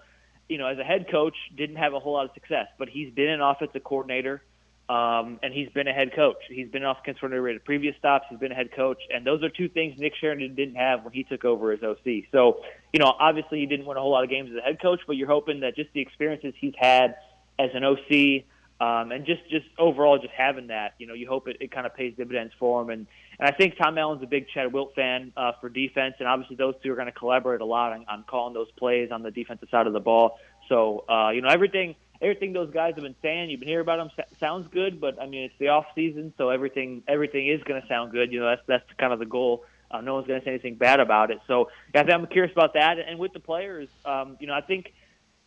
you 0.52 0.58
know, 0.58 0.68
as 0.68 0.78
a 0.78 0.84
head 0.84 1.10
coach, 1.10 1.36
didn't 1.56 1.78
have 1.78 1.94
a 1.94 2.00
whole 2.00 2.14
lot 2.14 2.26
of 2.26 2.34
success, 2.34 2.68
but 2.78 2.90
he's 2.90 3.14
been 3.14 3.30
an 3.30 3.40
offensive 3.40 3.84
coordinator, 3.86 4.44
um, 4.90 5.40
and 5.42 5.54
he's 5.54 5.70
been 5.70 5.88
a 5.88 5.94
head 5.94 6.14
coach. 6.14 6.36
He's 6.50 6.68
been 6.68 6.84
offensive 6.84 7.22
coordinator 7.22 7.56
at 7.56 7.64
previous 7.64 7.96
stops. 7.96 8.26
He's 8.30 8.38
been 8.38 8.52
a 8.52 8.56
head 8.56 8.74
coach, 8.76 9.02
and 9.10 9.26
those 9.26 9.42
are 9.44 9.50
two 9.50 9.70
things 9.70 9.98
Nick 9.98 10.14
Sheridan 10.20 10.54
didn't 10.54 10.76
have 10.76 11.06
when 11.06 11.14
he 11.14 11.24
took 11.24 11.46
over 11.46 11.72
as 11.72 11.82
OC. 11.82 12.26
So, 12.34 12.64
you 12.92 13.00
know, 13.00 13.16
obviously 13.18 13.60
he 13.60 13.66
didn't 13.66 13.86
win 13.86 13.96
a 13.96 14.02
whole 14.02 14.12
lot 14.12 14.26
of 14.26 14.30
games 14.30 14.52
as 14.52 14.58
a 14.58 14.62
head 14.62 14.82
coach, 14.82 15.00
but 15.08 15.16
you're 15.16 15.30
hoping 15.30 15.62
that 15.62 15.78
just 15.78 15.94
the 15.94 16.02
experiences 16.02 16.54
he's 16.60 16.76
had 16.78 17.16
as 17.58 17.70
an 17.74 17.86
OC 17.86 18.44
um, 18.82 19.12
and 19.12 19.28
just 19.28 19.48
just 19.50 19.68
overall 19.78 20.18
just 20.18 20.34
having 20.34 20.68
that, 20.68 20.96
you 20.98 21.06
know, 21.06 21.14
you 21.14 21.28
hope 21.28 21.48
it, 21.48 21.58
it 21.60 21.72
kind 21.72 21.86
of 21.86 21.96
pays 21.96 22.16
dividends 22.18 22.52
for 22.58 22.82
him. 22.82 22.90
And 22.90 23.08
and 23.42 23.50
I 23.50 23.58
think 23.58 23.76
Tom 23.76 23.98
Allen's 23.98 24.22
a 24.22 24.28
big 24.28 24.48
Chad 24.54 24.72
Wilt 24.72 24.94
fan 24.94 25.34
uh, 25.36 25.54
for 25.60 25.68
defense, 25.68 26.14
and 26.20 26.28
obviously 26.28 26.56
those 26.56 26.76
two 26.84 26.92
are 26.92 26.96
going 26.96 27.08
to 27.08 27.12
collaborate 27.12 27.60
a 27.60 27.66
lot 27.66 27.92
on, 27.92 28.06
on 28.08 28.24
calling 28.28 28.54
those 28.54 28.70
plays 28.78 29.10
on 29.12 29.24
the 29.24 29.32
defensive 29.32 29.68
side 29.72 29.88
of 29.88 29.94
the 29.94 30.00
ball. 30.00 30.38
So 30.70 31.04
uh, 31.10 31.32
you 31.32 31.42
know 31.42 31.50
everything 31.50 31.96
everything 32.22 32.54
those 32.54 32.72
guys 32.72 32.94
have 32.94 33.04
been 33.04 33.16
saying, 33.24 33.50
you've 33.50 33.60
been 33.60 33.68
hearing 33.68 33.82
about 33.82 33.98
them 33.98 34.26
sounds 34.40 34.68
good, 34.72 35.02
but 35.02 35.20
I 35.20 35.26
mean 35.26 35.46
it's 35.46 35.56
the 35.58 35.70
off 35.70 35.86
season, 35.96 36.34
so 36.38 36.50
everything 36.50 37.02
everything 37.08 37.48
is 37.48 37.62
going 37.64 37.82
to 37.82 37.88
sound 37.88 38.12
good. 38.12 38.32
You 38.32 38.42
know 38.42 38.46
that's 38.46 38.62
that's 38.68 38.86
kind 39.00 39.12
of 39.12 39.18
the 39.18 39.26
goal. 39.26 39.66
Uh, 39.90 40.02
no 40.02 40.14
one's 40.14 40.28
going 40.28 40.40
to 40.40 40.46
say 40.46 40.52
anything 40.52 40.76
bad 40.76 41.00
about 41.00 41.32
it. 41.32 41.40
So 41.48 41.70
yeah, 41.96 42.04
I'm 42.04 42.28
curious 42.28 42.54
about 42.54 42.76
that. 42.76 43.00
And 43.00 43.18
with 43.20 43.34
the 43.34 43.40
players, 43.42 43.90
um, 44.06 44.38
you 44.40 44.48
know, 44.48 44.54
I 44.54 44.62
think 44.62 44.94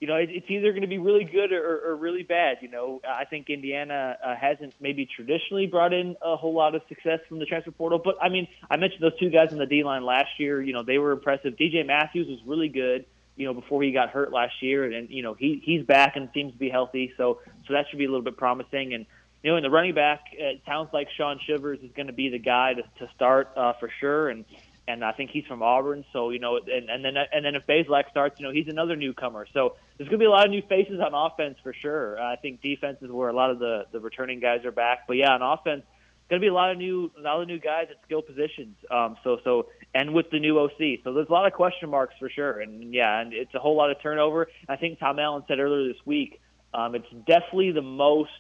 you 0.05 0.09
know, 0.09 0.17
it's 0.17 0.45
either 0.51 0.71
going 0.73 0.83
to 0.83 0.87
be 0.87 0.99
really 0.99 1.25
good 1.25 1.51
or, 1.51 1.81
or 1.89 1.97
really 1.97 2.25
bad. 2.25 2.59
You 2.61 2.69
know, 2.69 3.01
I 3.09 3.25
think 3.25 3.49
Indiana 3.49 4.19
uh, 4.23 4.37
hasn't 4.37 4.75
maybe 4.79 5.07
traditionally 5.07 5.67
brought 5.67 5.95
in 5.95 6.15
a 6.21 6.37
whole 6.37 6.53
lot 6.53 6.75
of 6.75 6.83
success 6.91 7.21
from 7.27 7.39
the 7.39 7.47
transfer 7.47 7.71
portal. 7.71 7.99
But 8.05 8.19
I 8.21 8.29
mean, 8.29 8.47
I 8.69 8.77
mentioned 8.77 9.03
those 9.03 9.19
two 9.19 9.31
guys 9.31 9.51
in 9.51 9.57
the 9.57 9.65
D 9.65 9.83
line 9.83 10.05
last 10.05 10.39
year. 10.39 10.61
You 10.61 10.75
know, 10.75 10.83
they 10.83 10.99
were 10.99 11.13
impressive. 11.13 11.55
DJ 11.57 11.87
Matthews 11.87 12.29
was 12.29 12.39
really 12.45 12.69
good. 12.69 13.07
You 13.37 13.47
know, 13.47 13.55
before 13.55 13.83
he 13.83 13.93
got 13.93 14.11
hurt 14.11 14.31
last 14.31 14.61
year, 14.61 14.85
and 14.93 15.09
you 15.09 15.23
know 15.23 15.33
he 15.33 15.63
he's 15.65 15.87
back 15.87 16.17
and 16.17 16.29
seems 16.35 16.53
to 16.53 16.59
be 16.59 16.69
healthy. 16.69 17.15
So 17.17 17.41
so 17.67 17.73
that 17.73 17.87
should 17.89 17.99
be 17.99 18.05
a 18.05 18.09
little 18.09 18.21
bit 18.21 18.37
promising. 18.37 18.93
And 18.93 19.07
you 19.43 19.53
know, 19.53 19.57
in 19.57 19.63
the 19.63 19.71
running 19.71 19.95
back, 19.95 20.21
it 20.35 20.61
sounds 20.67 20.91
like 20.93 21.09
Shaun 21.17 21.41
Shivers 21.47 21.79
is 21.81 21.93
going 21.97 22.09
to 22.09 22.13
be 22.13 22.29
the 22.29 22.39
guy 22.39 22.75
to, 22.75 22.83
to 22.83 23.11
start 23.15 23.53
uh, 23.57 23.73
for 23.81 23.91
sure. 24.01 24.29
And 24.29 24.45
and 24.87 25.05
I 25.05 25.13
think 25.13 25.31
he's 25.31 25.47
from 25.47 25.63
Auburn. 25.63 26.05
So 26.13 26.31
you 26.31 26.39
know, 26.39 26.59
and, 26.59 26.91
and 26.91 27.05
then 27.05 27.15
and 27.33 27.45
then 27.45 27.55
if 27.55 27.67
Bazelak 27.67 28.11
starts, 28.11 28.39
you 28.39 28.47
know, 28.47 28.53
he's 28.53 28.69
another 28.69 28.97
newcomer. 28.97 29.47
So 29.53 29.77
there's 29.97 30.09
going 30.09 30.19
to 30.19 30.25
be 30.25 30.27
a 30.27 30.31
lot 30.31 30.45
of 30.45 30.51
new 30.51 30.63
faces 30.69 31.01
on 31.01 31.15
offense 31.15 31.57
for 31.63 31.73
sure. 31.73 32.21
I 32.21 32.37
think 32.37 32.61
defense 32.61 32.99
is 33.01 33.11
where 33.11 33.29
a 33.29 33.33
lot 33.33 33.51
of 33.51 33.59
the 33.59 33.85
the 33.93 34.01
returning 34.01 34.41
guys 34.41 34.65
are 34.65 34.73
back. 34.73 35.07
But 35.07 35.17
yeah, 35.17 35.31
on 35.31 35.43
offense, 35.43 35.83
going 36.29 36.41
to 36.41 36.45
be 36.45 36.49
a 36.49 36.55
lot 36.55 36.71
of 36.71 36.79
new 36.79 37.11
a 37.19 37.21
lot 37.21 37.41
of 37.41 37.49
new 37.49 37.59
guys 37.59 37.87
at 37.91 37.97
skill 38.05 38.23
positions. 38.23 38.77
Um, 38.91 39.17
so 39.25 39.39
so 39.45 39.69
and 39.95 40.13
with 40.13 40.31
the 40.31 40.41
new 40.41 40.59
OC, 40.59 41.01
so 41.05 41.15
there's 41.15 41.29
a 41.29 41.33
lot 41.33 41.47
of 41.47 41.53
question 41.53 41.91
marks 41.91 42.15
for 42.19 42.29
sure. 42.29 42.61
And 42.61 42.93
yeah, 42.93 43.21
and 43.21 43.33
it's 43.33 43.55
a 43.55 43.59
whole 43.59 43.77
lot 43.77 43.91
of 43.91 44.01
turnover. 44.03 44.49
I 44.69 44.77
think 44.77 44.99
Tom 44.99 45.19
Allen 45.19 45.45
said 45.49 45.59
earlier 45.59 45.89
this 45.89 46.03
week, 46.05 46.41
um, 46.73 46.95
it's 46.95 47.11
definitely 47.27 47.73
the 47.73 47.83
most 47.83 48.31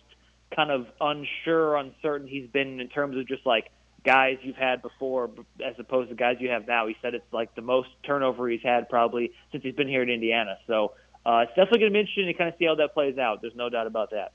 kind 0.55 0.71
of 0.71 0.87
unsure, 1.01 1.77
uncertain 1.77 2.29
he's 2.29 2.49
been 2.49 2.81
in 2.81 2.89
terms 2.89 3.17
of 3.17 3.27
just 3.27 3.45
like 3.47 3.71
guys 4.05 4.39
you've 4.43 4.57
had 4.57 4.83
before 4.83 5.31
as 5.65 5.75
opposed 5.79 6.11
to 6.11 6.15
guys 6.15 6.37
you 6.39 6.51
have 6.51 6.67
now. 6.67 6.87
He 6.87 6.97
said 7.03 7.15
it's 7.15 7.33
like 7.33 7.55
the 7.55 7.63
most 7.63 7.89
turnover 8.05 8.49
he's 8.49 8.63
had 8.63 8.89
probably 8.89 9.33
since 9.51 9.65
he's 9.65 9.75
been 9.75 9.89
here 9.89 10.03
in 10.03 10.11
Indiana. 10.11 10.59
So 10.67 10.93
uh, 11.27 11.45
it's 11.45 11.51
definitely 11.51 11.81
going 11.81 11.93
to 11.93 11.95
be 11.95 12.01
interesting 12.01 12.27
to 12.27 12.35
kind 12.35 12.49
of 12.49 12.59
see 12.59 12.67
how 12.67 12.75
that 12.77 12.95
plays 12.95 13.19
out. 13.19 13.41
There's 13.41 13.57
no 13.57 13.69
doubt 13.71 13.87
about 13.87 14.11
that. 14.11 14.33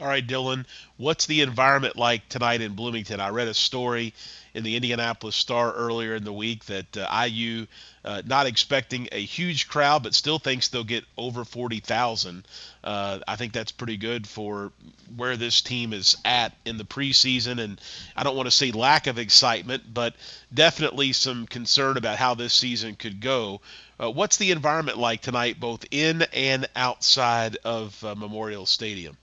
All 0.00 0.06
right, 0.06 0.26
Dylan, 0.26 0.66
what's 0.96 1.26
the 1.26 1.42
environment 1.42 1.96
like 1.96 2.28
tonight 2.28 2.60
in 2.60 2.74
Bloomington? 2.74 3.20
I 3.20 3.28
read 3.28 3.48
a 3.48 3.54
story 3.54 4.14
in 4.54 4.64
the 4.64 4.76
Indianapolis 4.76 5.36
Star 5.36 5.72
earlier 5.72 6.14
in 6.14 6.24
the 6.24 6.32
week 6.32 6.64
that 6.66 6.96
uh, 6.96 7.26
IU 7.26 7.66
uh, 8.04 8.22
not 8.26 8.46
expecting 8.46 9.08
a 9.12 9.24
huge 9.24 9.68
crowd, 9.68 10.02
but 10.02 10.14
still 10.14 10.38
thinks 10.38 10.68
they'll 10.68 10.84
get 10.84 11.04
over 11.16 11.44
40,000. 11.44 12.46
Uh, 12.84 13.20
I 13.26 13.36
think 13.36 13.52
that's 13.52 13.72
pretty 13.72 13.96
good 13.96 14.26
for 14.26 14.72
where 15.16 15.36
this 15.36 15.60
team 15.62 15.92
is 15.92 16.16
at 16.24 16.52
in 16.64 16.78
the 16.78 16.84
preseason. 16.84 17.60
And 17.60 17.80
I 18.16 18.24
don't 18.24 18.36
want 18.36 18.46
to 18.46 18.50
say 18.50 18.72
lack 18.72 19.06
of 19.06 19.18
excitement, 19.18 19.82
but 19.92 20.14
definitely 20.52 21.12
some 21.12 21.46
concern 21.46 21.96
about 21.96 22.18
how 22.18 22.34
this 22.34 22.52
season 22.52 22.96
could 22.96 23.20
go. 23.20 23.60
Uh, 24.02 24.10
what's 24.10 24.36
the 24.36 24.50
environment 24.50 24.98
like 24.98 25.20
tonight, 25.20 25.60
both 25.60 25.84
in 25.90 26.22
and 26.32 26.68
outside 26.74 27.56
of 27.64 28.02
uh, 28.04 28.14
Memorial 28.14 28.66
Stadium? 28.66 29.16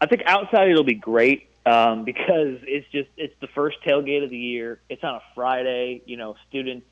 I 0.00 0.06
think 0.06 0.22
outside 0.26 0.68
it'll 0.68 0.84
be 0.84 0.94
great 0.94 1.48
um, 1.66 2.04
because 2.04 2.58
it's 2.62 2.86
just 2.92 3.08
it's 3.16 3.34
the 3.40 3.48
first 3.54 3.78
tailgate 3.86 4.24
of 4.24 4.30
the 4.30 4.38
year. 4.38 4.80
It's 4.88 5.04
on 5.04 5.16
a 5.16 5.22
Friday. 5.34 6.02
You 6.06 6.16
know, 6.16 6.36
students 6.48 6.86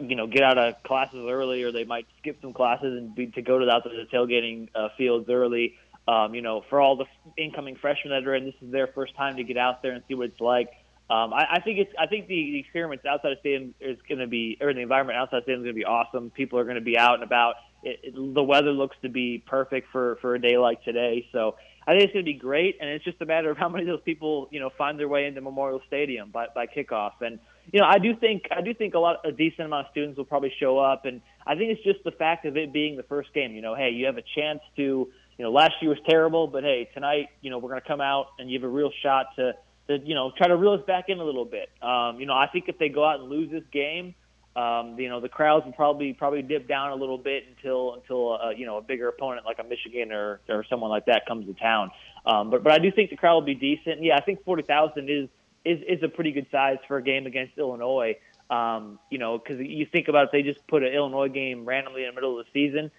you 0.00 0.16
know 0.16 0.26
get 0.26 0.42
out 0.42 0.58
of 0.58 0.82
classes 0.82 1.26
early, 1.28 1.62
or 1.62 1.72
they 1.72 1.84
might 1.84 2.06
skip 2.18 2.38
some 2.40 2.52
classes 2.52 2.98
and 2.98 3.14
be 3.14 3.28
to 3.28 3.42
go 3.42 3.58
to 3.58 3.64
the 3.64 3.72
out 3.72 3.84
to 3.84 3.90
the 3.90 4.06
tailgating 4.12 4.68
uh, 4.74 4.88
fields 4.96 5.28
early. 5.28 5.76
Um, 6.08 6.34
you 6.34 6.42
know, 6.42 6.64
for 6.68 6.80
all 6.80 6.96
the 6.96 7.04
incoming 7.36 7.76
freshmen 7.76 8.10
that 8.12 8.26
are 8.26 8.34
in, 8.34 8.46
this 8.46 8.54
is 8.62 8.72
their 8.72 8.88
first 8.88 9.14
time 9.16 9.36
to 9.36 9.44
get 9.44 9.56
out 9.56 9.82
there 9.82 9.92
and 9.92 10.02
see 10.08 10.14
what 10.14 10.26
it's 10.26 10.40
like. 10.40 10.70
Um, 11.08 11.32
I, 11.32 11.54
I 11.54 11.60
think 11.60 11.78
it's 11.78 11.92
I 11.98 12.06
think 12.06 12.26
the, 12.26 12.34
the 12.34 12.58
experience 12.60 13.04
outside 13.04 13.32
of 13.32 13.38
stadium 13.40 13.74
is 13.80 13.98
going 14.08 14.20
to 14.20 14.26
be, 14.26 14.56
or 14.60 14.72
the 14.72 14.80
environment 14.80 15.18
outside 15.18 15.38
of 15.38 15.42
stadium 15.44 15.60
is 15.60 15.64
going 15.64 15.74
to 15.74 15.80
be 15.80 15.84
awesome. 15.84 16.30
People 16.30 16.58
are 16.58 16.64
going 16.64 16.76
to 16.76 16.80
be 16.80 16.96
out 16.98 17.14
and 17.14 17.22
about. 17.22 17.56
It, 17.82 18.00
it, 18.02 18.34
the 18.34 18.42
weather 18.42 18.72
looks 18.72 18.96
to 19.02 19.08
be 19.08 19.42
perfect 19.44 19.88
for 19.92 20.18
for 20.20 20.34
a 20.34 20.40
day 20.40 20.56
like 20.56 20.84
today. 20.84 21.28
So 21.32 21.56
I 21.90 21.94
think 21.94 22.04
it's 22.04 22.12
going 22.12 22.24
to 22.24 22.32
be 22.32 22.38
great, 22.38 22.76
and 22.80 22.88
it's 22.88 23.04
just 23.04 23.20
a 23.20 23.26
matter 23.26 23.50
of 23.50 23.58
how 23.58 23.68
many 23.68 23.82
of 23.82 23.88
those 23.88 24.04
people, 24.04 24.46
you 24.52 24.60
know, 24.60 24.70
find 24.78 24.96
their 24.96 25.08
way 25.08 25.26
into 25.26 25.40
Memorial 25.40 25.80
Stadium 25.88 26.30
by, 26.30 26.46
by 26.54 26.68
kickoff. 26.68 27.14
And 27.20 27.40
you 27.72 27.80
know, 27.80 27.86
I 27.86 27.98
do 27.98 28.14
think 28.14 28.44
I 28.56 28.60
do 28.60 28.72
think 28.72 28.94
a 28.94 29.00
lot, 29.00 29.16
a 29.24 29.32
decent 29.32 29.66
amount 29.66 29.88
of 29.88 29.90
students 29.90 30.16
will 30.16 30.24
probably 30.24 30.52
show 30.60 30.78
up, 30.78 31.04
and 31.04 31.20
I 31.44 31.56
think 31.56 31.72
it's 31.72 31.82
just 31.82 32.04
the 32.04 32.12
fact 32.12 32.46
of 32.46 32.56
it 32.56 32.72
being 32.72 32.96
the 32.96 33.02
first 33.02 33.34
game. 33.34 33.50
You 33.50 33.60
know, 33.60 33.74
hey, 33.74 33.90
you 33.90 34.06
have 34.06 34.18
a 34.18 34.24
chance 34.36 34.60
to, 34.76 34.82
you 34.82 35.44
know, 35.44 35.50
last 35.50 35.72
year 35.80 35.90
was 35.90 35.98
terrible, 36.08 36.46
but 36.46 36.62
hey, 36.62 36.88
tonight, 36.94 37.30
you 37.40 37.50
know, 37.50 37.58
we're 37.58 37.70
going 37.70 37.82
to 37.82 37.88
come 37.88 38.00
out 38.00 38.26
and 38.38 38.48
you 38.48 38.60
have 38.60 38.64
a 38.64 38.72
real 38.72 38.92
shot 39.02 39.26
to, 39.34 39.54
to, 39.88 39.98
you 40.06 40.14
know, 40.14 40.30
try 40.36 40.46
to 40.46 40.56
reel 40.56 40.74
us 40.74 40.84
back 40.86 41.06
in 41.08 41.18
a 41.18 41.24
little 41.24 41.44
bit. 41.44 41.70
Um, 41.82 42.20
you 42.20 42.26
know, 42.26 42.34
I 42.34 42.46
think 42.46 42.66
if 42.68 42.78
they 42.78 42.88
go 42.88 43.04
out 43.04 43.18
and 43.18 43.28
lose 43.28 43.50
this 43.50 43.64
game, 43.72 44.14
um, 44.56 44.98
you 44.98 45.08
know, 45.08 45.20
the 45.20 45.28
crowds 45.28 45.64
will 45.64 45.72
probably 45.72 46.12
probably 46.12 46.42
dip 46.42 46.66
down 46.66 46.90
a 46.90 46.96
little 46.96 47.18
bit 47.18 47.44
until 47.48 47.94
until 47.94 48.32
uh, 48.32 48.50
you 48.50 48.66
know 48.66 48.78
a 48.78 48.82
bigger 48.82 49.08
opponent 49.08 49.46
like 49.46 49.58
a 49.60 49.64
Michigan 49.64 50.10
or 50.12 50.40
or 50.48 50.64
someone 50.68 50.90
like 50.90 51.06
that 51.06 51.24
comes 51.26 51.46
to 51.46 51.54
town. 51.54 51.90
Um, 52.26 52.50
but 52.50 52.64
but 52.64 52.72
I 52.72 52.78
do 52.78 52.90
think 52.90 53.10
the 53.10 53.16
crowd 53.16 53.34
will 53.34 53.42
be 53.42 53.54
decent. 53.54 54.02
Yeah, 54.02 54.16
I 54.16 54.22
think 54.22 54.44
forty 54.44 54.64
thousand 54.64 55.08
is 55.08 55.28
is 55.64 55.78
is 55.86 56.02
a 56.02 56.08
pretty 56.08 56.32
good 56.32 56.46
size 56.50 56.78
for 56.88 56.96
a 56.96 57.02
game 57.02 57.26
against 57.26 57.56
Illinois. 57.58 58.16
Um, 58.50 58.98
you 59.10 59.18
know, 59.18 59.38
because 59.38 59.60
you 59.64 59.86
think 59.86 60.08
about 60.08 60.26
if 60.26 60.32
they 60.32 60.42
just 60.42 60.66
put 60.66 60.82
an 60.82 60.92
Illinois 60.92 61.28
game 61.28 61.64
randomly 61.64 62.02
in 62.02 62.08
the 62.08 62.14
middle 62.14 62.40
of 62.40 62.44
the 62.44 62.50
season, 62.52 62.90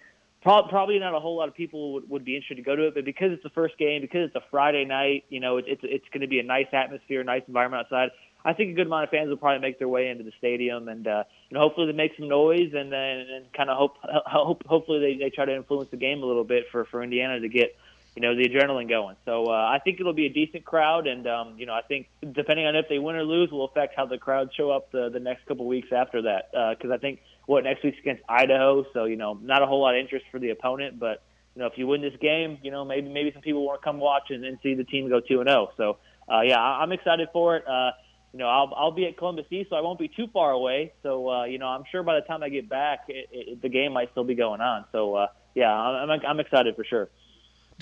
pro- 0.42 0.66
probably 0.68 0.98
not 0.98 1.14
a 1.14 1.20
whole 1.20 1.36
lot 1.36 1.48
of 1.48 1.54
people 1.54 1.92
would, 1.92 2.08
would 2.08 2.24
be 2.24 2.36
interested 2.36 2.56
to 2.56 2.62
go 2.62 2.74
to 2.74 2.86
it. 2.86 2.94
But 2.94 3.04
because 3.04 3.32
it's 3.32 3.42
the 3.42 3.50
first 3.50 3.76
game, 3.76 4.00
because 4.00 4.28
it's 4.28 4.36
a 4.36 4.42
Friday 4.50 4.86
night, 4.86 5.24
you 5.28 5.40
know, 5.40 5.58
it, 5.58 5.66
it's 5.68 5.82
it's 5.84 6.08
going 6.10 6.22
to 6.22 6.28
be 6.28 6.40
a 6.40 6.42
nice 6.42 6.68
atmosphere, 6.72 7.22
nice 7.22 7.42
environment 7.46 7.84
outside. 7.84 8.10
I 8.44 8.52
think 8.54 8.70
a 8.70 8.74
good 8.74 8.86
amount 8.86 9.04
of 9.04 9.10
fans 9.10 9.28
will 9.28 9.36
probably 9.36 9.60
make 9.60 9.78
their 9.78 9.88
way 9.88 10.08
into 10.08 10.24
the 10.24 10.32
stadium, 10.38 10.88
and 10.88 11.06
uh, 11.06 11.24
you 11.50 11.58
hopefully 11.58 11.86
they 11.86 11.96
make 11.96 12.16
some 12.16 12.28
noise, 12.28 12.72
and 12.74 12.92
then 12.92 13.26
and 13.30 13.52
kind 13.52 13.70
of 13.70 13.76
hope, 13.76 13.96
hope, 14.02 14.66
hopefully 14.66 14.98
they, 15.00 15.24
they 15.24 15.30
try 15.30 15.44
to 15.44 15.54
influence 15.54 15.90
the 15.90 15.96
game 15.96 16.22
a 16.22 16.26
little 16.26 16.44
bit 16.44 16.64
for 16.72 16.84
for 16.84 17.02
Indiana 17.02 17.40
to 17.40 17.48
get 17.48 17.76
you 18.16 18.22
know 18.22 18.34
the 18.36 18.48
adrenaline 18.48 18.88
going. 18.88 19.16
So 19.24 19.46
uh, 19.46 19.52
I 19.52 19.78
think 19.82 20.00
it'll 20.00 20.12
be 20.12 20.26
a 20.26 20.32
decent 20.32 20.64
crowd, 20.64 21.06
and 21.06 21.26
um, 21.26 21.54
you 21.56 21.66
know 21.66 21.72
I 21.72 21.82
think 21.82 22.08
depending 22.32 22.66
on 22.66 22.76
if 22.76 22.88
they 22.88 22.98
win 22.98 23.16
or 23.16 23.24
lose 23.24 23.50
will 23.50 23.64
affect 23.64 23.94
how 23.96 24.06
the 24.06 24.18
crowd 24.18 24.50
show 24.54 24.70
up 24.70 24.90
the 24.92 25.08
the 25.08 25.20
next 25.20 25.46
couple 25.46 25.66
weeks 25.66 25.88
after 25.92 26.22
that. 26.22 26.50
Because 26.52 26.90
uh, 26.90 26.94
I 26.94 26.98
think 26.98 27.20
what 27.46 27.64
next 27.64 27.82
week's 27.82 27.98
against 27.98 28.22
Idaho, 28.28 28.84
so 28.92 29.04
you 29.04 29.16
know 29.16 29.38
not 29.42 29.62
a 29.62 29.66
whole 29.66 29.80
lot 29.80 29.94
of 29.94 30.00
interest 30.00 30.26
for 30.30 30.38
the 30.38 30.50
opponent, 30.50 30.98
but 30.98 31.22
you 31.54 31.60
know 31.60 31.66
if 31.66 31.78
you 31.78 31.86
win 31.86 32.02
this 32.02 32.16
game, 32.20 32.58
you 32.62 32.70
know 32.70 32.84
maybe 32.84 33.08
maybe 33.08 33.32
some 33.32 33.42
people 33.42 33.64
want 33.64 33.80
to 33.80 33.84
come 33.84 33.98
watch 33.98 34.30
and, 34.30 34.44
and 34.44 34.58
see 34.62 34.74
the 34.74 34.84
team 34.84 35.08
go 35.08 35.20
two 35.20 35.40
and 35.40 35.48
zero. 35.48 35.70
Oh. 35.70 35.74
So 35.76 35.98
uh, 36.32 36.42
yeah, 36.42 36.60
I'm 36.60 36.92
excited 36.92 37.28
for 37.32 37.56
it. 37.56 37.66
Uh, 37.66 37.92
you 38.32 38.38
know, 38.38 38.46
I'll 38.46 38.72
I'll 38.76 38.92
be 38.92 39.06
at 39.06 39.18
Columbus 39.18 39.46
East, 39.50 39.70
so 39.70 39.76
I 39.76 39.80
won't 39.80 39.98
be 39.98 40.08
too 40.08 40.26
far 40.32 40.50
away. 40.52 40.92
So 41.02 41.28
uh, 41.28 41.44
you 41.44 41.58
know, 41.58 41.66
I'm 41.66 41.84
sure 41.90 42.02
by 42.02 42.14
the 42.14 42.26
time 42.26 42.42
I 42.42 42.48
get 42.48 42.68
back, 42.68 43.00
it, 43.08 43.28
it, 43.30 43.62
the 43.62 43.68
game 43.68 43.92
might 43.92 44.10
still 44.12 44.24
be 44.24 44.34
going 44.34 44.60
on. 44.60 44.86
So 44.92 45.14
uh, 45.14 45.26
yeah, 45.54 45.70
I'm 45.70 46.10
I'm 46.26 46.40
excited 46.40 46.74
for 46.74 46.84
sure. 46.84 47.08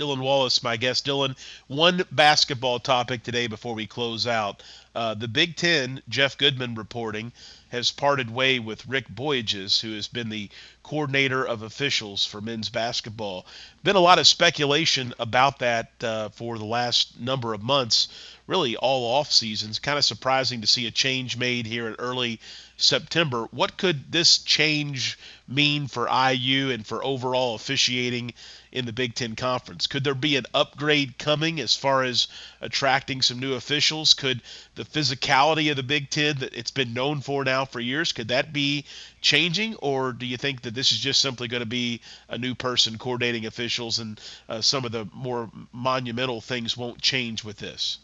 Dylan 0.00 0.20
Wallace, 0.20 0.62
my 0.62 0.78
guest. 0.78 1.04
Dylan, 1.04 1.36
one 1.66 2.04
basketball 2.10 2.78
topic 2.78 3.22
today 3.22 3.48
before 3.48 3.74
we 3.74 3.86
close 3.86 4.26
out. 4.26 4.62
Uh, 4.94 5.12
the 5.12 5.28
Big 5.28 5.56
Ten, 5.56 6.00
Jeff 6.08 6.38
Goodman 6.38 6.74
reporting, 6.74 7.32
has 7.68 7.90
parted 7.90 8.30
way 8.30 8.58
with 8.58 8.86
Rick 8.86 9.10
Boyages, 9.14 9.78
who 9.78 9.94
has 9.94 10.08
been 10.08 10.30
the 10.30 10.48
coordinator 10.82 11.44
of 11.44 11.60
officials 11.60 12.24
for 12.24 12.40
men's 12.40 12.70
basketball. 12.70 13.44
Been 13.84 13.94
a 13.94 14.00
lot 14.00 14.18
of 14.18 14.26
speculation 14.26 15.12
about 15.18 15.58
that 15.58 15.92
uh, 16.02 16.30
for 16.30 16.56
the 16.56 16.64
last 16.64 17.20
number 17.20 17.52
of 17.52 17.62
months, 17.62 18.08
really 18.46 18.76
all 18.76 19.18
off 19.18 19.30
seasons. 19.30 19.78
Kind 19.78 19.98
of 19.98 20.04
surprising 20.06 20.62
to 20.62 20.66
see 20.66 20.86
a 20.86 20.90
change 20.90 21.36
made 21.36 21.66
here 21.66 21.86
in 21.86 21.94
early 21.98 22.40
September. 22.78 23.48
What 23.50 23.76
could 23.76 24.10
this 24.10 24.38
change 24.38 25.18
mean 25.46 25.88
for 25.88 26.08
IU 26.08 26.70
and 26.70 26.86
for 26.86 27.04
overall 27.04 27.54
officiating 27.54 28.32
in 28.72 28.86
the 28.86 28.92
Big 28.92 29.14
Ten 29.14 29.36
Conference? 29.36 29.86
Could 29.86 30.04
there 30.04 30.14
be 30.14 30.36
an 30.36 30.46
upgrade 30.54 31.18
coming 31.18 31.60
as 31.60 31.76
far 31.76 32.04
as 32.04 32.28
attracting 32.60 33.22
some 33.22 33.38
new 33.38 33.54
officials? 33.54 34.14
Could 34.14 34.42
the 34.74 34.84
physicality 34.84 35.70
of 35.70 35.76
the 35.76 35.82
Big 35.82 36.10
Ten 36.10 36.38
that 36.38 36.54
it's 36.54 36.70
been 36.70 36.94
known 36.94 37.20
for 37.20 37.44
now 37.44 37.64
for 37.64 37.80
years, 37.80 38.12
could 38.12 38.28
that 38.28 38.52
be 38.52 38.84
changing? 39.20 39.74
Or 39.76 40.12
do 40.12 40.26
you 40.26 40.36
think 40.36 40.62
that 40.62 40.74
this 40.74 40.92
is 40.92 40.98
just 40.98 41.20
simply 41.20 41.48
going 41.48 41.62
to 41.62 41.66
be 41.66 42.00
a 42.28 42.38
new 42.38 42.54
person 42.54 42.98
coordinating 42.98 43.46
officials 43.46 43.98
and 43.98 44.20
uh, 44.48 44.60
some 44.60 44.84
of 44.84 44.92
the 44.92 45.08
more 45.12 45.50
monumental 45.72 46.40
things 46.40 46.76
won't 46.76 47.00
change 47.00 47.44
with 47.44 47.58
this? 47.58 47.98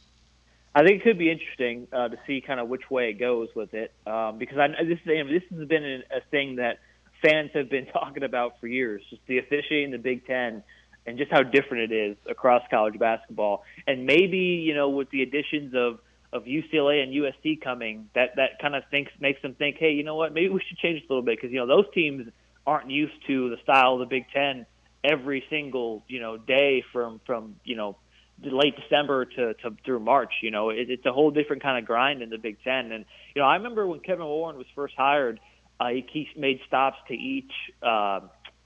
I 0.75 0.85
think 0.85 1.01
it 1.01 1.05
could 1.05 1.19
be 1.19 1.31
interesting 1.31 1.89
uh, 1.91 2.09
to 2.09 2.19
see 2.27 2.43
kind 2.43 2.61
of 2.61 2.69
which 2.69 2.91
way 2.91 3.09
it 3.09 3.15
goes 3.15 3.49
with 3.55 3.73
it, 3.73 3.93
um, 4.07 4.37
because 4.37 4.59
I, 4.59 4.69
this 4.85 4.99
this 5.07 5.43
has 5.51 5.67
been 5.67 6.03
a 6.11 6.21
thing 6.31 6.57
that 6.57 6.81
fans 7.27 7.51
have 7.55 7.71
been 7.71 7.87
talking 7.93 8.23
about 8.23 8.61
for 8.61 8.67
years. 8.67 9.03
Just 9.11 9.23
the 9.27 9.39
officiating 9.39 9.87
in 9.87 9.91
the 9.91 9.99
Big 9.99 10.27
Ten 10.27 10.63
and 11.07 11.19
just 11.19 11.31
how 11.31 11.43
different 11.43 11.93
it 11.93 11.95
is 11.95 12.17
across 12.29 12.63
college 12.71 12.99
basketball. 12.99 13.65
And 13.87 14.07
maybe 14.07 14.39
you 14.39 14.75
know 14.75 14.91
with 14.91 15.11
the 15.11 15.23
additions 15.23 15.75
of 15.75 15.99
of 16.33 16.45
UCLA 16.45 17.03
and 17.03 17.13
USC 17.15 17.61
coming, 17.61 18.09
that 18.15 18.37
that 18.37 18.59
kind 18.61 18.75
of 18.75 18.83
thinks 18.91 19.13
makes 19.21 19.41
them 19.43 19.55
think, 19.55 19.77
hey, 19.79 19.93
you 19.93 20.03
know 20.03 20.17
what? 20.17 20.33
Maybe 20.35 20.49
we 20.49 20.61
should 20.67 20.79
change 20.79 21.01
this 21.01 21.09
a 21.09 21.13
little 21.13 21.25
bit 21.25 21.39
because 21.39 21.53
you 21.53 21.59
know 21.59 21.67
those 21.67 21.87
teams 21.95 22.29
aren't 22.67 22.91
used 22.91 23.15
to 23.29 23.51
the 23.51 23.57
style 23.63 23.95
of 23.95 24.01
the 24.01 24.07
Big 24.07 24.25
Ten 24.33 24.67
every 25.05 25.45
single 25.49 26.03
you 26.09 26.21
know 26.21 26.37
day 26.37 26.85
from 26.93 27.21
from 27.27 27.57
you 27.65 27.77
know 27.77 27.97
late 28.43 28.75
December 28.77 29.25
to, 29.25 29.55
to 29.55 29.77
through 29.85 30.01
March. 30.01 30.33
You 30.43 30.51
know, 30.51 30.71
it, 30.71 30.91
it's 30.91 31.07
a 31.07 31.13
whole 31.13 31.31
different 31.31 31.63
kind 31.63 31.79
of 31.79 31.87
grind 31.87 32.23
in 32.23 32.31
the 32.31 32.39
Big 32.39 32.63
Ten. 32.63 32.93
And 32.93 33.05
you 33.35 33.43
know, 33.43 33.49
I 33.49 33.57
remember 33.57 33.87
when 33.87 34.01
Kevin 34.01 34.27
Warren 34.27 34.59
was 34.59 34.67
first 34.75 34.95
hired, 34.97 35.41
uh, 35.81 35.89
he, 35.89 36.29
made 36.37 36.61
stops 36.67 36.99
to 37.09 37.15
each, 37.15 37.53
uh, 37.83 38.21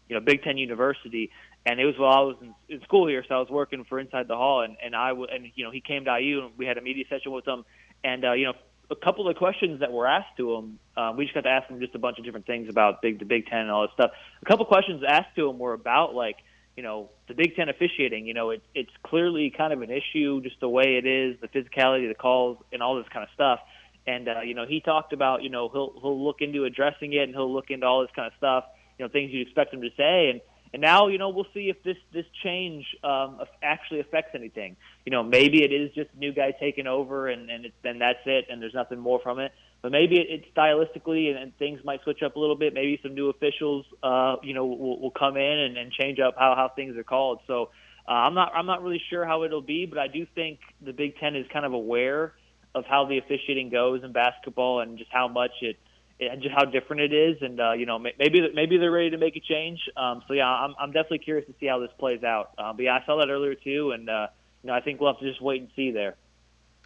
you 0.09 0.15
know, 0.15 0.21
Big 0.21 0.43
Ten 0.43 0.59
university. 0.59 1.31
And 1.67 1.79
it 1.79 1.85
was 1.85 1.99
while 1.99 2.13
I 2.13 2.21
was 2.21 2.37
in, 2.41 2.55
in 2.69 2.83
school 2.83 3.07
here, 3.07 3.23
so 3.29 3.35
I 3.35 3.39
was 3.39 3.51
working 3.51 3.85
for 3.85 4.01
Inside 4.01 4.29
the 4.29 4.37
Hall, 4.37 4.63
and 4.63 4.79
and 4.83 4.97
I 4.97 5.11
w- 5.11 5.29
and 5.31 5.51
you 5.55 5.63
know 5.63 5.71
he 5.71 5.83
came 5.83 6.07
to 6.07 6.19
IU, 6.19 6.47
and 6.47 6.53
we 6.57 6.65
had 6.65 6.79
a 6.79 6.81
media 6.81 7.05
session 7.11 7.33
with 7.33 7.47
him, 7.47 7.67
and 8.03 8.25
uh, 8.25 8.33
you 8.33 8.47
know 8.47 8.55
a 8.91 8.97
couple 8.97 9.29
of 9.29 9.37
questions 9.37 9.81
that 9.81 9.93
were 9.93 10.07
asked 10.07 10.37
to 10.37 10.55
him, 10.55 10.79
uh, 10.97 11.13
we 11.17 11.25
just 11.25 11.35
got 11.35 11.43
to 11.43 11.49
ask 11.49 11.69
him 11.69 11.79
just 11.79 11.95
a 11.95 11.99
bunch 11.99 12.19
of 12.19 12.25
different 12.25 12.47
things 12.47 12.69
about 12.69 13.03
big 13.03 13.19
the 13.19 13.25
Big 13.25 13.47
Ten 13.47 13.61
and 13.61 13.71
all 13.71 13.83
this 13.83 13.93
stuff. 13.95 14.11
A 14.43 14.45
couple 14.47 14.65
questions 14.67 15.03
asked 15.07 15.37
to 15.37 15.49
him 15.49 15.59
were 15.59 15.75
about 15.75 16.15
like 16.15 16.37
you 16.77 16.83
know 16.83 17.11
the 17.29 17.35
Big 17.35 17.57
Ten 17.57 17.69
officiating. 17.69 18.27
You 18.27 18.35
know, 18.35 18.51
it, 18.51 18.63
it's 18.75 18.91
clearly 19.03 19.51
kind 19.51 19.73
of 19.73 19.83
an 19.83 19.91
issue, 19.91 20.41
just 20.43 20.59
the 20.61 20.69
way 20.69 20.97
it 20.97 21.07
is, 21.07 21.39
the 21.41 21.49
physicality, 21.49 22.09
the 22.09 22.15
calls, 22.15 22.59
and 22.73 22.83
all 22.83 22.97
this 22.97 23.07
kind 23.13 23.23
of 23.23 23.29
stuff. 23.35 23.61
And 24.07 24.29
uh, 24.29 24.41
you 24.41 24.55
know, 24.55 24.67
he 24.67 24.81
talked 24.81 25.13
about 25.13 25.43
you 25.43 25.51
know 25.51 25.69
he'll 25.69 25.93
he'll 26.01 26.25
look 26.25 26.41
into 26.41 26.65
addressing 26.65 27.13
it 27.13 27.23
and 27.23 27.35
he'll 27.35 27.53
look 27.53 27.71
into 27.71 27.87
all 27.87 28.01
this 28.03 28.11
kind 28.15 28.27
of 28.27 28.33
stuff. 28.39 28.65
You 28.99 29.05
know, 29.05 29.11
things 29.11 29.31
you'd 29.33 29.47
expect 29.47 29.73
him 29.73 29.83
to 29.83 29.91
say. 29.97 30.31
And 30.31 30.41
and 30.73 30.81
now 30.81 31.09
you 31.09 31.19
know 31.19 31.29
we'll 31.29 31.47
see 31.53 31.69
if 31.69 31.83
this 31.83 31.97
this 32.13 32.25
change 32.43 32.85
um, 33.05 33.41
actually 33.63 34.01
affects 34.01 34.35
anything. 34.35 34.77
You 35.05 35.13
know, 35.13 35.23
maybe 35.23 35.63
it 35.63 35.73
is 35.73 35.93
just 35.95 36.11
new 36.17 36.33
guy 36.33 36.53
taking 36.59 36.87
over 36.87 37.29
and 37.29 37.51
and 37.51 37.67
then 37.83 37.99
that's 37.99 38.21
it, 38.27 38.47
and 38.51 38.63
there's 38.63 38.75
nothing 38.75 38.99
more 38.99 39.21
from 39.23 39.39
it. 39.39 39.53
But 39.83 39.93
maybe 39.93 40.17
it, 40.17 40.29
it 40.31 40.55
stylistically 40.55 41.31
and, 41.31 41.39
and 41.39 41.57
things 41.57 41.81
might 41.85 42.03
switch 42.03 42.23
up 42.23 42.37
a 42.37 42.39
little 42.39 42.57
bit. 42.57 42.75
Maybe 42.75 43.01
some 43.03 43.15
new 43.15 43.31
officials, 43.31 43.87
uh, 44.03 44.37
you 44.43 44.53
know, 44.53 44.67
will, 44.67 45.01
will 45.01 45.11
come 45.11 45.37
in 45.37 45.59
and, 45.59 45.77
and 45.77 45.91
change 45.93 46.19
up 46.21 46.35
how 46.39 46.55
how 46.57 46.71
things 46.75 46.97
are 46.97 47.05
called. 47.05 47.41
So. 47.47 47.71
Uh, 48.09 48.13
I'm 48.13 48.35
not. 48.35 48.51
I'm 48.57 48.67
not 48.67 48.83
really 48.83 49.01
sure 49.11 49.25
how 49.25 49.45
it'll 49.45 49.61
be, 49.61 49.87
but 49.87 49.99
I 49.99 50.09
do 50.09 50.27
think 50.35 50.59
the 50.85 50.93
Big 50.93 51.19
Ten 51.19 51.37
is 51.37 51.47
kind 51.53 51.65
of 51.65 51.75
aware 51.75 52.33
of 52.75 52.87
how 52.87 53.05
the 53.07 53.19
officiating 53.19 53.69
goes 53.69 54.05
in 54.05 54.13
basketball 54.13 54.81
and 54.81 54.99
just 54.99 55.11
how 55.11 55.29
much 55.29 55.53
it 55.63 55.79
and 56.21 56.43
just 56.43 56.55
how 56.55 56.65
different 56.65 57.03
it 57.03 57.13
is. 57.13 57.41
And 57.41 57.61
uh, 57.61 57.73
you 57.73 57.87
know, 57.87 57.99
maybe 57.99 58.51
maybe 58.55 58.77
they're 58.79 58.91
ready 58.91 59.11
to 59.11 59.19
make 59.19 59.37
a 59.37 59.41
change. 59.41 59.81
Um, 59.97 60.23
so 60.29 60.35
yeah, 60.35 60.47
I'm 60.47 60.75
I'm 60.79 60.93
definitely 60.93 61.19
curious 61.19 61.47
to 61.47 61.55
see 61.59 61.67
how 61.67 61.79
this 61.79 61.91
plays 61.99 62.23
out. 62.23 62.51
Uh, 62.59 62.73
but 62.73 62.83
yeah, 62.85 62.99
I 63.01 63.05
saw 63.07 63.19
that 63.19 63.31
earlier 63.31 63.55
too, 63.55 63.93
and 63.93 64.09
uh, 64.09 64.29
you 64.63 64.69
know, 64.69 64.75
I 64.75 64.81
think 64.81 65.01
we'll 65.01 65.13
have 65.13 65.21
to 65.21 65.29
just 65.29 65.41
wait 65.41 65.61
and 65.61 65.71
see 65.75 65.91
there. 65.91 66.17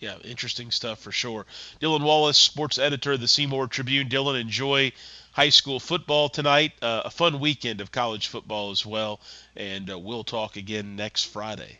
Yeah, 0.00 0.16
interesting 0.24 0.70
stuff 0.70 0.98
for 1.00 1.12
sure. 1.12 1.46
Dylan 1.80 2.02
Wallace, 2.02 2.36
sports 2.36 2.78
editor 2.78 3.12
of 3.12 3.20
the 3.20 3.28
Seymour 3.28 3.68
Tribune. 3.68 4.08
Dylan, 4.08 4.40
enjoy 4.40 4.92
high 5.32 5.50
school 5.50 5.80
football 5.80 6.28
tonight. 6.28 6.72
Uh, 6.82 7.02
a 7.04 7.10
fun 7.10 7.40
weekend 7.40 7.80
of 7.80 7.92
college 7.92 8.28
football 8.28 8.70
as 8.70 8.84
well, 8.84 9.20
and 9.56 9.90
uh, 9.90 9.98
we'll 9.98 10.24
talk 10.24 10.56
again 10.56 10.96
next 10.96 11.24
Friday. 11.24 11.78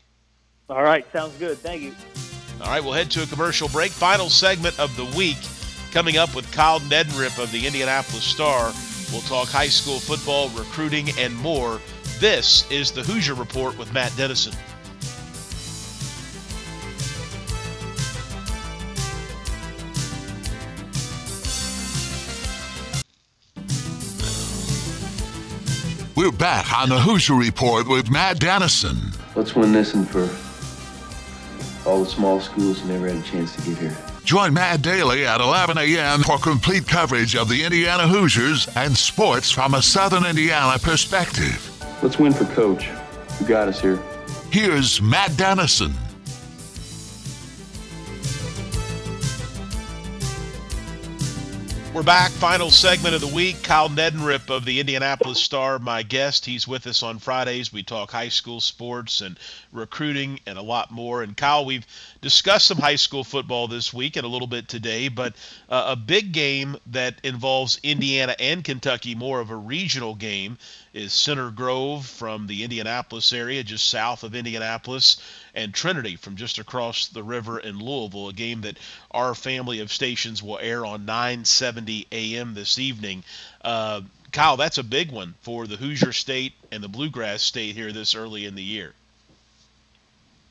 All 0.69 0.83
right, 0.83 1.05
sounds 1.13 1.37
good. 1.39 1.59
Thank 1.59 1.83
you. 1.83 1.95
All 2.61 2.71
right, 2.71 2.83
we'll 2.83 2.93
head 2.93 3.11
to 3.13 3.23
a 3.23 3.27
commercial 3.27 3.69
break. 3.69 3.91
Final 3.91 4.31
segment 4.31 4.79
of 4.81 4.97
the 4.97 5.05
week 5.17 5.37
coming 5.93 6.17
up 6.17 6.35
with 6.35 6.51
Kyle 6.53 6.81
Neddenriep 6.81 7.43
of 7.43 7.53
the 7.53 7.67
Indianapolis 7.67 8.25
Star. 8.25 8.73
We'll 9.13 9.21
talk 9.23 9.49
high 9.49 9.69
school 9.69 10.01
football, 10.01 10.49
recruiting, 10.51 11.11
and 11.19 11.35
more. 11.37 11.81
This 12.19 12.69
is 12.71 12.91
the 12.91 13.03
Hoosier 13.03 13.35
Report 13.35 13.77
with 13.79 13.93
Matt 13.93 14.17
Dennison. 14.17 14.55
We're 26.17 26.33
back 26.33 26.73
on 26.73 26.89
the 26.89 26.99
Hoosier 26.99 27.35
Report 27.35 27.87
with 27.87 28.11
Matt 28.11 28.41
Dennison. 28.41 28.97
Let's 29.35 29.55
win 29.55 29.73
this 29.73 29.95
one 29.95 30.07
for 30.07 30.29
all 31.87 32.03
the 32.03 32.11
small 32.11 32.41
schools 32.41 32.85
never 32.85 33.09
had 33.09 33.17
a 33.17 33.23
chance 33.23 33.55
to 33.57 33.63
get 33.63 33.79
here. 33.79 33.97
Join 34.25 34.55
Matt 34.55 34.83
Daly 34.83 35.27
at 35.27 35.41
11 35.41 35.77
a.m. 35.79 36.23
for 36.23 36.39
complete 36.39 36.89
coverage 36.89 37.37
of 37.37 37.49
the 37.49 37.63
Indiana 37.63 38.09
Hoosiers 38.09 38.69
and 38.77 38.97
sports 38.97 39.51
from 39.51 39.75
a 39.75 39.83
Southern 39.83 40.25
Indiana 40.25 40.79
perspective. 40.79 41.71
Let's 42.03 42.19
win 42.19 42.33
for 42.33 42.47
Coach, 42.47 42.85
who 43.39 43.47
got 43.47 43.69
us 43.69 43.81
here. 43.81 44.01
Here's 44.51 45.03
Matt 45.03 45.37
Dennison. 45.37 45.95
We're 51.95 52.03
back. 52.03 52.33
Final 52.33 52.73
segment 52.73 53.15
of 53.15 53.21
the 53.21 53.29
week. 53.29 53.63
Kyle 53.63 53.89
Neddenriep 53.89 54.51
of 54.51 54.65
the 54.65 54.81
Indianapolis 54.81 55.41
Star, 55.41 55.79
my 55.79 56.03
guest. 56.03 56.45
He's 56.45 56.67
with 56.67 56.89
us 56.89 57.05
on 57.05 57.21
Fridays. 57.21 57.73
We 57.73 57.85
talk 57.85 58.11
high 58.11 58.31
school 58.31 58.61
sports 58.61 59.21
and 59.21 59.39
recruiting 59.71 60.41
and 60.45 60.59
a 60.59 60.63
lot 60.63 60.91
more. 60.91 61.23
And 61.23 61.37
Kyle, 61.37 61.65
we've 61.65 61.87
discussed 62.21 62.67
some 62.67 62.79
high 62.79 62.97
school 62.97 63.23
football 63.23 63.69
this 63.69 63.95
week 63.95 64.17
and 64.17 64.25
a 64.25 64.29
little 64.29 64.49
bit 64.49 64.67
today, 64.67 65.07
but 65.07 65.37
uh, 65.69 65.85
a 65.91 65.95
big 65.95 66.33
game 66.33 66.77
that 66.87 67.21
involves 67.23 67.79
Indiana 67.85 68.35
and 68.41 68.65
Kentucky, 68.65 69.15
more 69.15 69.39
of 69.39 69.51
a 69.51 69.57
regional 69.57 70.17
game, 70.17 70.59
is 70.95 71.13
Center 71.13 71.53
Grove 71.53 72.07
from 72.07 72.49
the 72.49 72.65
Indianapolis 72.65 73.33
area, 73.33 73.63
just 73.63 73.89
south 73.89 74.25
of 74.25 74.35
Indianapolis 74.35 75.19
and 75.55 75.73
Trinity 75.73 76.17
from 76.17 76.37
just 76.37 76.59
across 76.59 77.09
the 77.09 77.23
river 77.23 77.59
in 77.59 77.79
Louisville, 77.79 78.29
a 78.29 78.33
game 78.33 78.63
that 78.63 78.79
our 79.11 79.35
family 79.35 79.81
of 79.81 79.93
stations 79.93 80.43
will 80.43 80.59
air 80.59 80.85
on 80.85 81.07
9:70 81.07 82.07
a.m. 82.13 82.55
this 82.55 82.79
evening. 82.79 83.25
Uh, 83.63 84.03
Kyle, 84.33 84.57
that's 84.57 84.79
a 84.79 84.83
big 84.83 85.13
one 85.13 85.35
for 85.43 85.67
the 85.67 85.77
Hoosier 85.77 86.13
State 86.13 86.55
and 86.73 86.83
the 86.83 86.89
Bluegrass 86.89 87.41
State 87.43 87.77
here 87.77 87.93
this 87.93 88.15
early 88.17 88.47
in 88.47 88.57
the 88.57 88.63
year. 88.63 88.93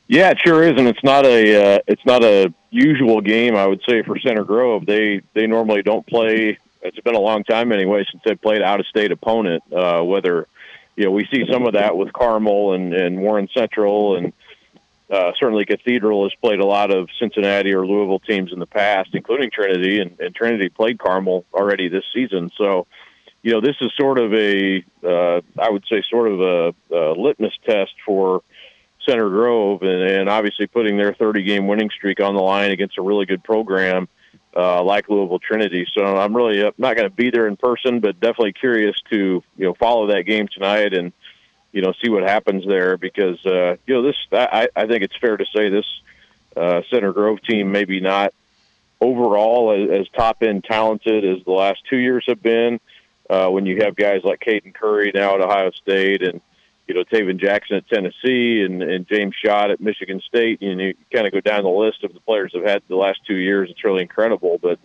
Yeah, 0.08 0.30
it 0.32 0.40
sure 0.40 0.64
is, 0.64 0.74
and 0.78 0.88
it's 0.88 1.04
not 1.04 1.26
a 1.26 1.76
uh, 1.76 1.80
it's 1.88 2.06
not 2.06 2.24
a 2.24 2.54
usual 2.70 3.22
game. 3.22 3.56
I 3.56 3.66
would 3.66 3.82
say 3.88 4.04
for 4.04 4.18
Center 4.20 4.44
Grove, 4.44 4.86
they 4.86 5.22
they 5.34 5.48
normally 5.48 5.82
don't 5.82 6.06
play. 6.06 6.58
It's 6.82 7.00
been 7.00 7.16
a 7.16 7.20
long 7.20 7.44
time 7.44 7.72
anyway 7.72 8.06
since 8.12 8.22
they 8.26 8.36
played 8.36 8.62
out 8.62 8.80
of 8.80 8.88
state 8.88 9.12
opponent. 9.12 9.64
Uh, 9.72 10.02
whether 10.02 10.48
you 10.96 11.06
know 11.06 11.12
we 11.12 11.26
see 11.34 11.46
some 11.52 11.66
of 11.66 11.74
that 11.74 11.96
with 11.96 12.12
Carmel 12.12 12.74
and, 12.74 12.94
and 12.94 13.22
Warren 13.22 13.48
Central, 13.54 14.18
and 14.18 14.34
uh, 15.14 15.32
certainly 15.40 15.64
Cathedral 15.64 16.24
has 16.24 16.34
played 16.42 16.60
a 16.60 16.66
lot 16.66 16.90
of 16.90 17.08
Cincinnati 17.20 17.72
or 17.74 17.86
Louisville 17.86 18.20
teams 18.20 18.52
in 18.52 18.58
the 18.58 18.66
past, 18.66 19.10
including 19.14 19.52
Trinity, 19.52 20.00
and, 20.00 20.20
and 20.20 20.34
Trinity 20.34 20.70
played 20.70 20.98
Carmel 20.98 21.46
already 21.54 21.88
this 21.88 22.06
season. 22.14 22.50
So 22.58 22.88
you 23.44 23.52
know 23.52 23.62
this 23.62 23.76
is 23.80 23.92
sort 23.96 24.18
of 24.18 24.34
a 24.34 24.84
uh, 25.04 25.42
I 25.60 25.70
would 25.70 25.84
say 25.88 26.02
sort 26.10 26.32
of 26.32 26.42
a, 26.42 26.96
a 26.96 27.14
litmus 27.14 27.54
test 27.64 27.92
for 28.04 28.42
Center 29.08 29.30
Grove, 29.30 29.84
and, 29.84 30.02
and 30.02 30.30
obviously 30.30 30.66
putting 30.66 30.98
their 30.98 31.14
30 31.14 31.44
game 31.44 31.68
winning 31.68 31.92
streak 31.92 32.20
on 32.20 32.34
the 32.34 32.42
line 32.42 32.72
against 32.72 32.98
a 32.98 33.02
really 33.04 33.26
good 33.28 33.44
program 33.44 34.08
uh, 34.56 34.82
like 34.82 35.10
Louisville 35.10 35.40
Trinity. 35.40 35.86
So 35.96 36.18
I'm 36.18 36.36
really 36.36 36.64
not 36.78 36.96
going 36.96 37.10
to 37.10 37.16
be 37.16 37.30
there 37.30 37.48
in 37.48 37.58
person, 37.58 38.00
but 38.00 38.20
definitely 38.20 38.54
curious 38.54 38.96
to 39.12 39.44
you 39.58 39.66
know 39.66 39.76
follow 39.76 40.08
that 40.08 40.24
game 40.24 40.48
tonight 40.52 40.94
and 40.96 41.14
you 41.74 41.82
know 41.82 41.94
see 42.04 42.10
what 42.10 42.24
happens 42.24 42.66
there 42.66 42.98
because 42.98 43.46
uh, 43.46 43.76
you 43.86 43.94
know 43.94 44.02
this 44.04 44.16
I, 44.32 44.70
I 44.76 44.88
think 44.88 45.04
it's 45.04 45.18
fair 45.18 45.36
to 45.36 45.46
say 45.54 45.70
this 45.70 45.86
uh, 46.56 46.82
Center 46.90 47.12
Grove 47.12 47.42
team 47.42 47.72
maybe 47.72 48.00
not 48.00 48.34
overall 49.02 49.74
as, 49.74 50.02
as 50.02 50.08
top 50.16 50.42
end 50.42 50.64
talented 50.64 51.26
as 51.26 51.44
the 51.44 51.52
last 51.52 51.82
two 51.90 51.98
years 51.98 52.24
have 52.28 52.42
been. 52.42 52.80
Uh, 53.30 53.50
when 53.50 53.66
you 53.66 53.82
have 53.82 53.96
guys 53.96 54.22
like 54.24 54.40
Caden 54.42 54.74
Curry 54.74 55.12
now 55.14 55.36
at 55.36 55.42
Ohio 55.42 55.72
State 55.72 56.22
and 56.22 56.42
you 56.88 56.94
know, 56.94 57.04
Tayven 57.04 57.40
Jackson 57.40 57.78
at 57.78 57.88
Tennessee 57.88 58.62
and, 58.62 58.84
and 58.84 59.08
James 59.08 59.36
Schott 59.36 59.72
at 59.72 59.80
Michigan 59.80 60.22
State. 60.28 60.62
And 60.62 60.80
you 60.80 60.94
kind 61.12 61.26
of 61.26 61.34
go 61.34 61.40
down 61.40 61.64
the 61.64 61.70
list 61.70 62.04
of 62.04 62.14
the 62.14 62.20
players 62.20 62.52
have 62.54 62.64
had 62.64 62.84
the 62.88 62.96
last 62.96 63.20
two 63.26 63.36
years. 63.36 63.70
It's 63.70 63.84
really 63.84 64.02
incredible. 64.02 64.60
But 64.62 64.80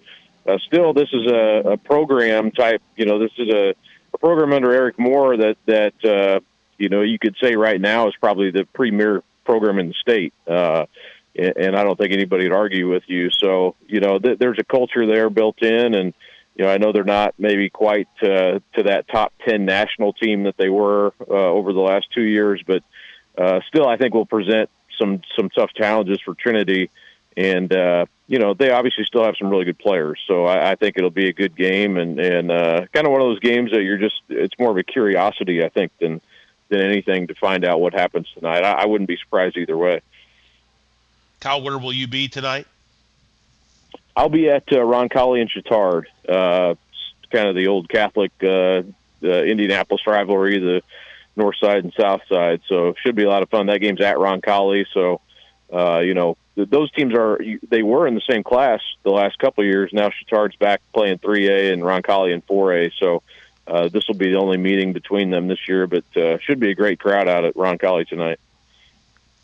uh, 0.47 0.59
still, 0.59 0.93
this 0.93 1.09
is 1.13 1.27
a, 1.27 1.73
a 1.73 1.77
program 1.77 2.53
type. 2.53 2.83
You 2.97 3.07
know, 3.07 3.19
this 3.19 3.33
is 3.37 3.49
a, 3.49 3.75
a 4.15 4.19
program 4.19 4.53
under 4.53 4.73
Eric 4.73 4.99
Moore 4.99 5.37
that 5.37 5.57
that 5.67 6.05
uh, 6.05 6.41
you 6.79 6.89
know 6.89 7.03
you 7.03 7.19
could 7.19 7.37
say 7.43 7.55
right 7.57 7.81
now 7.81 8.09
is 8.09 8.15
probably 8.21 8.51
the 8.51 8.65
premier 8.65 9.23
program 9.45 9.79
in 9.79 9.89
the 9.89 9.95
state. 9.95 10.33
Uh, 10.47 10.87
and 11.39 11.77
I 11.77 11.85
don't 11.85 11.97
think 11.97 12.13
anybody 12.13 12.49
would 12.49 12.57
argue 12.57 12.89
with 12.91 13.05
you. 13.07 13.31
So 13.31 13.77
you 13.87 14.01
know, 14.01 14.19
th- 14.19 14.39
there's 14.39 14.59
a 14.59 14.65
culture 14.65 15.07
there 15.07 15.31
built 15.31 15.63
in, 15.63 15.95
and 15.95 16.15
you 16.57 16.65
know, 16.65 16.71
I 16.71 16.79
know 16.79 16.93
they're 16.93 17.05
not 17.05 17.35
maybe 17.39 17.71
quite 17.71 18.09
uh, 18.21 18.59
to 18.75 18.83
that 18.85 19.07
top 19.09 19.33
10 19.47 19.65
national 19.65 20.13
team 20.15 20.43
that 20.45 20.57
they 20.57 20.69
were 20.69 21.13
uh, 21.31 21.33
over 21.33 21.73
the 21.73 21.81
last 21.81 22.09
two 22.13 22.23
years, 22.23 22.63
but 22.67 22.83
uh, 23.37 23.61
still, 23.69 23.87
I 23.87 23.97
think 23.97 24.15
will 24.15 24.27
present 24.27 24.69
some 24.99 25.23
some 25.37 25.49
tough 25.51 25.71
challenges 25.75 26.21
for 26.25 26.35
Trinity. 26.35 26.91
And 27.37 27.73
uh, 27.73 28.07
you 28.27 28.41
know, 28.41 28.55
they 28.55 28.71
obviously 28.71 29.05
still 29.05 29.25
have 29.25 29.37
some 29.39 29.49
really 29.49 29.65
good 29.65 29.79
players, 29.79 30.21
so 30.27 30.45
I, 30.45 30.73
I 30.73 30.75
think 30.75 30.99
it'll 30.99 31.11
be 31.11 31.29
a 31.29 31.33
good 31.33 31.57
game 31.57 31.97
and 31.97 32.19
and 32.19 32.51
uh, 32.51 32.87
kind 32.93 33.07
of 33.07 33.13
one 33.13 33.23
of 33.23 33.29
those 33.29 33.41
games 33.41 33.71
that 33.71 33.83
you're 33.83 33.99
just 33.99 34.21
it's 34.29 34.59
more 34.59 34.73
of 34.73 34.77
a 34.77 34.83
curiosity, 34.83 35.65
I 35.65 35.69
think, 35.69 35.93
than 36.01 36.21
than 36.69 36.81
anything 36.81 37.27
to 37.29 37.35
find 37.35 37.65
out 37.65 37.81
what 37.81 37.95
happens 37.95 38.29
tonight. 38.35 38.65
I, 38.65 38.83
I 38.83 38.87
wouldn't 38.87 39.09
be 39.09 39.17
surprised 39.17 39.57
either 39.57 39.77
way. 39.77 40.01
Kyle, 41.41 41.63
where 41.63 41.79
will 41.79 41.93
you 41.93 42.09
be 42.09 42.29
tonight? 42.29 42.67
I'll 44.17 44.29
be 44.29 44.49
at 44.51 44.65
uh, 44.73 44.77
Roncalli 44.77 45.41
and 45.41 45.51
Chatard, 45.51 46.07
uh, 46.29 46.75
kind 47.31 47.49
of 47.49 47.55
the 47.55 47.69
old 47.69 47.89
Catholic 47.89 48.33
uh, 48.43 48.83
uh, 49.23 49.43
Indianapolis 49.45 50.07
rivalry, 50.07 50.59
the 50.59 50.83
north 51.37 51.57
side 51.61 51.85
and 51.85 51.93
south 51.99 52.23
side. 52.29 52.61
So 52.69 52.89
it 52.89 52.97
should 53.01 53.15
be 53.15 53.23
a 53.23 53.29
lot 53.29 53.43
of 53.43 53.49
fun. 53.49 53.67
That 53.67 53.81
game's 53.81 54.01
at 54.01 54.17
Roncalli, 54.17 54.87
so 54.93 55.21
uh, 55.73 56.01
you 56.01 56.15
know 56.15 56.37
those 56.57 56.91
teams 56.91 57.15
are 57.15 57.41
they 57.69 57.83
were 57.83 58.09
in 58.09 58.17
the 58.17 58.23
same 58.29 58.43
class 58.43 58.81
the 59.05 59.11
last 59.11 59.39
couple 59.39 59.63
of 59.63 59.69
years. 59.69 59.91
Now 59.93 60.11
Chatard's 60.11 60.57
back 60.57 60.81
playing 60.93 61.19
3A 61.19 61.73
and 61.73 61.83
Roncalli 61.83 62.33
in 62.33 62.43
4A, 62.43 62.91
so 62.99 63.23
uh, 63.69 63.89
this 63.89 64.09
will 64.09 64.17
be 64.17 64.31
the 64.31 64.39
only 64.39 64.57
meeting 64.57 64.93
between 64.93 65.31
them 65.31 65.49
this 65.49 65.69
year. 65.69 65.87
But 65.87 66.05
uh, 66.17 66.39
should 66.39 66.59
be 66.59 66.71
a 66.71 66.75
great 66.75 66.99
crowd 66.99 67.29
out 67.29 67.45
at 67.45 67.55
Roncalli 67.55 68.09
tonight 68.09 68.41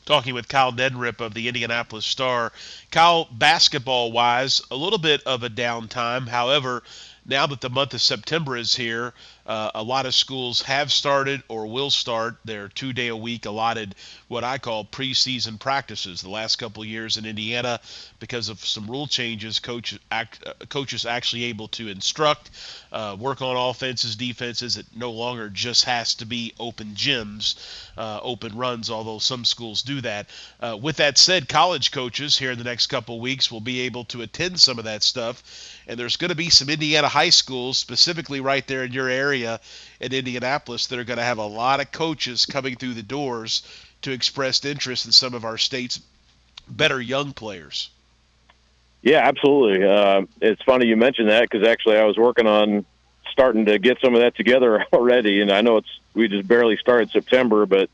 talking 0.05 0.35
with 0.35 0.49
Kyle 0.49 0.73
Neddenriep 0.73 1.21
of 1.21 1.35
the 1.35 1.49
Indianapolis 1.49 2.05
Star. 2.05 2.53
Kyle, 2.91 3.29
basketball 3.33 4.13
wise, 4.13 4.63
a 4.71 4.77
little 4.77 4.99
bit 4.99 5.23
of 5.25 5.43
a 5.43 5.49
downtime. 5.49 6.29
However, 6.29 6.83
now 7.27 7.47
that 7.47 7.61
the 7.61 7.71
month 7.71 7.95
of 7.95 8.03
September 8.03 8.57
is 8.57 8.75
here, 8.75 9.15
uh, 9.47 9.71
a 9.75 9.83
lot 9.83 10.07
of 10.07 10.15
schools 10.15 10.63
have 10.63 10.91
started 10.91 11.43
or 11.49 11.67
will 11.67 11.91
start 11.91 12.37
their 12.45 12.69
two 12.69 12.93
day 12.93 13.09
a 13.09 13.17
week 13.17 13.45
allotted 13.45 13.95
what 14.29 14.43
I 14.43 14.59
call 14.59 14.85
preseason 14.85 15.59
practices. 15.59 16.23
The 16.23 16.31
last 16.31 16.57
couple 16.57 16.85
years 16.85 17.19
in 17.19 17.27
Indiana, 17.27 17.81
because 18.21 18.49
of 18.49 18.65
some 18.65 18.87
rule 18.87 19.07
changes, 19.07 19.59
coach 19.59 19.99
act, 20.11 20.43
uh, 20.47 20.53
coaches 20.71 21.05
actually 21.05 21.45
able 21.45 21.69
to 21.69 21.89
instruct, 21.89 22.51
uh, 22.91 23.17
work 23.19 23.43
on 23.43 23.57
offenses, 23.57 24.17
defenses. 24.17 24.77
It 24.79 24.87
no 24.95 25.11
longer 25.11 25.51
just 25.51 25.85
has 25.85 26.15
to 26.15 26.27
be 26.27 26.55
open 26.59 26.95
gyms, 26.95 27.57
uh, 27.99 28.21
open 28.23 28.57
runs, 28.57 28.91
although 28.91 29.19
some 29.19 29.45
schools 29.45 29.83
do 29.83 30.01
that. 30.01 30.29
Uh, 30.61 30.79
with 30.81 30.97
that 30.97 31.19
said, 31.19 31.49
college 31.49 31.91
coaches 31.91 32.39
here 32.39 32.51
in 32.51 32.59
the 32.59 32.65
next 32.65 32.87
couple 32.87 33.21
weeks 33.21 33.53
will 33.53 33.61
be 33.61 33.81
able 33.81 34.05
to 34.05 34.23
attend 34.23 34.59
some 34.59 34.79
of 34.79 34.85
that 34.85 35.03
stuff. 35.03 35.43
And 35.87 35.99
there's 35.99 36.17
going 36.17 36.31
to 36.31 36.35
be 36.35 36.49
some 36.49 36.71
Indiana 36.71 37.09
high 37.15 37.31
schools, 37.31 37.79
specifically 37.79 38.41
right 38.41 38.67
there 38.67 38.83
in 38.83 38.91
your 38.91 39.09
area 39.09 39.61
in 40.01 40.13
Indianapolis, 40.13 40.89
that 40.89 40.99
are 40.99 41.05
going 41.05 41.17
to 41.17 41.23
have 41.25 41.39
a 41.39 41.47
lot 41.47 41.79
of 41.79 41.93
coaches 41.93 42.45
coming 42.45 42.75
through 42.75 42.95
the 42.95 43.05
doors 43.05 43.63
to 44.03 44.11
express 44.11 44.65
interest 44.65 45.07
in 45.07 45.13
some 45.13 45.33
of 45.33 45.45
our 45.45 45.57
state's 45.57 46.01
better 46.69 47.01
young 47.01 47.33
players. 47.33 47.89
Yeah, 49.03 49.21
absolutely. 49.29 49.87
Uh, 49.87 50.23
it's 50.41 50.61
funny 50.63 50.87
you 50.87 50.97
mentioned 50.97 51.29
that 51.29 51.49
because 51.49 51.65
actually 51.65 51.99
I 51.99 52.05
was 52.05 52.17
working 52.17 52.49
on 52.49 52.85
starting 53.31 53.65
to 53.67 53.79
get 53.79 54.01
some 54.01 54.17
of 54.17 54.21
that 54.21 54.35
together 54.35 54.85
already, 54.93 55.41
and 55.41 55.53
I 55.53 55.61
know 55.61 55.77
it's 55.77 56.01
we 56.15 56.27
just 56.27 56.49
barely 56.49 56.77
started 56.79 57.11
September, 57.11 57.65
but 57.65 57.91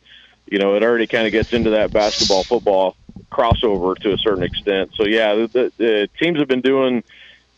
you 0.47 0.59
know 0.59 0.77
it 0.77 0.83
already 0.83 1.07
kind 1.07 1.27
of 1.27 1.33
gets 1.33 1.53
into 1.53 1.71
that 1.71 1.93
basketball 1.93 2.43
football 2.45 2.97
crossover 3.31 3.99
to 3.99 4.15
a 4.15 4.19
certain 4.19 4.45
extent. 4.45 4.93
So 4.95 5.05
yeah, 5.05 5.35
the, 5.35 5.47
the, 5.47 5.73
the 5.77 6.09
teams 6.19 6.39
have 6.39 6.49
been 6.49 6.63
doing 6.63 7.05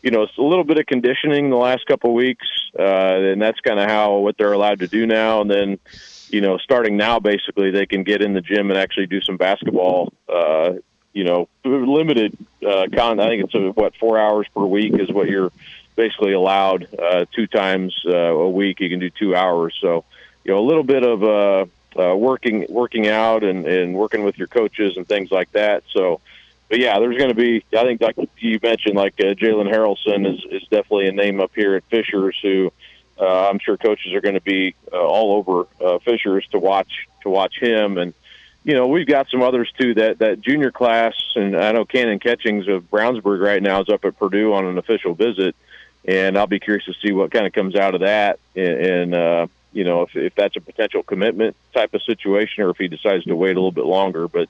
you 0.03 0.11
know 0.11 0.23
it's 0.23 0.37
a 0.39 0.43
little 0.43 0.65
bit 0.65 0.79
of 0.79 0.87
conditioning 0.87 1.51
the 1.51 1.57
last 1.57 1.87
couple 1.87 2.11
of 2.11 2.15
weeks, 2.15 2.47
uh, 2.79 2.83
and 2.83 3.41
that's 3.41 3.61
kind 3.61 3.79
of 3.81 3.89
how 3.89 4.19
what 4.19 4.37
they're 4.37 4.53
allowed 4.53 4.81
to 4.81 4.89
do 4.89 5.07
now, 5.07 5.41
and 5.41 5.51
then 5.51 5.79
you 6.33 6.41
know, 6.41 6.57
starting 6.59 6.97
now, 6.97 7.21
basically, 7.21 7.71
they 7.71 7.87
can 7.87 8.03
get 8.03 8.23
in 8.23 8.33
the 8.33 8.41
gym 8.41 8.71
and 8.71 8.79
actually 8.79 9.07
do 9.07 9.21
some 9.21 9.37
basketball. 9.37 10.13
Uh, 10.29 10.73
you 11.13 11.25
know, 11.25 11.47
limited 11.63 12.37
uh, 12.67 12.87
con. 12.93 13.21
I 13.21 13.29
think 13.29 13.45
it's 13.45 13.55
a, 13.55 13.71
what 13.73 13.95
four 13.97 14.19
hours 14.19 14.47
per 14.55 14.65
week 14.65 14.95
is 14.95 15.11
what 15.11 15.29
you're 15.29 15.53
basically 15.95 16.33
allowed. 16.33 16.89
Uh, 16.99 17.27
two 17.37 17.47
times 17.47 17.95
uh, 18.07 18.17
a 18.17 18.49
week, 18.49 18.81
you 18.81 18.89
can 18.89 18.99
do 18.99 19.11
two 19.11 19.37
hours. 19.37 19.77
So, 19.79 20.05
you 20.43 20.53
know, 20.53 20.59
a 20.59 20.67
little 20.67 20.83
bit 20.83 21.03
of 21.03 21.23
uh, 21.23 21.67
uh, 22.01 22.17
working 22.17 22.65
working 22.71 23.09
out 23.09 23.45
and, 23.45 23.67
and 23.67 23.95
working 23.95 24.25
with 24.25 24.39
your 24.39 24.49
coaches 24.49 24.97
and 24.97 25.07
things 25.07 25.31
like 25.31 25.53
that. 25.53 25.85
So, 25.93 26.23
but 26.73 26.81
yeah, 26.81 26.99
there's 27.01 27.19
going 27.19 27.29
to 27.29 27.35
be. 27.35 27.63
I 27.77 27.85
think, 27.85 28.01
like 28.01 28.17
you 28.39 28.59
mentioned, 28.63 28.97
like 28.97 29.13
uh, 29.21 29.35
Jalen 29.35 29.71
Harrelson 29.71 30.27
is 30.27 30.43
is 30.51 30.63
definitely 30.71 31.07
a 31.07 31.13
name 31.13 31.39
up 31.39 31.51
here 31.55 31.75
at 31.75 31.85
Fishers 31.91 32.35
who 32.43 32.73
uh, 33.21 33.51
I'm 33.51 33.59
sure 33.59 33.77
coaches 33.77 34.15
are 34.15 34.23
going 34.23 34.37
to 34.37 34.41
be 34.41 34.75
uh, 34.91 34.97
all 34.97 35.37
over 35.37 35.67
uh, 35.85 35.99
Fishers 35.99 36.47
to 36.53 36.59
watch 36.59 36.91
to 37.25 37.29
watch 37.29 37.59
him, 37.61 37.99
and 37.99 38.15
you 38.65 38.73
know 38.73 38.87
we've 38.87 39.07
got 39.07 39.29
some 39.29 39.43
others 39.43 39.71
too. 39.79 39.93
That 39.93 40.21
that 40.21 40.41
junior 40.41 40.73
class, 40.73 41.13
and 41.37 41.55
I 41.55 41.73
know 41.73 41.85
Cannon 41.85 42.19
Catchings 42.19 42.67
of 42.69 42.91
Brownsburg 42.91 43.45
right 43.45 43.63
now 43.63 43.83
is 43.83 43.91
up 43.91 44.07
at 44.07 44.19
Purdue 44.19 44.55
on 44.55 44.65
an 44.65 44.79
official 44.79 45.13
visit, 45.13 45.55
and 46.07 46.39
I'll 46.39 46.47
be 46.47 46.59
curious 46.59 46.87
to 46.87 46.95
see 47.05 47.13
what 47.13 47.31
kind 47.31 47.47
of 47.47 47.53
comes 47.53 47.77
out 47.77 47.95
of 47.95 48.01
that, 48.01 48.39
and, 48.57 48.65
and 48.67 49.15
uh, 49.15 49.47
you 49.75 49.85
know 49.85 50.05
if 50.05 50.17
if 50.17 50.35
that's 50.37 50.57
a 50.57 50.63
potential 50.63 51.03
commitment 51.03 51.55
type 51.75 51.93
of 51.93 52.03
situation, 52.03 52.65
or 52.65 52.71
if 52.71 52.79
he 52.79 52.89
decides 52.89 53.25
to 53.25 53.37
wait 53.37 53.57
a 53.57 53.61
little 53.61 53.73
bit 53.73 53.85
longer. 53.85 54.27
But 54.27 54.49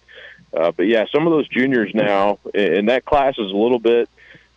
uh, 0.54 0.72
but 0.72 0.86
yeah, 0.86 1.06
some 1.12 1.26
of 1.26 1.32
those 1.32 1.48
juniors 1.48 1.92
now, 1.94 2.38
and 2.54 2.88
that 2.88 3.04
class 3.04 3.34
is 3.38 3.50
a 3.50 3.56
little 3.56 3.78
bit 3.78 4.08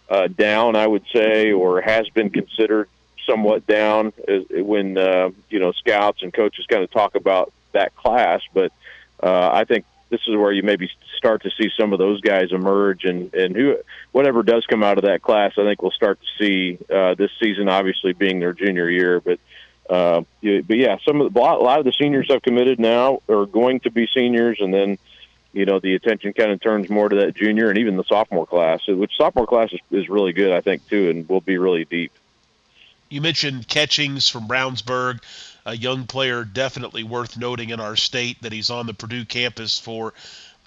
uh, 0.10 0.28
down, 0.28 0.76
I 0.76 0.86
would 0.86 1.06
say, 1.14 1.52
or 1.52 1.82
has 1.82 2.10
been 2.10 2.30
considered 2.30 2.90
somewhat 3.26 3.66
down 3.66 4.14
when 4.52 4.98
uh, 4.98 5.30
you 5.50 5.60
know 5.60 5.72
scouts 5.72 6.22
and 6.22 6.34
coaches 6.34 6.66
kind 6.70 6.84
of 6.84 6.92
talk 6.92 7.16
about 7.16 7.52
that 7.72 7.96
class. 7.96 8.42
But 8.54 8.72
uh, 9.22 9.50
I 9.52 9.64
think 9.64 9.86
this 10.10 10.22
is 10.28 10.36
where 10.36 10.52
you 10.52 10.64
maybe 10.64 10.90
start 11.18 11.44
to 11.44 11.52
see 11.58 11.70
some 11.80 11.94
of 11.94 12.00
those 12.00 12.22
guys 12.22 12.52
emerge, 12.52 13.06
and 13.06 13.34
and 13.34 13.56
who 13.56 13.78
whatever 14.12 14.44
does 14.44 14.66
come 14.66 14.84
out 14.84 14.98
of 14.98 15.06
that 15.06 15.22
class, 15.22 15.54
I 15.58 15.64
think 15.64 15.82
we'll 15.82 15.92
start 15.92 16.20
to 16.20 16.44
see 16.44 16.78
uh, 16.94 17.16
this 17.16 17.32
season, 17.40 17.70
obviously 17.70 18.14
being 18.14 18.40
their 18.40 18.54
junior 18.54 18.90
year, 18.90 19.20
but. 19.20 19.40
Uh, 19.88 20.24
but 20.42 20.78
yeah, 20.78 20.98
some 21.06 21.22
of 21.22 21.32
the, 21.32 21.40
a 21.40 21.42
lot 21.42 21.78
of 21.78 21.86
the 21.86 21.94
seniors 21.94 22.28
have 22.32 22.42
committed 22.42 22.80
now 22.80 23.22
are 23.30 23.46
going 23.46 23.80
to 23.82 23.92
be 23.92 24.08
seniors, 24.12 24.58
and 24.60 24.74
then 24.74 24.98
you 25.56 25.66
know 25.66 25.80
the 25.80 25.96
attention 25.96 26.34
kind 26.34 26.52
of 26.52 26.62
turns 26.62 26.90
more 26.90 27.10
to 27.10 27.16
that 27.18 27.36
junior 27.36 27.70
and 27.70 27.78
even 27.78 27.98
the 27.98 28.04
sophomore 28.04 28.46
class, 28.46 28.88
which 28.88 29.16
sophomore 29.18 29.48
class 29.48 29.72
is, 29.74 29.80
is 29.92 30.10
really 30.10 30.34
good, 30.34 30.52
I 30.52 30.62
think, 30.62 30.88
too, 30.88 31.10
and 31.10 31.28
will 31.28 31.42
be 31.42 31.58
really 31.58 31.86
deep 31.86 32.12
you 33.10 33.22
mentioned 33.22 33.68
Catchings 33.68 34.30
from 34.30 34.48
Brownsburg, 34.48 35.20
a 35.66 35.78
young 35.78 36.06
player 36.06 36.44
definitely 36.44 37.04
worth 37.04 37.38
noting 37.38 37.70
in 37.70 37.80
our 37.80 37.96
state 37.96 38.42
that 38.42 38.52
he's 38.52 38.70
on 38.70 38.88
the 38.88 38.94
Purdue 38.94 39.26
campus 39.26 39.80
for 39.80 40.14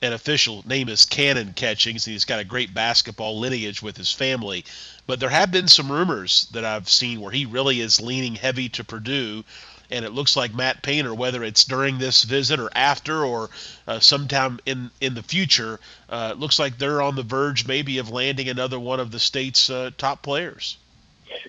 an 0.00 0.12
official 0.12 0.62
name 0.66 0.88
is 0.88 1.04
Cannon 1.04 1.52
Catchings, 1.52 2.06
and 2.06 2.12
he's 2.12 2.24
got 2.24 2.38
a 2.38 2.44
great 2.44 2.72
basketball 2.72 3.38
lineage 3.40 3.82
with 3.82 3.96
his 3.96 4.12
family. 4.12 4.64
But 5.06 5.18
there 5.18 5.28
have 5.28 5.50
been 5.50 5.66
some 5.66 5.90
rumors 5.90 6.46
that 6.52 6.64
I've 6.64 6.88
seen 6.88 7.20
where 7.20 7.32
he 7.32 7.46
really 7.46 7.80
is 7.80 8.00
leaning 8.00 8.36
heavy 8.36 8.68
to 8.70 8.84
Purdue 8.84 9.44
and 9.90 10.04
it 10.04 10.12
looks 10.12 10.36
like 10.36 10.54
Matt 10.54 10.82
Painter, 10.82 11.14
whether 11.14 11.42
it's 11.42 11.64
during 11.64 11.98
this 11.98 12.24
visit 12.24 12.60
or 12.60 12.70
after 12.74 13.24
or 13.24 13.50
uh, 13.86 13.98
sometime 13.98 14.58
in 14.66 14.90
in 15.00 15.14
the 15.14 15.22
future, 15.22 15.80
uh, 16.10 16.30
it 16.32 16.38
looks 16.38 16.58
like 16.58 16.78
they're 16.78 17.02
on 17.02 17.14
the 17.14 17.22
verge 17.22 17.66
maybe 17.66 17.98
of 17.98 18.10
landing 18.10 18.48
another 18.48 18.78
one 18.78 19.00
of 19.00 19.10
the 19.10 19.18
state's 19.18 19.70
uh, 19.70 19.90
top 19.96 20.22
players. 20.22 20.76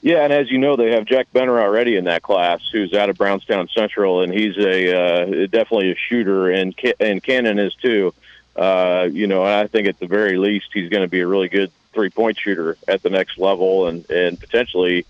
Yeah, 0.01 0.23
and 0.23 0.33
as 0.33 0.51
you 0.51 0.57
know, 0.57 0.75
they 0.75 0.91
have 0.91 1.05
Jack 1.05 1.27
Benter 1.33 1.59
already 1.61 1.95
in 1.95 2.05
that 2.05 2.21
class, 2.21 2.61
who's 2.71 2.93
out 2.93 3.09
of 3.09 3.17
Brownstown 3.17 3.69
Central, 3.69 4.21
and 4.21 4.33
he's 4.33 4.57
a 4.57 4.93
uh, 4.93 5.25
definitely 5.47 5.91
a 5.91 5.95
shooter, 5.95 6.49
and 6.49 6.75
and 6.99 7.23
Cannon 7.23 7.59
is 7.59 7.73
too. 7.75 8.13
Uh, 8.55 9.07
you 9.11 9.27
know, 9.27 9.43
I 9.43 9.67
think 9.67 9.87
at 9.87 9.99
the 9.99 10.07
very 10.07 10.37
least 10.37 10.67
he's 10.73 10.89
going 10.89 11.03
to 11.03 11.07
be 11.07 11.21
a 11.21 11.27
really 11.27 11.47
good 11.47 11.71
three 11.93 12.09
point 12.09 12.37
shooter 12.37 12.77
at 12.87 13.01
the 13.03 13.09
next 13.09 13.37
level, 13.37 13.87
and 13.87 14.09
and 14.09 14.39
potentially, 14.39 15.05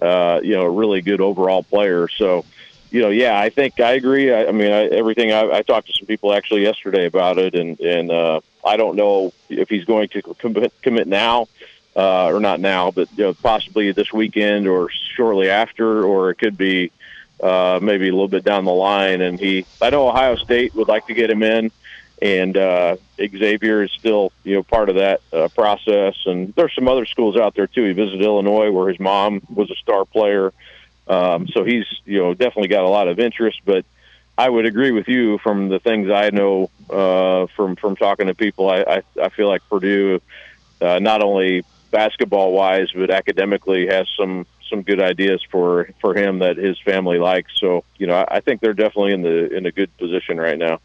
uh, 0.00 0.40
you 0.42 0.54
know, 0.54 0.62
a 0.62 0.70
really 0.70 1.02
good 1.02 1.20
overall 1.20 1.62
player. 1.62 2.08
So 2.08 2.44
you 2.92 3.00
know, 3.00 3.08
yeah, 3.08 3.38
I 3.38 3.48
think 3.48 3.80
I 3.80 3.92
agree. 3.92 4.32
I, 4.32 4.46
I 4.46 4.52
mean, 4.52 4.70
I, 4.70 4.84
everything 4.84 5.32
I, 5.32 5.50
I 5.50 5.62
talked 5.62 5.86
to 5.86 5.94
some 5.94 6.06
people 6.06 6.34
actually 6.34 6.62
yesterday 6.62 7.06
about 7.06 7.38
it, 7.38 7.54
and 7.54 7.80
and 7.80 8.10
uh, 8.10 8.40
I 8.64 8.76
don't 8.76 8.96
know 8.96 9.32
if 9.48 9.70
he's 9.70 9.86
going 9.86 10.08
to 10.10 10.20
commit, 10.22 10.72
commit 10.82 11.08
now 11.08 11.48
uh, 11.96 12.26
or 12.26 12.38
not 12.38 12.60
now, 12.60 12.90
but 12.90 13.08
you 13.16 13.24
know, 13.24 13.34
possibly 13.34 13.90
this 13.92 14.12
weekend 14.12 14.68
or 14.68 14.90
shortly 15.16 15.48
after, 15.48 16.04
or 16.04 16.30
it 16.30 16.36
could 16.36 16.58
be 16.58 16.92
uh, 17.42 17.80
maybe 17.82 18.08
a 18.08 18.12
little 18.12 18.28
bit 18.28 18.44
down 18.44 18.66
the 18.66 18.72
line. 18.72 19.22
And 19.22 19.40
he, 19.40 19.64
I 19.80 19.88
know 19.88 20.08
Ohio 20.08 20.36
State 20.36 20.74
would 20.74 20.88
like 20.88 21.06
to 21.06 21.14
get 21.14 21.30
him 21.30 21.42
in, 21.42 21.70
and 22.20 22.56
uh, 22.58 22.96
Xavier 23.18 23.84
is 23.84 23.92
still 23.92 24.32
you 24.44 24.56
know 24.56 24.62
part 24.62 24.90
of 24.90 24.96
that 24.96 25.22
uh, 25.32 25.48
process. 25.48 26.14
And 26.26 26.54
there's 26.56 26.74
some 26.74 26.88
other 26.88 27.06
schools 27.06 27.38
out 27.38 27.54
there 27.54 27.66
too. 27.66 27.84
He 27.84 27.92
visited 27.94 28.20
Illinois, 28.20 28.70
where 28.70 28.90
his 28.90 29.00
mom 29.00 29.40
was 29.48 29.70
a 29.70 29.76
star 29.76 30.04
player. 30.04 30.52
Um, 31.08 31.48
so 31.48 31.64
he's 31.64 31.84
you 32.04 32.18
know 32.18 32.34
definitely 32.34 32.68
got 32.68 32.84
a 32.84 32.88
lot 32.88 33.08
of 33.08 33.18
interest, 33.18 33.60
but 33.64 33.84
I 34.36 34.48
would 34.48 34.66
agree 34.66 34.92
with 34.92 35.08
you 35.08 35.38
from 35.38 35.68
the 35.68 35.78
things 35.78 36.10
I 36.10 36.30
know 36.30 36.70
uh, 36.90 37.46
from 37.56 37.76
from 37.76 37.96
talking 37.96 38.26
to 38.26 38.34
people. 38.34 38.70
I 38.70 38.82
I, 38.82 39.02
I 39.20 39.28
feel 39.30 39.48
like 39.48 39.62
Purdue, 39.68 40.20
uh, 40.80 40.98
not 41.00 41.22
only 41.22 41.64
basketball 41.90 42.52
wise, 42.52 42.88
but 42.94 43.10
academically 43.10 43.86
has 43.88 44.08
some 44.18 44.46
some 44.70 44.82
good 44.82 45.00
ideas 45.00 45.42
for 45.50 45.90
for 46.00 46.14
him 46.14 46.38
that 46.38 46.56
his 46.56 46.78
family 46.80 47.18
likes. 47.18 47.52
So 47.58 47.84
you 47.98 48.06
know 48.06 48.16
I, 48.16 48.36
I 48.36 48.40
think 48.40 48.60
they're 48.60 48.74
definitely 48.74 49.12
in 49.12 49.22
the 49.22 49.54
in 49.54 49.66
a 49.66 49.72
good 49.72 49.96
position 49.98 50.38
right 50.38 50.58
now. 50.58 50.80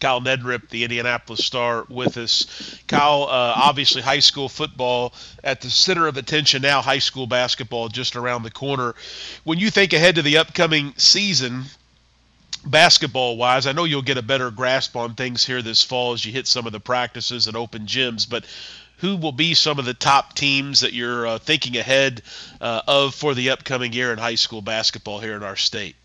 Kyle 0.00 0.20
Neddenriep, 0.20 0.68
the 0.68 0.84
Indianapolis 0.84 1.44
Star, 1.44 1.84
with 1.88 2.16
us. 2.16 2.46
Kyle, 2.86 3.24
uh, 3.24 3.52
obviously, 3.56 4.00
high 4.00 4.20
school 4.20 4.48
football 4.48 5.12
at 5.42 5.60
the 5.60 5.70
center 5.70 6.06
of 6.06 6.16
attention 6.16 6.62
now, 6.62 6.80
high 6.80 6.98
school 6.98 7.26
basketball 7.26 7.88
just 7.88 8.14
around 8.14 8.42
the 8.42 8.50
corner. 8.50 8.94
When 9.44 9.58
you 9.58 9.70
think 9.70 9.92
ahead 9.92 10.14
to 10.14 10.22
the 10.22 10.38
upcoming 10.38 10.94
season, 10.96 11.64
basketball 12.64 13.36
wise, 13.36 13.66
I 13.66 13.72
know 13.72 13.84
you'll 13.84 14.02
get 14.02 14.18
a 14.18 14.22
better 14.22 14.50
grasp 14.50 14.94
on 14.96 15.14
things 15.14 15.44
here 15.44 15.62
this 15.62 15.82
fall 15.82 16.12
as 16.12 16.24
you 16.24 16.32
hit 16.32 16.46
some 16.46 16.66
of 16.66 16.72
the 16.72 16.80
practices 16.80 17.46
and 17.46 17.56
open 17.56 17.86
gyms, 17.86 18.28
but 18.28 18.44
who 18.98 19.16
will 19.16 19.32
be 19.32 19.54
some 19.54 19.78
of 19.78 19.84
the 19.84 19.94
top 19.94 20.34
teams 20.34 20.80
that 20.80 20.92
you're 20.92 21.26
uh, 21.26 21.38
thinking 21.38 21.76
ahead 21.76 22.22
uh, 22.60 22.82
of 22.86 23.14
for 23.14 23.34
the 23.34 23.50
upcoming 23.50 23.92
year 23.92 24.12
in 24.12 24.18
high 24.18 24.34
school 24.34 24.60
basketball 24.60 25.20
here 25.20 25.34
in 25.34 25.42
our 25.42 25.56
state? 25.56 25.96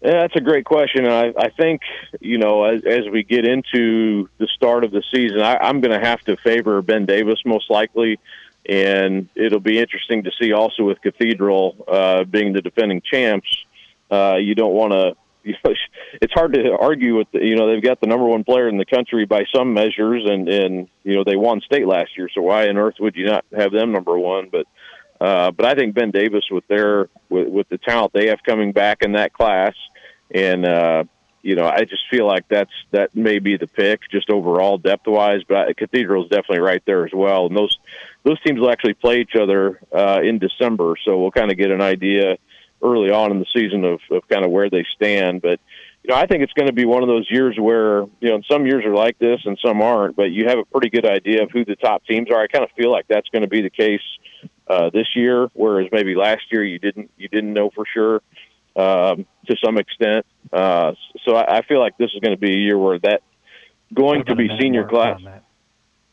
Yeah, 0.00 0.20
that's 0.20 0.36
a 0.36 0.40
great 0.40 0.64
question. 0.64 1.06
I, 1.06 1.32
I 1.36 1.48
think 1.50 1.82
you 2.20 2.38
know 2.38 2.64
as, 2.64 2.82
as 2.84 3.08
we 3.10 3.24
get 3.24 3.44
into 3.44 4.28
the 4.38 4.46
start 4.54 4.84
of 4.84 4.92
the 4.92 5.02
season, 5.12 5.40
I, 5.40 5.56
I'm 5.56 5.80
going 5.80 5.98
to 5.98 6.06
have 6.06 6.20
to 6.22 6.36
favor 6.36 6.80
Ben 6.82 7.04
Davis 7.04 7.40
most 7.44 7.68
likely, 7.68 8.20
and 8.68 9.28
it'll 9.34 9.58
be 9.60 9.78
interesting 9.78 10.22
to 10.24 10.30
see 10.40 10.52
also 10.52 10.84
with 10.84 11.00
Cathedral 11.00 11.84
uh, 11.88 12.24
being 12.24 12.52
the 12.52 12.62
defending 12.62 13.00
champs. 13.00 13.48
Uh, 14.10 14.36
you 14.36 14.54
don't 14.54 14.74
want 14.74 14.92
to. 14.92 15.16
You 15.44 15.54
know, 15.64 15.72
it's 16.20 16.32
hard 16.32 16.52
to 16.54 16.76
argue 16.76 17.16
with. 17.16 17.28
The, 17.32 17.44
you 17.44 17.56
know, 17.56 17.68
they've 17.72 17.82
got 17.82 18.00
the 18.00 18.06
number 18.06 18.26
one 18.26 18.44
player 18.44 18.68
in 18.68 18.76
the 18.76 18.84
country 18.84 19.24
by 19.24 19.44
some 19.52 19.72
measures, 19.72 20.24
and 20.26 20.48
and 20.48 20.88
you 21.02 21.16
know 21.16 21.24
they 21.24 21.36
won 21.36 21.60
state 21.60 21.86
last 21.86 22.16
year. 22.18 22.28
So 22.34 22.42
why 22.42 22.68
on 22.68 22.76
earth 22.76 22.96
would 23.00 23.16
you 23.16 23.26
not 23.26 23.44
have 23.56 23.72
them 23.72 23.92
number 23.92 24.18
one? 24.18 24.48
But 24.50 24.66
uh, 25.20 25.50
but 25.50 25.66
I 25.66 25.74
think 25.74 25.94
Ben 25.94 26.10
Davis, 26.10 26.44
with 26.50 26.66
their 26.68 27.08
with, 27.28 27.48
with 27.48 27.68
the 27.68 27.78
talent 27.78 28.12
they 28.12 28.28
have 28.28 28.42
coming 28.44 28.72
back 28.72 29.02
in 29.02 29.12
that 29.12 29.32
class, 29.32 29.74
and 30.30 30.64
uh, 30.64 31.04
you 31.42 31.54
know, 31.54 31.66
I 31.66 31.84
just 31.84 32.02
feel 32.10 32.26
like 32.26 32.46
that's 32.48 32.72
that 32.92 33.14
may 33.14 33.38
be 33.38 33.56
the 33.56 33.66
pick 33.66 34.00
just 34.10 34.30
overall 34.30 34.78
depth 34.78 35.06
wise. 35.06 35.42
But 35.48 35.76
Cathedral 35.76 36.24
is 36.24 36.30
definitely 36.30 36.60
right 36.60 36.82
there 36.86 37.04
as 37.04 37.12
well. 37.12 37.46
And 37.46 37.56
those 37.56 37.78
those 38.24 38.40
teams 38.42 38.60
will 38.60 38.70
actually 38.70 38.94
play 38.94 39.20
each 39.20 39.34
other 39.34 39.80
uh, 39.92 40.20
in 40.22 40.38
December, 40.38 40.94
so 41.04 41.18
we'll 41.18 41.30
kind 41.30 41.50
of 41.50 41.56
get 41.56 41.70
an 41.70 41.80
idea 41.80 42.36
early 42.82 43.10
on 43.10 43.32
in 43.32 43.40
the 43.40 43.46
season 43.52 43.84
of, 43.84 44.00
of 44.10 44.28
kind 44.28 44.44
of 44.44 44.50
where 44.50 44.70
they 44.70 44.84
stand. 44.94 45.42
But 45.42 45.60
you 46.04 46.10
know, 46.10 46.16
I 46.16 46.26
think 46.26 46.42
it's 46.42 46.52
going 46.52 46.68
to 46.68 46.72
be 46.72 46.84
one 46.84 47.02
of 47.02 47.08
those 47.08 47.26
years 47.30 47.56
where 47.58 48.02
you 48.20 48.28
know 48.28 48.40
some 48.48 48.66
years 48.66 48.84
are 48.84 48.94
like 48.94 49.18
this 49.18 49.40
and 49.44 49.58
some 49.64 49.82
aren't, 49.82 50.16
but 50.16 50.30
you 50.30 50.46
have 50.46 50.58
a 50.58 50.64
pretty 50.64 50.90
good 50.90 51.06
idea 51.06 51.42
of 51.42 51.50
who 51.50 51.64
the 51.64 51.76
top 51.76 52.04
teams 52.04 52.30
are. 52.30 52.40
I 52.40 52.46
kind 52.46 52.64
of 52.64 52.70
feel 52.76 52.92
like 52.92 53.06
that's 53.08 53.28
going 53.30 53.42
to 53.42 53.48
be 53.48 53.62
the 53.62 53.70
case 53.70 54.02
uh, 54.68 54.90
this 54.90 55.06
year, 55.14 55.48
whereas 55.54 55.88
maybe 55.92 56.14
last 56.14 56.42
year 56.50 56.64
you 56.64 56.78
didn't 56.78 57.10
you 57.16 57.28
didn't 57.28 57.52
know 57.52 57.70
for 57.74 57.84
sure 57.92 58.22
um, 58.76 59.26
to 59.46 59.56
some 59.64 59.78
extent. 59.78 60.26
Uh, 60.52 60.92
so 61.26 61.34
I, 61.34 61.58
I 61.58 61.62
feel 61.62 61.80
like 61.80 61.96
this 61.98 62.10
is 62.14 62.20
going 62.20 62.34
to 62.34 62.40
be 62.40 62.52
a 62.52 62.58
year 62.58 62.78
where 62.78 62.98
that 63.00 63.22
going 63.92 64.24
to 64.26 64.36
be 64.36 64.48
senior 64.60 64.86
class. 64.86 65.20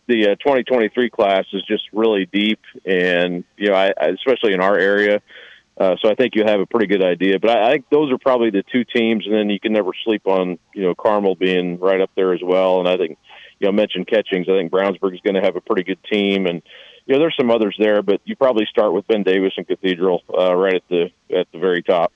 The 0.07 0.31
uh, 0.31 0.35
2023 0.35 1.09
class 1.09 1.45
is 1.51 1.63
just 1.67 1.83
really 1.91 2.27
deep, 2.31 2.59
and 2.85 3.43
you 3.57 3.69
know, 3.69 3.75
I, 3.75 3.91
I, 3.99 4.07
especially 4.09 4.53
in 4.53 4.61
our 4.61 4.77
area. 4.77 5.21
Uh, 5.77 5.95
so 6.01 6.09
I 6.09 6.15
think 6.15 6.35
you 6.35 6.43
have 6.45 6.61
a 6.61 6.65
pretty 6.65 6.87
good 6.87 7.03
idea. 7.03 7.39
But 7.39 7.49
I, 7.49 7.67
I 7.67 7.71
think 7.71 7.89
those 7.89 8.11
are 8.11 8.17
probably 8.17 8.49
the 8.49 8.63
two 8.71 8.85
teams, 8.85 9.25
and 9.25 9.35
then 9.35 9.49
you 9.49 9.59
can 9.59 9.73
never 9.73 9.91
sleep 10.05 10.21
on 10.25 10.59
you 10.73 10.83
know 10.83 10.95
Carmel 10.95 11.35
being 11.35 11.79
right 11.79 11.99
up 11.99 12.11
there 12.15 12.33
as 12.33 12.41
well. 12.43 12.79
And 12.79 12.87
I 12.87 12.97
think 12.97 13.17
you 13.59 13.67
know 13.67 13.71
mentioned 13.71 14.07
Catchings. 14.07 14.47
I 14.47 14.53
think 14.53 14.71
Brownsburg 14.71 15.13
is 15.13 15.21
going 15.21 15.35
to 15.35 15.41
have 15.41 15.55
a 15.55 15.61
pretty 15.61 15.83
good 15.83 15.99
team, 16.11 16.45
and 16.45 16.61
you 17.05 17.13
know, 17.13 17.19
there's 17.19 17.35
some 17.35 17.51
others 17.51 17.75
there, 17.77 18.01
but 18.01 18.21
you 18.25 18.35
probably 18.35 18.65
start 18.65 18.93
with 18.93 19.07
Ben 19.07 19.23
Davis 19.23 19.53
and 19.57 19.67
Cathedral 19.67 20.23
uh, 20.35 20.55
right 20.55 20.75
at 20.75 20.87
the 20.89 21.11
at 21.35 21.51
the 21.51 21.59
very 21.59 21.83
top. 21.83 22.11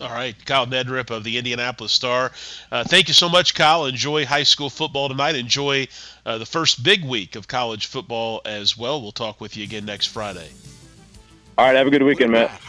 All 0.00 0.10
right, 0.10 0.34
Kyle 0.44 0.66
Neddenriep 0.66 1.10
of 1.10 1.24
the 1.24 1.38
Indianapolis 1.38 1.90
Star. 1.90 2.30
Uh, 2.70 2.84
thank 2.84 3.08
you 3.08 3.14
so 3.14 3.30
much, 3.30 3.54
Kyle. 3.54 3.86
Enjoy 3.86 4.26
high 4.26 4.42
school 4.42 4.68
football 4.68 5.08
tonight. 5.08 5.36
Enjoy 5.36 5.88
uh, 6.26 6.36
the 6.36 6.44
first 6.44 6.82
big 6.84 7.02
week 7.02 7.34
of 7.34 7.48
college 7.48 7.86
football 7.86 8.42
as 8.44 8.76
well. 8.76 9.00
We'll 9.00 9.12
talk 9.12 9.40
with 9.40 9.56
you 9.56 9.64
again 9.64 9.86
next 9.86 10.06
Friday. 10.06 10.48
All 11.58 11.64
right, 11.64 11.74
have 11.74 11.86
a 11.86 11.90
good 11.90 12.02
weekend, 12.02 12.32
Matt. 12.32 12.60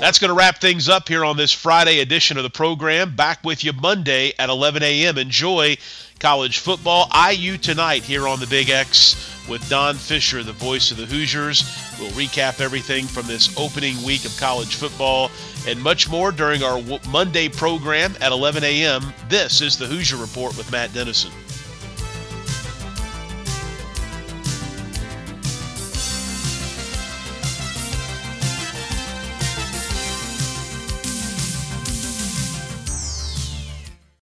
That's 0.00 0.18
going 0.18 0.30
to 0.30 0.34
wrap 0.34 0.62
things 0.62 0.88
up 0.88 1.06
here 1.06 1.26
on 1.26 1.36
this 1.36 1.52
Friday 1.52 2.00
edition 2.00 2.38
of 2.38 2.42
the 2.42 2.50
program. 2.50 3.14
Back 3.14 3.44
with 3.44 3.62
you 3.62 3.74
Monday 3.74 4.32
at 4.38 4.48
11 4.48 4.82
a.m. 4.82 5.18
Enjoy 5.18 5.76
college 6.22 6.60
football. 6.60 7.10
IU 7.32 7.58
tonight 7.58 8.04
here 8.04 8.28
on 8.28 8.38
the 8.38 8.46
Big 8.46 8.70
X 8.70 9.16
with 9.48 9.68
Don 9.68 9.96
Fisher, 9.96 10.44
the 10.44 10.52
voice 10.52 10.92
of 10.92 10.96
the 10.96 11.04
Hoosiers. 11.04 11.64
We'll 11.98 12.12
recap 12.12 12.60
everything 12.60 13.06
from 13.06 13.26
this 13.26 13.58
opening 13.58 14.00
week 14.04 14.24
of 14.24 14.36
college 14.38 14.76
football 14.76 15.32
and 15.66 15.82
much 15.82 16.08
more 16.08 16.30
during 16.30 16.62
our 16.62 16.80
Monday 17.08 17.48
program 17.48 18.14
at 18.20 18.30
11 18.30 18.62
a.m. 18.62 19.12
This 19.28 19.60
is 19.60 19.76
the 19.76 19.86
Hoosier 19.86 20.16
Report 20.16 20.56
with 20.56 20.70
Matt 20.70 20.94
Dennison. 20.94 21.32